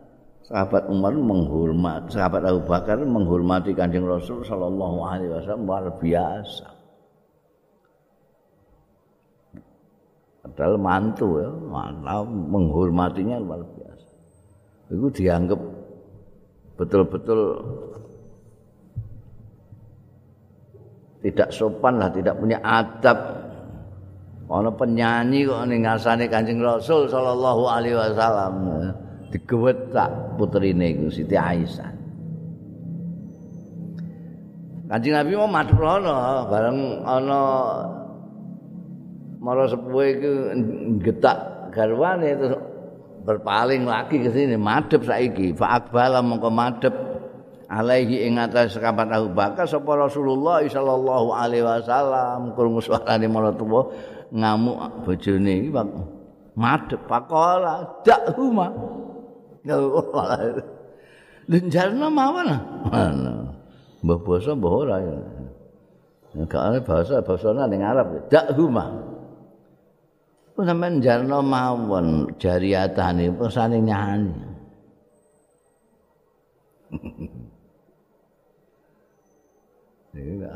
sahabat 0.47 0.87
Umar 0.87 1.11
menghormat 1.11 2.07
sahabat 2.07 2.47
Abu 2.47 2.63
Bakar 2.63 2.97
menghormati 3.03 3.75
Kanjeng 3.75 4.07
Rasul 4.07 4.47
sallallahu 4.47 4.97
alaihi 5.03 5.31
wasallam 5.35 5.67
luar 5.67 5.85
biasa 5.99 6.67
padahal 10.47 10.79
mantu 10.79 11.43
ya 11.43 11.51
mana 11.51 12.23
menghormatinya 12.23 13.37
luar 13.43 13.61
biasa 13.67 14.07
itu 14.95 15.07
dianggap 15.19 15.59
betul-betul 16.79 17.59
tidak 21.27 21.49
sopan 21.51 21.97
lah, 21.97 22.09
tidak 22.13 22.37
punya 22.37 22.61
adab. 22.61 23.17
Ana 24.47 24.71
penyanyi 24.71 25.43
kok 25.43 25.67
ning 25.67 25.83
ngasane 25.83 26.31
Kanjeng 26.31 26.63
Rasul 26.63 27.11
sallallahu 27.11 27.67
alaihi 27.67 27.99
wasallam. 27.99 28.53
Digewetak 29.27 30.39
putrine 30.39 30.95
iku 30.95 31.11
Siti 31.11 31.35
Aisyah. 31.35 31.91
Kanjeng 34.87 35.19
Nabi 35.19 35.35
mau 35.35 35.51
madrono 35.51 36.47
bareng 36.47 36.79
ana 37.03 37.41
mara 39.43 39.67
sepuh 39.67 40.03
iku 40.15 40.31
getak 41.03 41.37
garwane 41.75 42.39
terus 42.39 42.55
berpaling 43.27 43.83
lagi 43.83 44.23
ke 44.23 44.31
sini 44.31 44.55
madhep 44.55 45.03
saiki. 45.03 45.51
Fa 45.51 45.83
akbala 45.83 46.23
mongko 46.23 46.47
madhep 46.47 46.95
alaihi 47.67 48.31
ing 48.31 48.39
atas 48.39 48.79
sekabat 48.79 49.11
Abu 49.11 49.35
Bakar 49.35 49.67
sapa 49.67 49.91
Rasulullah 49.91 50.63
sallallahu 50.63 51.35
alaihi 51.35 51.67
wasallam 51.67 52.55
krungu 52.55 52.79
suarane 52.79 53.27
maratuwa 53.27 53.91
ngamuk 54.31 55.03
bojone 55.03 55.67
iki 55.67 55.71
madhep 56.55 57.01
pakola 57.11 58.03
dak 58.07 58.31
huma 58.39 58.71
lenjarna 61.47 62.07
mawon 62.07 62.49
mbah 64.03 64.17
basa 64.23 64.51
mbah 64.53 64.73
ora 64.73 64.97
ya. 65.03 65.15
Gak 66.45 66.61
ana 66.61 66.77
bahasa 66.85 67.17
basane 67.23 67.65
ning 67.65 67.81
Arab. 67.81 68.29
Dak 68.29 68.53
huma 68.53 68.93
Sampeyan 70.57 71.01
jarno 71.05 71.45
mawon? 71.45 72.33
Jariatane 72.37 73.29
pesane 73.37 73.77
nyanyi. 73.81 74.47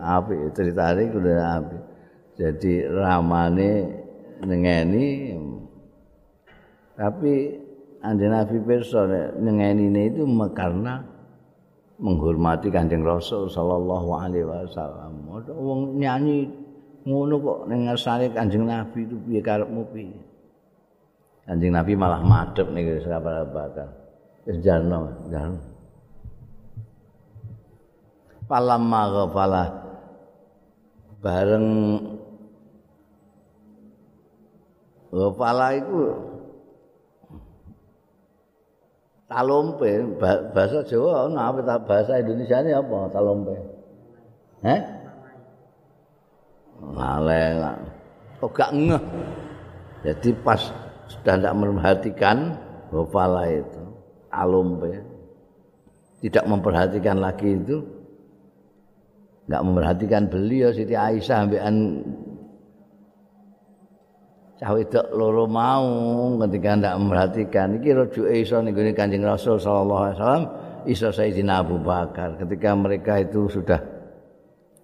api 0.02 0.34
ceritane 0.58 1.02
kudu 1.14 1.32
api 1.38 1.78
jadi 2.34 2.74
ramane 2.90 3.72
nengeni 4.42 5.38
tapi 6.98 7.61
ande 8.02 8.26
nabi 8.26 8.58
pirsa 8.62 9.06
nengeni 9.38 9.90
itu 10.10 10.26
karena 10.58 11.02
menghormati 12.02 12.74
kanjeng 12.74 13.06
rasul 13.06 13.46
sallallahu 13.46 14.10
alaihi 14.18 14.46
wasallam. 14.46 15.22
Wong 15.54 16.02
nyanyi 16.02 16.50
ngono 17.06 17.38
kok 17.38 17.60
ning 17.70 17.86
ngersane 17.86 18.34
kanjeng 18.34 18.66
nabi 18.66 19.06
itu 19.06 19.16
piye 19.22 19.42
karepmu 19.42 19.82
piye? 19.94 20.18
Kanjeng 21.46 21.78
nabi 21.78 21.94
malah 21.94 22.26
madhep 22.26 22.68
ning 22.74 22.90
sahabat-sahabat 23.06 23.78
wis 24.50 24.58
jarno 24.66 25.14
jarno. 25.30 25.62
Falamma 28.50 29.02
ghafala 29.14 29.64
bareng 31.22 31.68
ghafala 35.14 35.68
iku 35.78 36.02
talompe 39.32 40.20
bahasa 40.52 40.84
Jawa 40.84 41.32
ana 41.32 41.56
apa 41.56 41.80
bahasa 41.88 42.20
Indonesia 42.20 42.60
ini 42.60 42.76
apa 42.76 43.08
talompe 43.16 43.56
eh 44.68 44.82
lalai 46.92 47.80
kok 48.42 48.52
gak 48.58 48.74
ngeh? 48.74 49.04
Jadi 50.02 50.34
pas 50.42 50.58
sudah 51.06 51.38
tidak 51.38 51.54
memperhatikan 51.54 52.58
ghafala 52.90 53.46
itu 53.48 53.82
talompe 54.28 54.92
tidak 56.20 56.46
memperhatikan 56.50 57.18
lagi 57.22 57.56
itu 57.56 57.86
enggak 59.48 59.64
memperhatikan 59.64 60.24
beliau 60.28 60.74
Siti 60.74 60.98
Aisyah 60.98 61.48
ambekan 61.48 61.76
cah 64.62 64.78
wedok 64.78 65.10
loro 65.18 65.50
mau 65.50 65.90
ketika 66.46 66.78
ndak 66.78 66.96
memperhatikan. 67.02 67.82
Iki 67.82 67.90
rujuke 67.98 68.34
iso 68.46 68.62
ning 68.62 68.78
Kanjeng 68.94 69.26
Rasul 69.26 69.58
sallallahu 69.58 70.02
alaihi 70.06 70.18
wasallam 70.22 70.46
iso 70.86 71.10
Sayyidina 71.10 71.66
Abu 71.66 71.82
Bakar. 71.82 72.38
Ketika 72.38 72.78
mereka 72.78 73.18
itu 73.26 73.50
sudah 73.50 73.82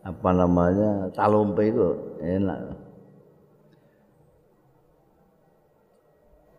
apa 0.02 0.30
namanya 0.34 1.14
talompe 1.14 1.70
itu 1.70 1.94
enak. 2.26 2.74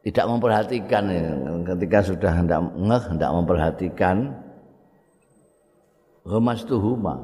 Tidak 0.06 0.24
memperhatikan 0.30 1.04
ketika 1.74 1.98
sudah 2.06 2.32
hendak 2.38 2.62
ngeh 2.70 3.02
hendak 3.12 3.30
memperhatikan 3.34 4.16
Humas 6.28 6.60
tuhuma 6.68 7.18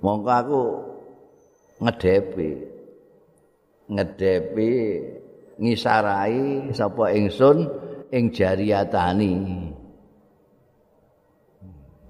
mongko 0.00 0.32
aku 0.32 0.62
ngedepi 1.76 2.50
ngedepi 3.92 4.72
ngisarai 5.56 6.70
sapa 6.72 7.12
ingsun 7.12 7.66
ing 8.12 8.32
jariyatani. 8.32 9.34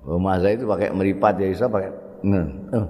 Rumah 0.07 0.36
saya 0.38 0.55
itu 0.55 0.66
pakai 0.70 0.94
meripat 0.94 1.34
ya 1.42 1.51
bisa 1.51 1.66
pakai 1.66 1.90
oh. 2.78 2.88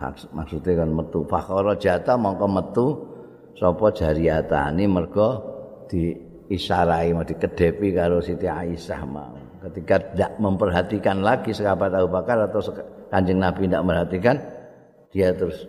maksud 0.00 0.28
maksudnya 0.32 0.72
kan 0.84 0.88
metu. 0.88 1.20
Fakhara 1.28 1.76
jata 1.76 2.16
mongko 2.16 2.46
metu 2.48 2.86
sapa 3.52 3.92
jariyatani 3.92 4.84
mergo 4.88 5.28
di 5.84 6.16
isarai 6.48 7.12
mau 7.12 7.28
dikedepi 7.28 7.92
karo 7.92 8.24
Siti 8.24 8.48
Aisyah 8.48 9.02
mau 9.04 9.36
ketika 9.68 10.00
tidak 10.00 10.32
memperhatikan 10.38 11.20
lagi 11.20 11.50
sahabat 11.50 11.90
Abu 11.92 12.08
Bakar 12.14 12.46
atau 12.46 12.62
kanjeng 13.10 13.42
Nabi 13.42 13.66
tidak 13.66 13.82
memperhatikan 13.84 14.36
dia 15.10 15.34
terus 15.34 15.66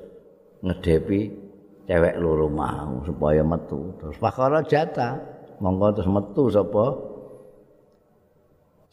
ngedepi 0.62 1.49
cewek 1.90 2.22
loro 2.22 2.46
mau 2.54 3.02
supaya 3.02 3.42
metu 3.42 3.98
terus 3.98 4.22
pakara 4.22 4.62
jatah 4.62 5.18
monggo 5.58 5.90
terus 5.90 6.06
metu 6.06 6.46
sapa 6.54 6.86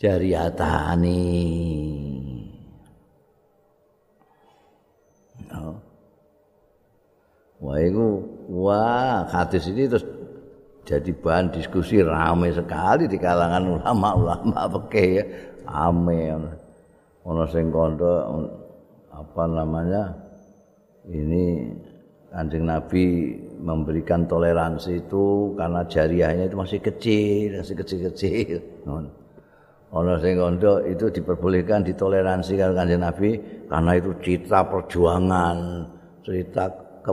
jariatani 0.00 1.28
oh. 5.52 5.76
wah 7.60 7.78
itu 7.84 8.06
wah 8.48 9.28
hadis 9.28 9.68
ini 9.68 9.92
terus 9.92 10.08
jadi 10.86 11.10
bahan 11.12 11.52
diskusi 11.52 12.00
ramai 12.00 12.54
sekali 12.54 13.10
di 13.10 13.18
kalangan 13.18 13.74
ulama-ulama 13.74 14.70
fikih 14.70 15.08
ya. 15.18 15.24
Ame 15.66 16.30
ono 17.26 17.42
sing 17.50 17.74
kondo 17.74 18.22
apa 19.10 19.42
namanya? 19.50 20.14
Ini 21.10 21.74
Kanjeng 22.36 22.68
Nabi 22.68 23.32
memberikan 23.64 24.28
toleransi 24.28 25.08
itu 25.08 25.56
karena 25.56 25.88
jariahnya 25.88 26.52
itu 26.52 26.56
masih 26.60 26.84
kecil, 26.84 27.64
masih 27.64 27.76
kecil-kecil. 27.80 28.60
Ono 29.96 30.14
sing 30.20 30.36
kondo 30.36 30.84
itu 30.84 31.08
diperbolehkan 31.08 31.80
ditoleransi 31.80 32.60
karena 32.60 32.76
Kanjeng 32.76 33.00
Nabi 33.00 33.30
karena 33.72 33.92
itu 33.96 34.10
cita 34.20 34.68
perjuangan, 34.68 35.56
cerita 36.20 36.68
ke 37.00 37.12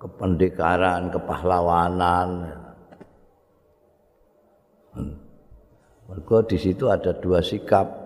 kependekaran, 0.00 1.12
kepahlawanan. 1.12 2.28
Mergo 6.08 6.40
di 6.48 6.56
situ 6.56 6.88
ada 6.88 7.12
dua 7.12 7.44
sikap. 7.44 8.00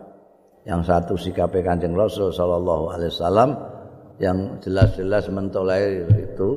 Yang 0.66 0.90
satu 0.90 1.14
sikap 1.14 1.54
Kanjeng 1.54 1.94
Rasul 1.94 2.34
sallallahu 2.34 2.90
alaihi 2.90 3.14
wasallam 3.14 3.77
yang 4.18 4.58
jelas-jelas 4.62 5.30
mentolerir 5.30 6.06
itu. 6.14 6.50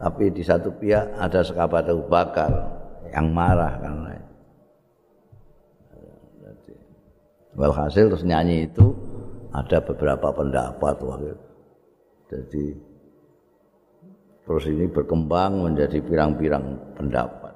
Tapi 0.00 0.32
di 0.32 0.40
satu 0.40 0.72
pihak 0.80 1.12
ada 1.20 1.44
sahabat 1.44 1.92
Abu 1.92 2.08
Bakar 2.08 2.48
yang 3.12 3.28
marah 3.36 3.76
karena 3.76 4.16
Walhasil 7.60 8.08
terus 8.08 8.24
nyanyi 8.24 8.70
itu 8.70 8.94
ada 9.50 9.82
beberapa 9.82 10.30
pendapat 10.30 10.96
waktu 11.02 11.34
Jadi 12.30 12.64
terus 14.46 14.64
ini 14.70 14.86
berkembang 14.88 15.66
menjadi 15.66 15.98
pirang-pirang 16.00 16.94
pendapat. 16.94 17.52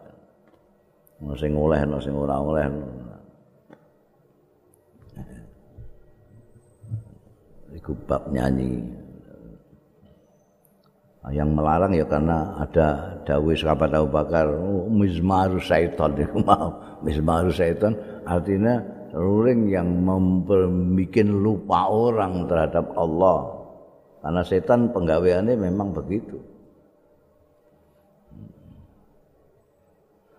ono 1.24 1.32
sing 1.38 1.56
oleh 1.56 1.80
ono 1.88 1.98
sing 2.02 2.12
ora 2.12 2.36
oleh 2.36 2.66
iku 7.74 7.92
bab 8.06 8.30
nyanyi. 8.30 8.82
Yang 11.24 11.50
melarang 11.56 11.92
ya 11.96 12.04
karena 12.04 12.52
ada 12.60 13.16
dawuh 13.24 13.56
sahabat 13.56 13.96
Abu 13.96 14.12
Bakar 14.12 14.44
oh, 14.44 14.92
mizmaru 14.92 15.56
syaitan. 15.56 16.12
Itu 16.20 16.36
mau 16.44 17.00
mizmaru 17.00 17.48
syaitan 17.48 17.96
artinya 18.28 18.84
ruling 19.16 19.72
yang 19.72 19.88
membuat 20.04 20.68
lupa 21.32 21.88
orang 21.88 22.44
terhadap 22.44 22.92
Allah. 22.92 23.40
Karena 24.20 24.42
setan 24.44 24.92
penggaweannya 24.92 25.56
memang 25.56 25.96
begitu. 25.96 26.36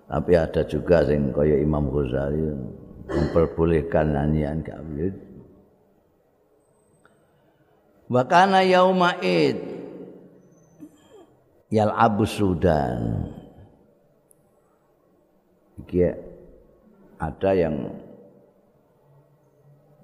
Tapi 0.06 0.32
ada 0.38 0.62
juga 0.70 1.02
sing 1.02 1.34
kaya 1.34 1.58
Imam 1.58 1.90
Ghazali 1.90 2.46
memperbolehkan 3.10 4.14
nyanyian 4.14 4.62
kawin 4.62 5.35
wa 8.10 8.24
kana 8.26 8.62
yauma 8.62 9.18
id 9.22 9.58
yal 11.74 11.92
abu 11.94 12.24
sudan 12.30 13.32
iki 15.82 16.06
ada 17.18 17.52
yang 17.56 17.76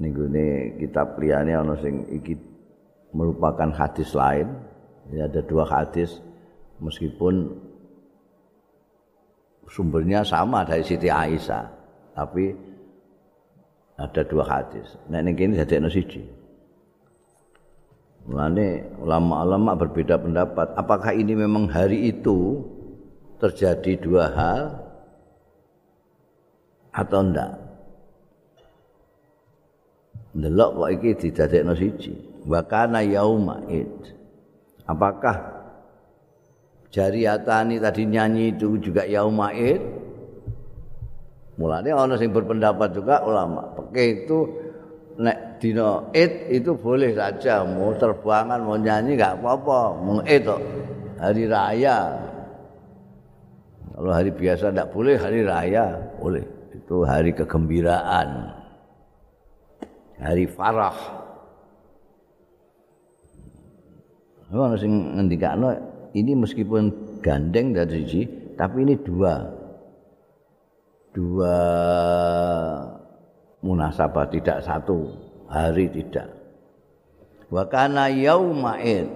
niku 0.01 0.25
ne 0.25 0.77
kitab 0.81 1.17
liyane 1.21 1.53
ana 1.53 1.77
sing 1.77 2.09
iki 2.09 2.33
merupakan 3.13 3.69
hadis 3.75 4.11
lain 4.17 4.49
ya 5.13 5.29
ada 5.29 5.45
dua 5.45 5.67
hadis 5.69 6.17
meskipun 6.81 7.53
sumbernya 9.71 10.25
sama 10.27 10.67
dari 10.67 10.83
Siti 10.83 11.07
Aisyah, 11.07 11.63
tapi 12.11 12.51
ada 13.95 14.21
dua 14.27 14.43
hadis. 14.43 14.99
Nek 15.07 15.21
ning 15.23 15.35
kene 15.39 15.55
dadi 15.55 15.77
siji. 15.87 16.21
Mulane 18.31 18.95
ulama-ulama 19.03 19.75
berbeda 19.75 20.15
pendapat, 20.15 20.71
apakah 20.79 21.11
ini 21.11 21.35
memang 21.35 21.67
hari 21.67 22.15
itu 22.15 22.63
terjadi 23.43 23.99
dua 23.99 24.25
hal 24.31 24.63
atau 26.95 27.19
enggak? 27.19 27.59
Delok 30.31 30.71
kok 30.79 30.91
iki 30.95 31.09
didadekno 31.27 31.75
siji. 31.75 32.15
Wa 32.47 32.63
kana 32.63 33.03
yauma 33.03 33.59
Apakah 34.87 35.35
Jariatani 36.91 37.79
tadi 37.79 38.03
nyanyi 38.07 38.55
itu 38.55 38.79
juga 38.79 39.07
yaumaid. 39.07 39.79
Mulanya 41.55 41.99
orang 41.99 42.19
yang 42.19 42.35
berpendapat 42.35 42.95
juga 42.95 43.23
ulama. 43.23 43.75
Pakai 43.75 44.23
itu 44.23 44.70
nek 45.19 45.59
dino 45.59 46.13
id 46.15 46.53
itu 46.53 46.71
boleh 46.77 47.11
saja 47.11 47.65
mau 47.67 47.91
terbangan 47.95 48.63
mau 48.63 48.77
nyanyi 48.79 49.19
nggak 49.19 49.41
apa-apa. 49.41 49.79
Mau 49.99 50.19
id 50.23 50.47
hari 51.19 51.43
raya. 51.49 52.17
Kalau 53.91 54.11
hari 54.11 54.31
biasa 54.33 54.71
tidak 54.71 54.89
boleh 54.95 55.15
hari 55.19 55.41
raya 55.43 55.99
boleh. 56.17 56.45
Itu 56.71 57.03
hari 57.03 57.35
kegembiraan. 57.35 58.29
Hari 60.21 60.45
farah. 60.47 60.97
Ono 64.51 64.75
sing 64.75 65.15
ngendikane 65.15 65.79
ini 66.11 66.35
meskipun 66.35 67.15
gandeng 67.23 67.71
dari 67.71 68.03
siji 68.03 68.21
tapi 68.59 68.83
ini 68.83 68.95
dua. 68.99 69.59
Dua 71.11 71.55
munasabah 73.61 74.27
tidak 74.29 74.65
satu 74.65 75.13
hari 75.49 75.89
tidak. 75.89 76.29
Wa 77.47 77.65
kana 77.69 78.09
yauma 78.09 78.81
id. 78.81 79.09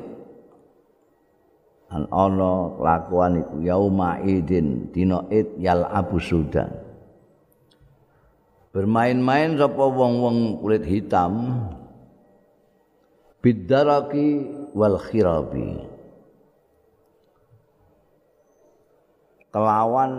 An 1.86 2.10
ana 2.10 2.74
kelakuan 2.82 3.46
iku 3.46 3.56
yauma 3.62 4.18
idin 4.26 4.90
dina 4.90 5.22
id 5.30 5.62
yal 5.62 5.86
abu 5.86 6.18
sudan 6.18 6.86
bermain-main 8.76 9.56
sapa 9.56 9.88
wong-wong 9.88 10.60
kulit 10.60 10.84
hitam 10.84 11.64
bidaraki 13.40 14.52
wal 14.76 15.00
khirabi. 15.00 15.80
Kelawan 19.56 20.12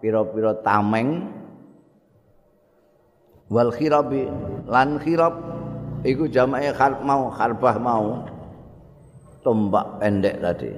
pira-pira 0.00 0.56
tameng 0.64 1.28
wal 3.50 3.74
khirabi 3.74 4.30
lan 4.70 4.96
khirab 5.02 5.34
iku 6.06 6.30
jamae 6.30 6.70
kharb 6.70 7.02
mau 7.02 7.28
kharbah 7.34 7.76
mau 7.82 8.24
tombak 9.42 9.98
pendek 9.98 10.38
tadi. 10.38 10.70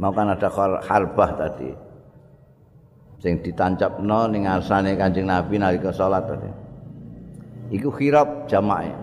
Mau 0.00 0.08
kan 0.10 0.32
ada 0.32 0.48
kharbah 0.80 1.30
tadi. 1.36 1.70
Sing 3.20 3.38
ditancapno 3.38 4.26
ning 4.32 4.48
asane 4.50 4.98
Kanjeng 4.98 5.28
Nabi 5.28 5.60
nalika 5.60 5.92
salat 5.92 6.26
tadi. 6.26 6.50
Iku 7.76 7.92
khirab 7.92 8.48
jamae 8.48 9.02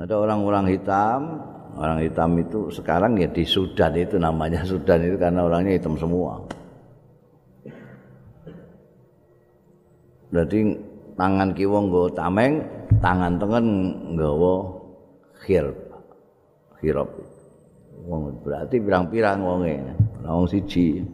ada 0.00 0.16
orang-orang 0.16 0.64
hitam 0.72 1.44
orang 1.76 2.00
hitam 2.00 2.32
itu 2.40 2.72
sekarang 2.72 3.20
ya 3.20 3.28
di 3.28 3.44
Sudan 3.44 3.92
itu 3.92 4.16
namanya 4.16 4.64
Sudan 4.70 5.04
itu 5.04 5.20
karena 5.20 5.44
orangnya 5.44 5.76
hitam 5.76 5.96
semua. 6.00 6.40
Berarti 10.30 10.58
tangan 11.18 11.50
kiwa 11.52 11.78
nggawa 11.84 12.08
tameng, 12.14 12.62
tangan 13.02 13.36
tengen 13.36 13.66
nggawa 14.14 14.54
khirb. 15.42 15.76
Khirab. 16.80 17.10
Wong 18.08 18.40
berarti 18.40 18.80
pirang-pirang 18.80 19.44
wonge, 19.44 19.76
wong 20.24 20.48
siji. 20.48 21.04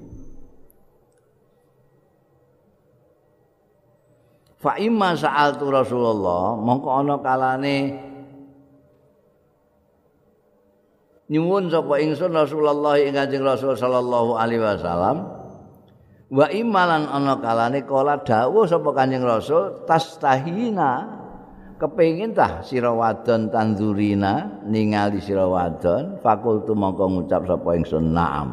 Fa 4.62 4.78
imma 4.78 5.18
sa'altu 5.18 5.66
Rasulullah, 5.66 6.54
mongko 6.54 6.88
ana 7.02 7.18
kalane 7.18 8.06
nyuwun 11.26 11.66
sapa 11.66 11.98
ingsun 11.98 12.30
Rasulullah 12.30 12.94
ing 13.02 13.18
Kanjeng 13.18 13.42
Rasul 13.42 13.74
sallallahu 13.74 14.38
alaihi 14.38 14.62
wasallam 14.62 15.26
wa 16.26 16.46
imalan 16.50 17.06
ana 17.06 17.38
kalane 17.38 17.86
kala 17.86 18.18
dawuh 18.22 18.66
sapa 18.66 18.90
kanjeng 18.90 19.22
rasul 19.22 19.86
tastahina 19.86 21.06
kepengin 21.78 22.34
tah 22.34 22.64
sira 22.66 22.90
wadon 22.90 23.52
tanzurina 23.52 24.64
ningali 24.66 25.22
sira 25.22 25.46
wadon 25.46 26.18
fakultu 26.18 26.74
mongko 26.74 27.04
ngucap 27.06 27.42
sapa 27.46 27.68
ingsun 27.78 28.10
naam. 28.10 28.48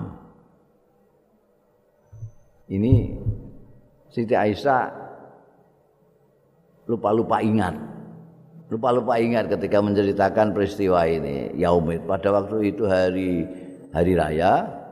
Ini 2.69 2.93
Siti 4.13 4.33
Aisyah 4.37 4.89
lupa-lupa 6.85 7.41
ingat. 7.41 7.75
Lupa-lupa 8.71 9.21
ingat 9.21 9.49
ketika 9.49 9.81
menceritakan 9.81 10.53
peristiwa 10.53 11.05
ini 11.05 11.53
yaumit 11.57 12.05
pada 12.09 12.33
waktu 12.33 12.73
itu 12.73 12.89
hari 12.89 13.45
hari 13.93 14.13
raya 14.17 14.82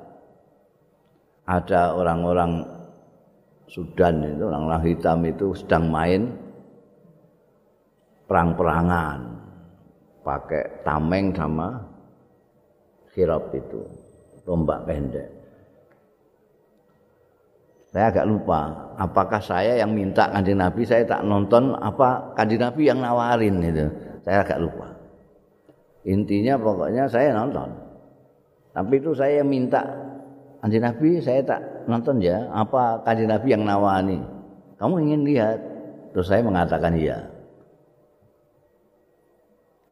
ada 1.52 1.92
orang-orang 2.00 2.64
Sudan 3.68 4.20
itu 4.24 4.44
orang-orang 4.48 4.84
hitam 4.84 5.20
itu 5.24 5.56
sedang 5.56 5.88
main 5.92 6.28
perang-perangan 8.28 9.20
pakai 10.24 10.84
tameng 10.84 11.32
sama 11.32 11.80
sirop 13.12 13.52
itu 13.56 13.80
tombak 14.44 14.84
pendek. 14.88 15.28
Saya 17.92 18.08
agak 18.08 18.28
lupa, 18.28 18.72
apakah 18.96 19.44
saya 19.44 19.76
yang 19.76 19.92
minta 19.92 20.32
kanjeng 20.32 20.64
Nabi, 20.64 20.88
saya 20.88 21.04
tak 21.04 21.28
nonton 21.28 21.76
apa 21.76 22.32
kanjeng 22.40 22.64
Nabi 22.64 22.88
yang 22.88 23.04
nawarin 23.04 23.60
itu. 23.60 23.88
Saya 24.24 24.48
agak 24.48 24.64
lupa. 24.64 24.88
Intinya 26.08 26.56
pokoknya 26.56 27.12
saya 27.12 27.36
nonton. 27.36 27.68
Tapi 28.72 28.94
itu 28.96 29.12
saya 29.12 29.44
minta 29.44 29.84
Kanjeng 30.62 30.86
Nabi 30.86 31.18
saya 31.18 31.42
tak 31.42 31.62
nonton 31.90 32.22
ya, 32.22 32.46
apa 32.54 33.02
kanjeng 33.02 33.34
Nabi 33.34 33.48
yang 33.50 33.66
nawani? 33.66 34.22
Kamu 34.78 35.02
ingin 35.02 35.26
lihat? 35.26 35.58
Terus 36.14 36.30
saya 36.30 36.46
mengatakan 36.46 36.94
iya. 36.94 37.18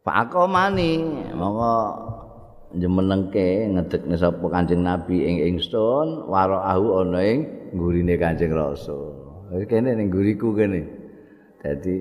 Pak 0.06 0.30
Akomani, 0.30 1.26
monggo 1.34 1.76
jemenengke 2.78 3.66
ngedekne 3.66 4.14
sapa 4.14 4.46
kanjeng 4.46 4.86
Nabi 4.86 5.26
ing 5.26 5.38
ingsun 5.54 6.30
waraahu 6.30 7.02
ana 7.02 7.22
ing 7.26 7.40
gurine 7.74 8.14
kanjeng 8.22 8.54
Rasul. 8.54 9.18
Kene 9.66 9.98
ning 9.98 10.14
guriku 10.14 10.54
kene. 10.54 10.86
Dadi 11.66 11.98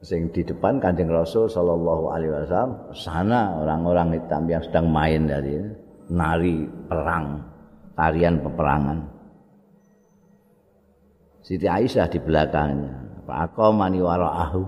sing 0.00 0.32
di 0.32 0.40
depan 0.40 0.80
kanjeng 0.80 1.12
Rasul 1.12 1.44
sallallahu 1.44 2.08
alaihi 2.08 2.32
wasallam 2.32 2.72
sana 2.96 3.60
orang-orang 3.60 4.16
hitam 4.16 4.48
yang 4.48 4.64
sedang 4.64 4.88
main 4.88 5.28
dari 5.28 5.60
ini. 5.60 5.72
Nari 6.10 6.66
perang, 6.90 7.38
tarian 7.94 8.42
peperangan. 8.42 8.98
Siti 11.40 11.66
Aisyah 11.66 12.06
di 12.10 12.18
belakangnya. 12.20 12.94
Pak 13.24 13.56
mani 13.72 14.02
waraahu. 14.02 14.62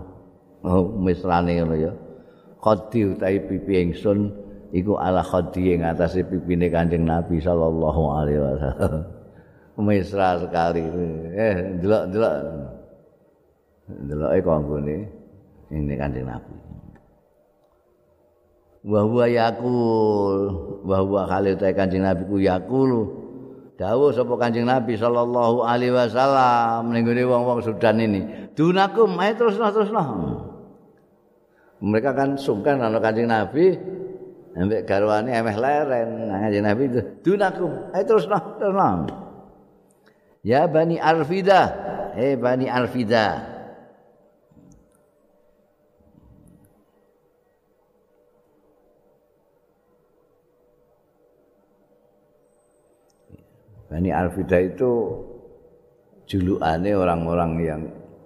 Oh, 0.62 0.86
mislane 1.03 1.59
ngono 1.59 1.74
ya. 1.74 1.93
Khadi 2.62 3.18
utawi 3.18 3.43
pipi 3.51 3.82
ingsun 3.82 4.30
iku 4.70 4.95
ala 4.95 5.18
khadi 5.26 5.74
ing 5.74 5.82
atase 5.82 6.22
pipine 6.22 6.70
Kanjeng 6.70 7.03
Nabi 7.03 7.43
sallallahu 7.43 8.03
alaihi 8.14 8.38
wasallam. 8.38 9.03
Mesra 9.86 10.38
sekali. 10.38 10.86
Eh, 11.34 11.82
delok-delok. 11.82 12.34
Deloke 14.07 14.38
kanggone 14.47 14.97
ini 15.74 15.95
Kanjeng 15.99 16.30
Nabi. 16.30 16.71
Wa 18.82 19.00
huwa 19.06 19.26
yakul 19.30 20.50
wa 20.82 20.98
huwa 21.06 21.22
khalil 21.30 21.54
ta 21.54 21.70
kanjeng 21.70 22.02
nabi 22.02 22.26
ku 22.26 22.42
yakul 22.42 22.90
dawuh 23.78 24.10
sapa 24.10 24.34
kanjeng 24.42 24.66
nabi 24.66 24.98
sallallahu 24.98 25.62
alaihi 25.62 25.94
wasallam 25.94 26.90
ning 26.90 27.06
wong-wong 27.06 27.62
Sudan 27.62 28.02
ini 28.02 28.50
dunakum 28.58 29.14
ae 29.22 29.38
terus 29.38 29.54
terus 29.54 29.90
mereka 31.82 32.10
kan 32.14 32.34
sungkan 32.34 32.82
ana 32.82 32.98
kanjeng 32.98 33.30
nabi 33.30 33.78
ambek 34.52 34.84
garwane 34.84 35.32
emeh 35.32 35.56
leren. 35.56 36.08
Kanjeng 36.28 36.64
nabi 36.66 36.82
itu 36.90 37.00
dunakum 37.22 37.94
ae 37.94 38.02
terus 38.02 38.26
terus 38.26 38.74
ya 40.42 40.66
bani 40.66 40.98
arfida 40.98 41.70
eh 42.18 42.34
bani 42.34 42.66
arfida 42.66 43.51
Bani 53.93 54.09
Alfida 54.09 54.57
itu 54.57 55.20
julukane 56.24 56.97
orang-orang 56.97 57.53
yang 57.61 57.82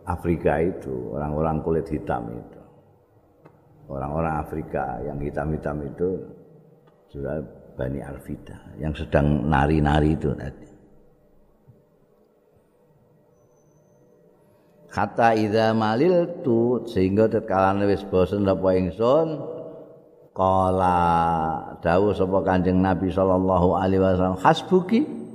Afrika 0.06 0.62
itu, 0.62 1.10
orang-orang 1.10 1.58
kulit 1.66 1.90
hitam 1.90 2.30
itu. 2.30 2.62
Orang-orang 3.90 4.46
Afrika 4.46 5.02
yang 5.02 5.18
hitam-hitam 5.18 5.82
itu 5.90 6.22
sudah 7.10 7.42
Bani 7.74 7.98
Alfida 7.98 8.54
yang 8.78 8.94
sedang 8.94 9.50
nari-nari 9.50 10.14
itu 10.14 10.30
tadi. 10.38 10.70
Kata 14.86 15.34
idza 15.34 15.74
malil 15.74 16.46
tu 16.46 16.86
sehingga 16.86 17.26
tatkala 17.26 17.74
wis 17.90 18.06
bosen 18.06 18.46
apa 18.46 18.70
ingsun 18.80 19.28
kala 20.30 20.98
dawuh 21.82 22.16
sapa 22.16 22.38
Kanjeng 22.46 22.80
Nabi 22.80 23.12
sallallahu 23.12 23.76
alaihi 23.76 24.00
wasallam 24.00 24.40
hasbuki 24.40 25.25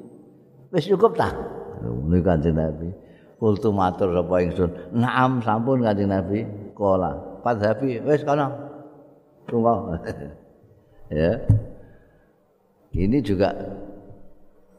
wis 0.71 0.87
cukup 0.87 1.15
ta? 1.15 1.29
Niku 1.83 2.23
kanjeng 2.23 2.57
Nabi. 2.57 2.89
Kultu 3.37 3.73
matur 3.73 4.13
sapa 4.13 4.35
ingsun. 4.43 4.69
Naam 4.95 5.43
sampun 5.43 5.83
kanjeng 5.83 6.09
Nabi. 6.09 6.45
Kala 6.73 7.41
padhabi 7.45 7.99
wis 8.01 8.23
kana 8.23 8.49
tunggu. 9.47 9.95
Ya. 11.11 11.43
Ini 12.95 13.19
juga 13.19 13.51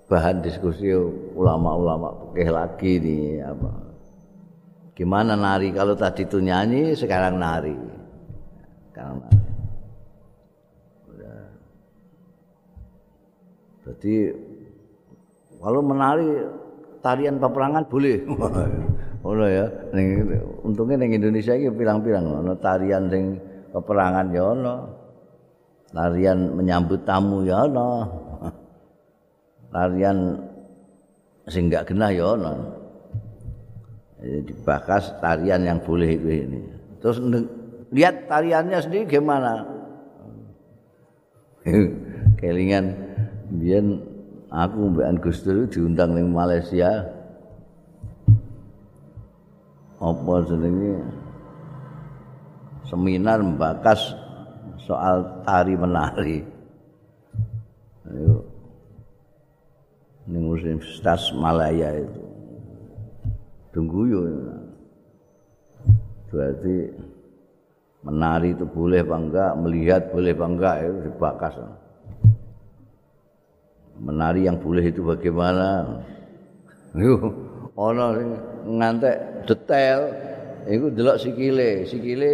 bahan 0.08 0.40
diskusi 0.40 0.88
ulama-ulama 1.36 2.32
fikih 2.32 2.48
lagi 2.48 2.92
nih 3.04 3.44
apa. 3.44 3.68
Gimana 4.96 5.36
nari? 5.36 5.76
Kalau 5.76 5.92
tadi 5.92 6.24
itu 6.24 6.40
nyanyi 6.40 6.96
sekarang 6.96 7.36
nari. 7.36 7.76
Sekarang 8.88 9.20
nari. 9.20 9.40
Berarti 13.82 14.14
Kalau 15.62 15.78
menari 15.78 16.26
tarian 16.98 17.38
peperangan 17.38 17.86
boleh. 17.86 18.26
Ngono 19.22 19.44
ya. 19.46 19.66
Ning 19.94 20.26
untunge 20.66 20.98
ning 20.98 21.14
Indonesia 21.14 21.54
iki 21.54 21.70
pirang-pirang 21.70 22.26
ono 22.26 22.58
tarian 22.58 23.06
sing 23.06 23.38
peperangan 23.70 24.26
ya 24.34 24.42
ono. 24.42 24.76
Tarian 25.94 26.58
menyambut 26.58 27.06
tamu 27.06 27.46
ya 27.46 27.70
ono. 27.70 27.88
Tarian 29.74 30.18
sing 31.46 31.70
enggak 31.70 31.94
genah 31.94 32.10
ya 32.10 32.34
ono. 32.34 32.54
Jadi 34.18 34.50
dibakas 34.50 35.14
tarian 35.22 35.62
yang 35.62 35.78
boleh 35.78 36.18
itu 36.18 36.28
ini. 36.42 36.60
Terus 36.98 37.22
lihat 37.94 38.26
tariannya 38.26 38.78
sendiri 38.82 39.06
gimana? 39.06 39.62
Kelingan 42.42 42.94
biar 43.54 43.82
aku 44.52 44.92
mbekan 44.92 45.16
Gus 45.16 45.40
Dur 45.40 45.64
diundang 45.64 46.12
ning 46.12 46.28
Malaysia. 46.28 47.08
Apa 49.96 50.44
jenenge? 50.44 51.00
Seminar 52.84 53.40
membakas 53.40 54.12
soal 54.84 55.24
tari 55.48 55.72
menari. 55.72 56.44
Ayo. 58.12 58.44
Ning 60.28 60.44
Universitas 60.46 61.32
Malaya 61.32 61.98
itu. 61.98 62.22
Tunggu 63.72 64.00
yo 64.04 64.20
berarti 66.28 66.92
menari 68.04 68.52
itu 68.52 68.68
boleh 68.68 69.00
apa 69.00 69.16
enggak? 69.16 69.50
Melihat 69.56 70.02
boleh 70.12 70.32
apa 70.36 70.46
enggak? 70.46 70.74
Itu 70.84 70.98
dibakas 71.08 71.54
menari 74.02 74.50
yang 74.50 74.58
boleh 74.58 74.82
itu 74.90 75.06
bagaimana? 75.06 76.02
Yo 76.98 77.30
ana 77.78 78.18
ngantek 78.66 79.46
detail 79.48 80.10
iku 80.66 80.90
delok 80.92 81.22
sikile 81.22 81.86
sikile 81.86 82.30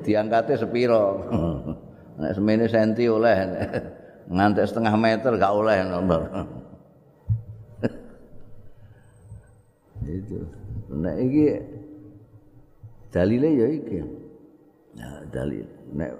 diangkate 0.00 0.56
sepiro. 0.56 1.28
Nek 2.20 2.36
semene 2.36 2.68
senti 2.68 3.08
oleh 3.08 3.36
ngantek 4.34 4.68
setengah 4.68 4.92
meter 4.96 5.32
gak 5.36 5.52
oleh 5.56 5.76
nomor. 5.84 6.20
Itu. 10.10 10.42
Nek 10.90 11.16
iki 11.22 11.44
dalile 13.14 13.48
ya 13.56 13.66
iki. 13.72 13.98
Ya 14.98 15.22
dalil. 15.32 15.64
Nek 15.96 16.12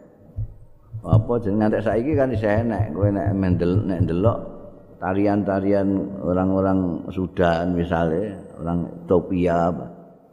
apa 1.05 1.33
jeneng 1.41 1.69
ngantek 1.69 1.85
saiki 1.85 2.13
kan 2.17 2.33
isih 2.33 2.65
enek 2.65 2.93
kowe 2.93 3.09
nek 3.09 3.33
mendel 3.33 3.83
nek 3.89 4.05
ndelok 4.05 4.60
tarian-tarian 5.01 5.89
orang-orang 6.21 7.09
Sudan 7.09 7.73
misalnya, 7.73 8.37
orang 8.61 8.87
Ethiopia 9.09 9.73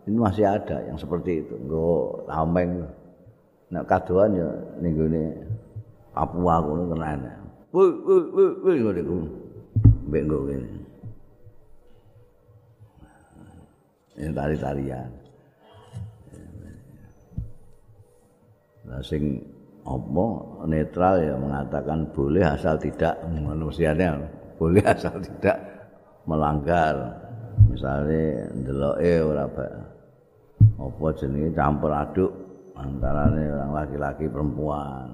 ini 0.07 0.17
masih 0.23 0.47
ada 0.47 0.79
yang 0.87 0.95
seperti 0.95 1.43
itu. 1.43 1.55
Nggo 1.67 2.23
tameng. 2.31 2.87
Nek 3.67 3.83
kadoan 3.83 4.31
ya 4.31 4.47
ning 4.79 4.95
gone 4.95 5.23
Papua 6.15 6.63
ngono 6.63 6.87
tenan. 6.95 7.19
Woi 7.75 7.91
woi 8.07 8.21
woi 8.31 8.47
woi 8.63 8.75
ngono 8.79 8.99
iku. 9.03 9.17
Mbek 10.07 10.23
nggo 10.23 10.37
ngene. 10.47 10.71
Ini 14.17 14.31
tari-tarian. 14.33 15.09
Nah, 18.87 19.03
sing 19.03 19.43
apa 19.83 20.25
netral 20.63 21.15
ya 21.19 21.35
mengatakan 21.35 22.07
boleh 22.15 22.47
asal 22.47 22.79
tidak 22.79 23.19
manusianya 23.27 24.15
boleh 24.57 24.83
asal 24.83 25.21
tidak 25.21 25.57
melanggar. 26.25 26.93
Misalnya 27.69 28.49
ndeloke 28.53 29.13
ora 29.21 29.45
apa. 29.45 29.65
Jenenge 31.17 31.53
campur 31.53 31.93
aduk 31.93 32.31
antarane 32.77 33.49
orang 33.49 33.71
laki-laki 33.73 34.25
perempuan. 34.29 35.09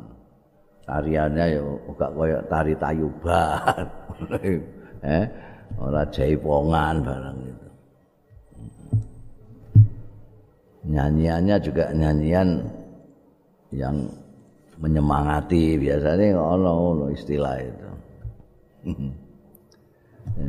Tariannya 0.84 1.46
ya 1.56 1.62
uga 1.64 2.08
kaya 2.12 2.40
tari 2.48 2.74
tayuban. 2.76 3.86
Eh 5.04 5.28
ora 5.76 6.08
jaipongan 6.08 7.04
barang 7.04 7.40
itu 7.44 7.68
nyanyiannya 10.88 11.56
juga 11.60 11.92
nyanyian 11.92 12.64
yang 13.76 14.08
menyemangati. 14.80 15.76
Biasanya 15.76 16.40
ono 16.40 17.12
istilah 17.12 17.56
itu 17.60 17.90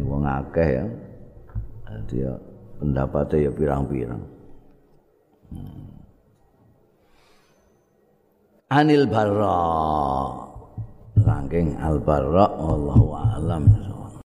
wong 0.05 0.25
akeh 0.25 0.69
ya. 0.83 0.87
Dia 2.11 2.33
pendapatnya 2.83 3.47
ya 3.47 3.51
pirang-pirang. 3.55 4.23
Hmm. 5.55 5.95
anil 8.75 9.07
barra. 9.07 9.59
Saking 11.15 11.79
al 11.79 12.03
barra 12.03 12.51
wallahu 12.59 13.15
alam 13.15 13.63